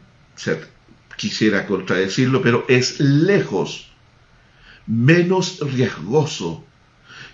quisiera 1.17 1.67
contradecirlo, 1.67 2.43
pero 2.43 2.65
es 2.69 3.01
lejos 3.01 3.91
menos 4.87 5.61
riesgoso 5.61 6.65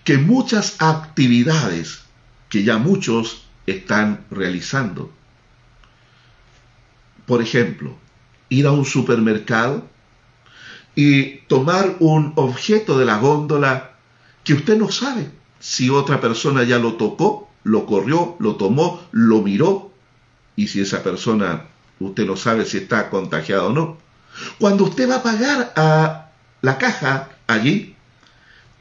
que 0.04 0.18
muchas 0.18 0.76
actividades 0.80 2.04
que 2.48 2.62
ya 2.62 2.78
muchos 2.78 3.46
están 3.66 4.24
realizando. 4.30 5.12
Por 7.26 7.42
ejemplo, 7.42 7.96
ir 8.48 8.66
a 8.66 8.72
un 8.72 8.84
supermercado 8.84 9.84
y 10.94 11.38
tomar 11.48 11.96
un 12.00 12.32
objeto 12.36 12.98
de 12.98 13.04
la 13.04 13.18
góndola 13.18 13.92
que 14.44 14.54
usted 14.54 14.76
no 14.76 14.90
sabe 14.90 15.30
si 15.58 15.90
otra 15.90 16.20
persona 16.20 16.62
ya 16.62 16.78
lo 16.78 16.94
tocó, 16.94 17.50
lo 17.64 17.86
corrió, 17.86 18.36
lo 18.38 18.56
tomó, 18.56 19.02
lo 19.10 19.42
miró 19.42 19.90
y 20.54 20.68
si 20.68 20.80
esa 20.80 21.02
persona 21.02 21.64
usted 21.98 22.26
no 22.26 22.36
sabe 22.36 22.64
si 22.64 22.78
está 22.78 23.10
contagiado 23.10 23.68
o 23.68 23.72
no. 23.72 23.98
Cuando 24.58 24.84
usted 24.84 25.10
va 25.10 25.16
a 25.16 25.22
pagar 25.22 25.72
a 25.76 26.30
la 26.62 26.78
caja 26.78 27.30
allí, 27.46 27.96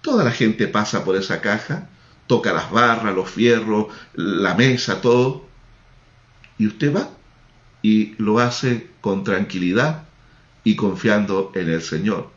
toda 0.01 0.23
la 0.23 0.31
gente 0.31 0.67
pasa 0.67 1.03
por 1.03 1.15
esa 1.15 1.41
caja, 1.41 1.89
toca 2.27 2.53
las 2.53 2.71
barras, 2.71 3.15
los 3.15 3.29
fierros, 3.29 3.87
la 4.13 4.53
mesa, 4.53 5.01
todo, 5.01 5.45
y 6.57 6.67
usted 6.67 6.95
va 6.95 7.09
y 7.81 8.15
lo 8.17 8.39
hace 8.39 8.89
con 9.05 9.23
tranquilidad 9.23 10.05
y 10.63 10.75
confiando 10.75 11.51
en 11.53 11.69
el 11.69 11.83
Señor. 11.83 12.31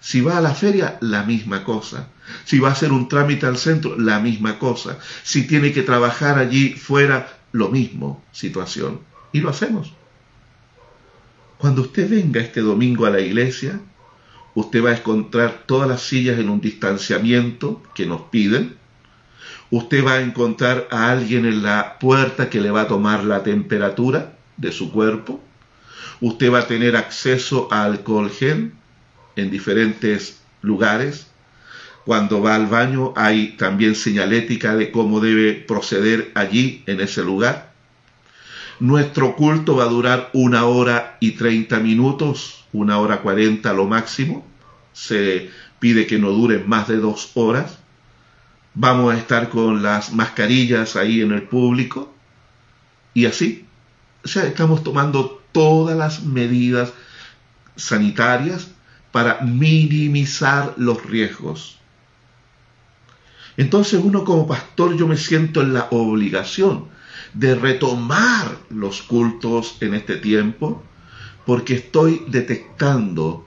Si 0.00 0.22
va 0.22 0.38
a 0.38 0.40
la 0.40 0.54
feria, 0.54 0.96
la 1.02 1.24
misma 1.24 1.62
cosa. 1.62 2.08
Si 2.46 2.58
va 2.58 2.70
a 2.70 2.72
hacer 2.72 2.90
un 2.90 3.06
trámite 3.06 3.44
al 3.44 3.58
centro, 3.58 3.98
la 3.98 4.18
misma 4.18 4.58
cosa. 4.58 4.98
Si 5.22 5.46
tiene 5.46 5.74
que 5.74 5.82
trabajar 5.82 6.38
allí 6.38 6.70
fuera, 6.70 7.38
lo 7.52 7.68
mismo 7.68 8.24
situación. 8.32 9.00
Y 9.30 9.40
lo 9.40 9.50
hacemos. 9.50 9.92
Cuando 11.58 11.82
usted 11.82 12.08
venga 12.08 12.40
este 12.40 12.62
domingo 12.62 13.04
a 13.04 13.10
la 13.10 13.20
iglesia, 13.20 13.78
usted 14.54 14.82
va 14.82 14.92
a 14.92 14.96
encontrar 14.96 15.64
todas 15.66 15.86
las 15.86 16.00
sillas 16.00 16.38
en 16.38 16.48
un 16.48 16.62
distanciamiento 16.62 17.82
que 17.94 18.06
nos 18.06 18.22
piden. 18.22 18.78
Usted 19.70 20.02
va 20.02 20.14
a 20.14 20.22
encontrar 20.22 20.88
a 20.90 21.10
alguien 21.10 21.44
en 21.44 21.62
la 21.62 21.98
puerta 21.98 22.48
que 22.48 22.62
le 22.62 22.70
va 22.70 22.80
a 22.80 22.88
tomar 22.88 23.22
la 23.22 23.42
temperatura 23.42 24.38
de 24.56 24.72
su 24.72 24.90
cuerpo. 24.90 25.42
Usted 26.20 26.52
va 26.52 26.60
a 26.60 26.66
tener 26.66 26.96
acceso 26.96 27.68
a 27.70 27.84
alcohol 27.84 28.30
gel 28.30 28.72
en 29.36 29.50
diferentes 29.50 30.40
lugares. 30.62 31.26
Cuando 32.04 32.42
va 32.42 32.56
al 32.56 32.66
baño 32.66 33.12
hay 33.16 33.56
también 33.56 33.94
señalética 33.94 34.76
de 34.76 34.90
cómo 34.90 35.20
debe 35.20 35.54
proceder 35.54 36.30
allí 36.34 36.82
en 36.86 37.00
ese 37.00 37.22
lugar. 37.22 37.72
Nuestro 38.80 39.36
culto 39.36 39.76
va 39.76 39.84
a 39.84 39.88
durar 39.88 40.30
una 40.32 40.64
hora 40.64 41.16
y 41.20 41.32
treinta 41.32 41.78
minutos, 41.80 42.64
una 42.72 42.98
hora 42.98 43.20
cuarenta 43.20 43.72
lo 43.72 43.86
máximo. 43.86 44.46
Se 44.92 45.50
pide 45.78 46.06
que 46.06 46.18
no 46.18 46.30
dure 46.30 46.58
más 46.58 46.88
de 46.88 46.96
dos 46.96 47.32
horas. 47.34 47.78
Vamos 48.74 49.14
a 49.14 49.18
estar 49.18 49.48
con 49.48 49.82
las 49.82 50.12
mascarillas 50.12 50.96
ahí 50.96 51.20
en 51.20 51.32
el 51.32 51.42
público. 51.42 52.14
Y 53.12 53.26
así, 53.26 53.66
o 54.24 54.28
sea, 54.28 54.44
estamos 54.44 54.82
tomando 54.82 55.39
todas 55.52 55.96
las 55.96 56.22
medidas 56.22 56.92
sanitarias 57.76 58.68
para 59.12 59.40
minimizar 59.40 60.74
los 60.76 61.04
riesgos. 61.04 61.78
Entonces 63.56 64.00
uno 64.02 64.24
como 64.24 64.46
pastor 64.46 64.96
yo 64.96 65.06
me 65.06 65.16
siento 65.16 65.60
en 65.62 65.74
la 65.74 65.88
obligación 65.90 66.86
de 67.34 67.54
retomar 67.54 68.56
los 68.70 69.02
cultos 69.02 69.76
en 69.80 69.94
este 69.94 70.16
tiempo 70.16 70.82
porque 71.44 71.74
estoy 71.74 72.24
detectando 72.28 73.46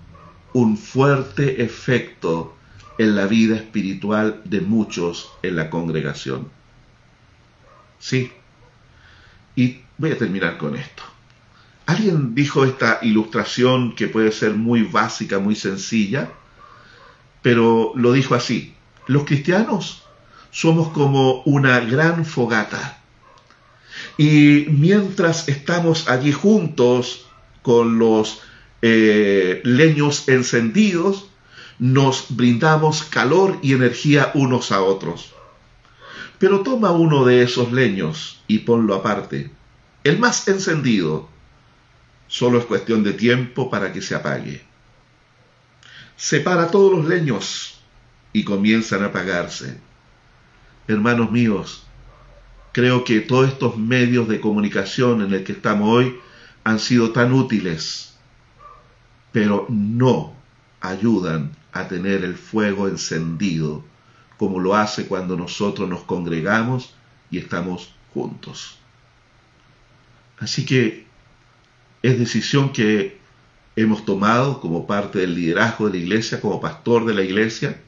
un 0.54 0.78
fuerte 0.78 1.64
efecto 1.64 2.56
en 2.98 3.16
la 3.16 3.26
vida 3.26 3.56
espiritual 3.56 4.42
de 4.46 4.62
muchos 4.62 5.32
en 5.42 5.56
la 5.56 5.70
congregación. 5.70 6.50
Sí. 8.00 8.32
Y 9.56 9.82
voy 9.98 10.12
a 10.12 10.18
terminar 10.18 10.58
con 10.58 10.76
esto. 10.76 11.04
Alguien 11.86 12.34
dijo 12.34 12.66
esta 12.66 13.00
ilustración 13.02 13.96
que 13.96 14.08
puede 14.08 14.32
ser 14.32 14.54
muy 14.54 14.84
básica, 14.84 15.40
muy 15.40 15.56
sencilla, 15.56 16.32
pero 17.42 17.92
lo 17.96 18.14
dijo 18.14 18.36
así. 18.36 18.74
Los 19.08 19.26
cristianos 19.26 20.04
somos 20.52 20.90
como 20.90 21.42
una 21.44 21.80
gran 21.82 22.26
fogata. 22.26 23.02
Y 24.18 24.66
mientras 24.70 25.50
estamos 25.50 26.08
allí 26.08 26.32
juntos 26.32 27.26
con 27.62 28.00
los 28.00 28.42
eh, 28.82 29.62
leños 29.64 30.30
encendidos, 30.30 31.28
nos 31.80 32.28
brindamos 32.30 33.04
calor 33.04 33.58
y 33.62 33.74
energía 33.74 34.32
unos 34.36 34.72
a 34.72 34.82
otros. 34.82 35.34
Pero 36.40 36.62
toma 36.62 36.92
uno 36.92 37.26
de 37.26 37.44
esos 37.44 37.72
leños 37.72 38.42
y 38.48 38.60
ponlo 38.60 38.96
aparte, 38.96 39.52
el 40.04 40.20
más 40.20 40.48
encendido, 40.48 41.30
Solo 42.34 42.58
es 42.58 42.66
cuestión 42.66 43.04
de 43.04 43.14
tiempo 43.14 43.70
para 43.70 43.94
que 43.94 44.02
se 44.02 44.16
apague. 44.16 44.64
Separa 46.16 46.72
todos 46.72 46.92
los 46.92 47.06
leños 47.08 47.80
y 48.34 48.44
comienzan 48.44 49.04
a 49.04 49.10
apagarse. 49.10 49.80
Hermanos 50.88 51.30
míos, 51.30 51.86
creo 52.72 53.04
que 53.04 53.20
todos 53.20 53.50
estos 53.50 53.78
medios 53.78 54.28
de 54.28 54.42
comunicación 54.42 55.22
en 55.22 55.32
el 55.32 55.44
que 55.44 55.52
estamos 55.52 55.88
hoy 55.88 56.20
han 56.64 56.80
sido 56.80 57.12
tan 57.12 57.34
útiles, 57.34 58.16
pero 59.32 59.68
no 59.70 60.34
ayudan 60.82 61.56
a 61.72 61.88
tener 61.88 62.24
el 62.24 62.34
fuego 62.34 62.88
encendido 62.88 63.86
como 64.38 64.60
lo 64.60 64.76
hace 64.76 65.06
cuando 65.06 65.38
nosotros 65.38 65.88
nos 65.88 66.02
congregamos 66.02 66.96
y 67.30 67.38
estamos 67.38 67.94
juntos. 68.12 68.80
Así 70.40 70.66
que 70.66 71.13
es 72.04 72.20
decisión 72.20 72.72
que 72.74 73.18
hemos 73.76 74.06
tomado 74.06 74.60
como 74.62 74.86
parte 74.86 75.20
del 75.20 75.36
liderazgo 75.36 75.90
de 75.90 75.98
la 75.98 76.04
iglesia, 76.04 76.42
como 76.42 76.62
pastor 76.62 77.06
de 77.06 77.14
la 77.14 77.24
iglesia, 77.24 77.82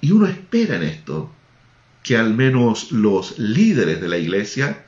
y 0.00 0.12
uno 0.12 0.26
espera 0.26 0.76
en 0.76 0.84
esto 0.84 1.30
que 2.02 2.16
al 2.16 2.34
menos 2.34 2.92
los 2.92 3.38
líderes 3.38 4.00
de 4.00 4.08
la 4.08 4.18
iglesia 4.18 4.86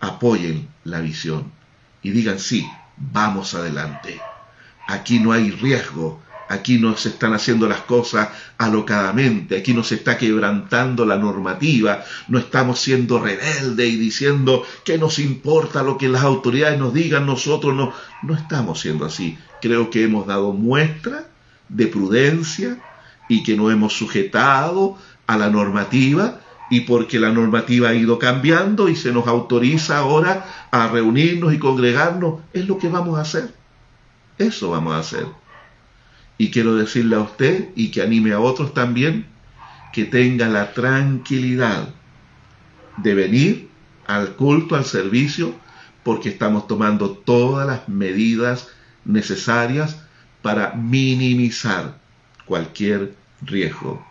apoyen 0.00 0.68
la 0.84 1.00
visión 1.00 1.52
y 2.02 2.10
digan, 2.10 2.38
sí, 2.38 2.68
vamos 2.96 3.54
adelante. 3.54 4.20
Aquí 4.86 5.18
no 5.18 5.32
hay 5.32 5.50
riesgo, 5.50 6.20
Aquí 6.48 6.78
no 6.78 6.96
se 6.96 7.08
están 7.10 7.32
haciendo 7.32 7.68
las 7.68 7.80
cosas 7.82 8.28
alocadamente, 8.58 9.56
aquí 9.56 9.72
no 9.72 9.82
se 9.82 9.96
está 9.96 10.18
quebrantando 10.18 11.06
la 11.06 11.16
normativa, 11.16 12.04
no 12.28 12.38
estamos 12.38 12.80
siendo 12.80 13.18
rebeldes 13.18 13.88
y 13.88 13.96
diciendo 13.96 14.64
que 14.84 14.98
nos 14.98 15.18
importa 15.18 15.82
lo 15.82 15.96
que 15.96 16.08
las 16.08 16.22
autoridades 16.22 16.78
nos 16.78 16.92
digan, 16.92 17.26
nosotros 17.26 17.74
no, 17.74 17.92
no 18.22 18.34
estamos 18.34 18.80
siendo 18.80 19.06
así. 19.06 19.38
Creo 19.62 19.90
que 19.90 20.04
hemos 20.04 20.26
dado 20.26 20.52
muestra 20.52 21.26
de 21.68 21.86
prudencia 21.86 22.78
y 23.28 23.42
que 23.42 23.56
no 23.56 23.70
hemos 23.70 23.94
sujetado 23.94 24.98
a 25.26 25.36
la 25.36 25.48
normativa 25.48 26.40
y 26.70 26.80
porque 26.80 27.20
la 27.20 27.30
normativa 27.30 27.90
ha 27.90 27.94
ido 27.94 28.18
cambiando 28.18 28.88
y 28.88 28.96
se 28.96 29.12
nos 29.12 29.26
autoriza 29.26 29.98
ahora 29.98 30.66
a 30.70 30.88
reunirnos 30.88 31.52
y 31.54 31.58
congregarnos, 31.58 32.40
es 32.52 32.66
lo 32.66 32.78
que 32.78 32.88
vamos 32.88 33.18
a 33.18 33.22
hacer. 33.22 33.54
Eso 34.38 34.70
vamos 34.70 34.94
a 34.94 34.98
hacer. 34.98 35.43
Y 36.36 36.50
quiero 36.50 36.74
decirle 36.74 37.16
a 37.16 37.20
usted 37.20 37.68
y 37.76 37.90
que 37.90 38.02
anime 38.02 38.32
a 38.32 38.40
otros 38.40 38.74
también 38.74 39.26
que 39.92 40.04
tenga 40.04 40.48
la 40.48 40.72
tranquilidad 40.72 41.88
de 42.96 43.14
venir 43.14 43.68
al 44.06 44.34
culto, 44.34 44.74
al 44.74 44.84
servicio, 44.84 45.54
porque 46.02 46.28
estamos 46.28 46.66
tomando 46.66 47.10
todas 47.10 47.66
las 47.66 47.88
medidas 47.88 48.68
necesarias 49.04 50.02
para 50.42 50.74
minimizar 50.74 51.98
cualquier 52.44 53.14
riesgo. 53.40 54.04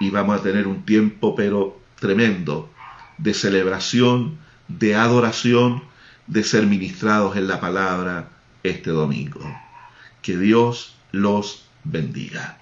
Y 0.00 0.10
vamos 0.10 0.40
a 0.40 0.42
tener 0.42 0.66
un 0.66 0.84
tiempo 0.84 1.34
pero 1.34 1.80
tremendo 1.98 2.70
de 3.18 3.32
celebración, 3.34 4.38
de 4.68 4.94
adoración, 4.94 5.82
de 6.26 6.42
ser 6.42 6.66
ministrados 6.66 7.36
en 7.36 7.46
la 7.46 7.60
palabra 7.60 8.28
este 8.62 8.90
domingo. 8.90 9.40
Que 10.22 10.36
Dios 10.36 10.93
los 11.14 11.64
bendiga. 11.84 12.58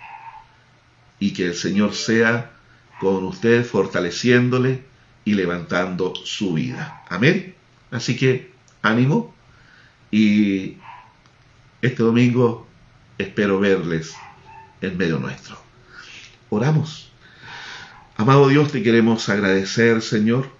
Y 1.19 1.33
que 1.33 1.47
el 1.47 1.55
Señor 1.55 1.95
sea 1.95 2.53
con 3.01 3.25
usted, 3.25 3.65
fortaleciéndole 3.65 4.85
y 5.25 5.35
levantando 5.35 6.15
su 6.15 6.55
vida. 6.55 7.05
Amén. 7.09 7.55
Así 7.91 8.17
que 8.17 8.53
ánimo 8.83 9.35
y 10.11 10.77
este 11.81 12.03
domingo 12.03 12.67
espero 13.19 13.61
verles 13.61 14.15
en 14.81 14.97
medio 14.97 15.19
nuestro. 15.19 15.57
Oramos. 16.51 17.11
Amado 18.17 18.49
Dios, 18.49 18.71
te 18.71 18.83
queremos 18.83 19.29
agradecer, 19.29 20.03
Señor, 20.03 20.51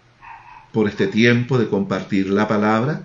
por 0.73 0.89
este 0.89 1.07
tiempo 1.07 1.59
de 1.59 1.69
compartir 1.69 2.31
la 2.31 2.49
palabra 2.49 3.03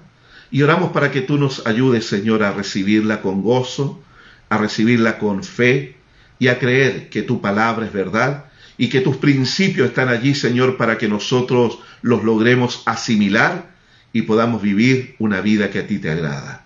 y 0.50 0.62
oramos 0.62 0.92
para 0.92 1.12
que 1.12 1.22
tú 1.22 1.38
nos 1.38 1.66
ayudes, 1.68 2.08
Señor, 2.08 2.44
a 2.44 2.54
recibirla 2.54 3.22
con 3.22 3.42
gozo, 3.42 4.02
a 4.50 4.58
recibirla 4.58 5.18
con 5.18 5.44
fe 5.44 5.96
y 6.40 6.48
a 6.48 6.60
creer 6.60 7.10
que 7.10 7.24
tu 7.24 7.42
palabra 7.42 7.86
es 7.86 7.94
verdad 7.94 8.46
y 8.78 8.90
que 8.90 9.02
tus 9.02 9.18
principios 9.18 9.90
están 9.90 10.10
allí, 10.10 10.36
Señor, 10.36 10.78
para 10.78 10.98
que 10.98 11.08
nosotros 11.08 11.80
los 12.02 12.24
logremos 12.24 12.84
asimilar 12.86 13.72
y 14.14 14.24
podamos 14.24 14.62
vivir 14.62 15.16
una 15.20 15.42
vida 15.42 15.70
que 15.72 15.80
a 15.80 15.88
ti 15.88 16.00
te 16.00 16.12
agrada. 16.12 16.64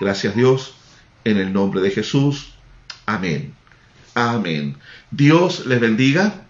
Gracias 0.00 0.34
Dios, 0.34 0.74
en 1.24 1.38
el 1.38 1.52
nombre 1.52 1.80
de 1.80 1.90
Jesús. 1.90 2.54
Amén. 3.06 3.54
Amén. 4.14 4.76
Dios 5.10 5.66
les 5.66 5.80
bendiga 5.80 6.42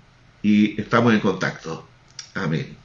y 0.43 0.81
estamos 0.81 1.13
en 1.13 1.21
contacto. 1.21 1.87
Amén. 2.35 2.82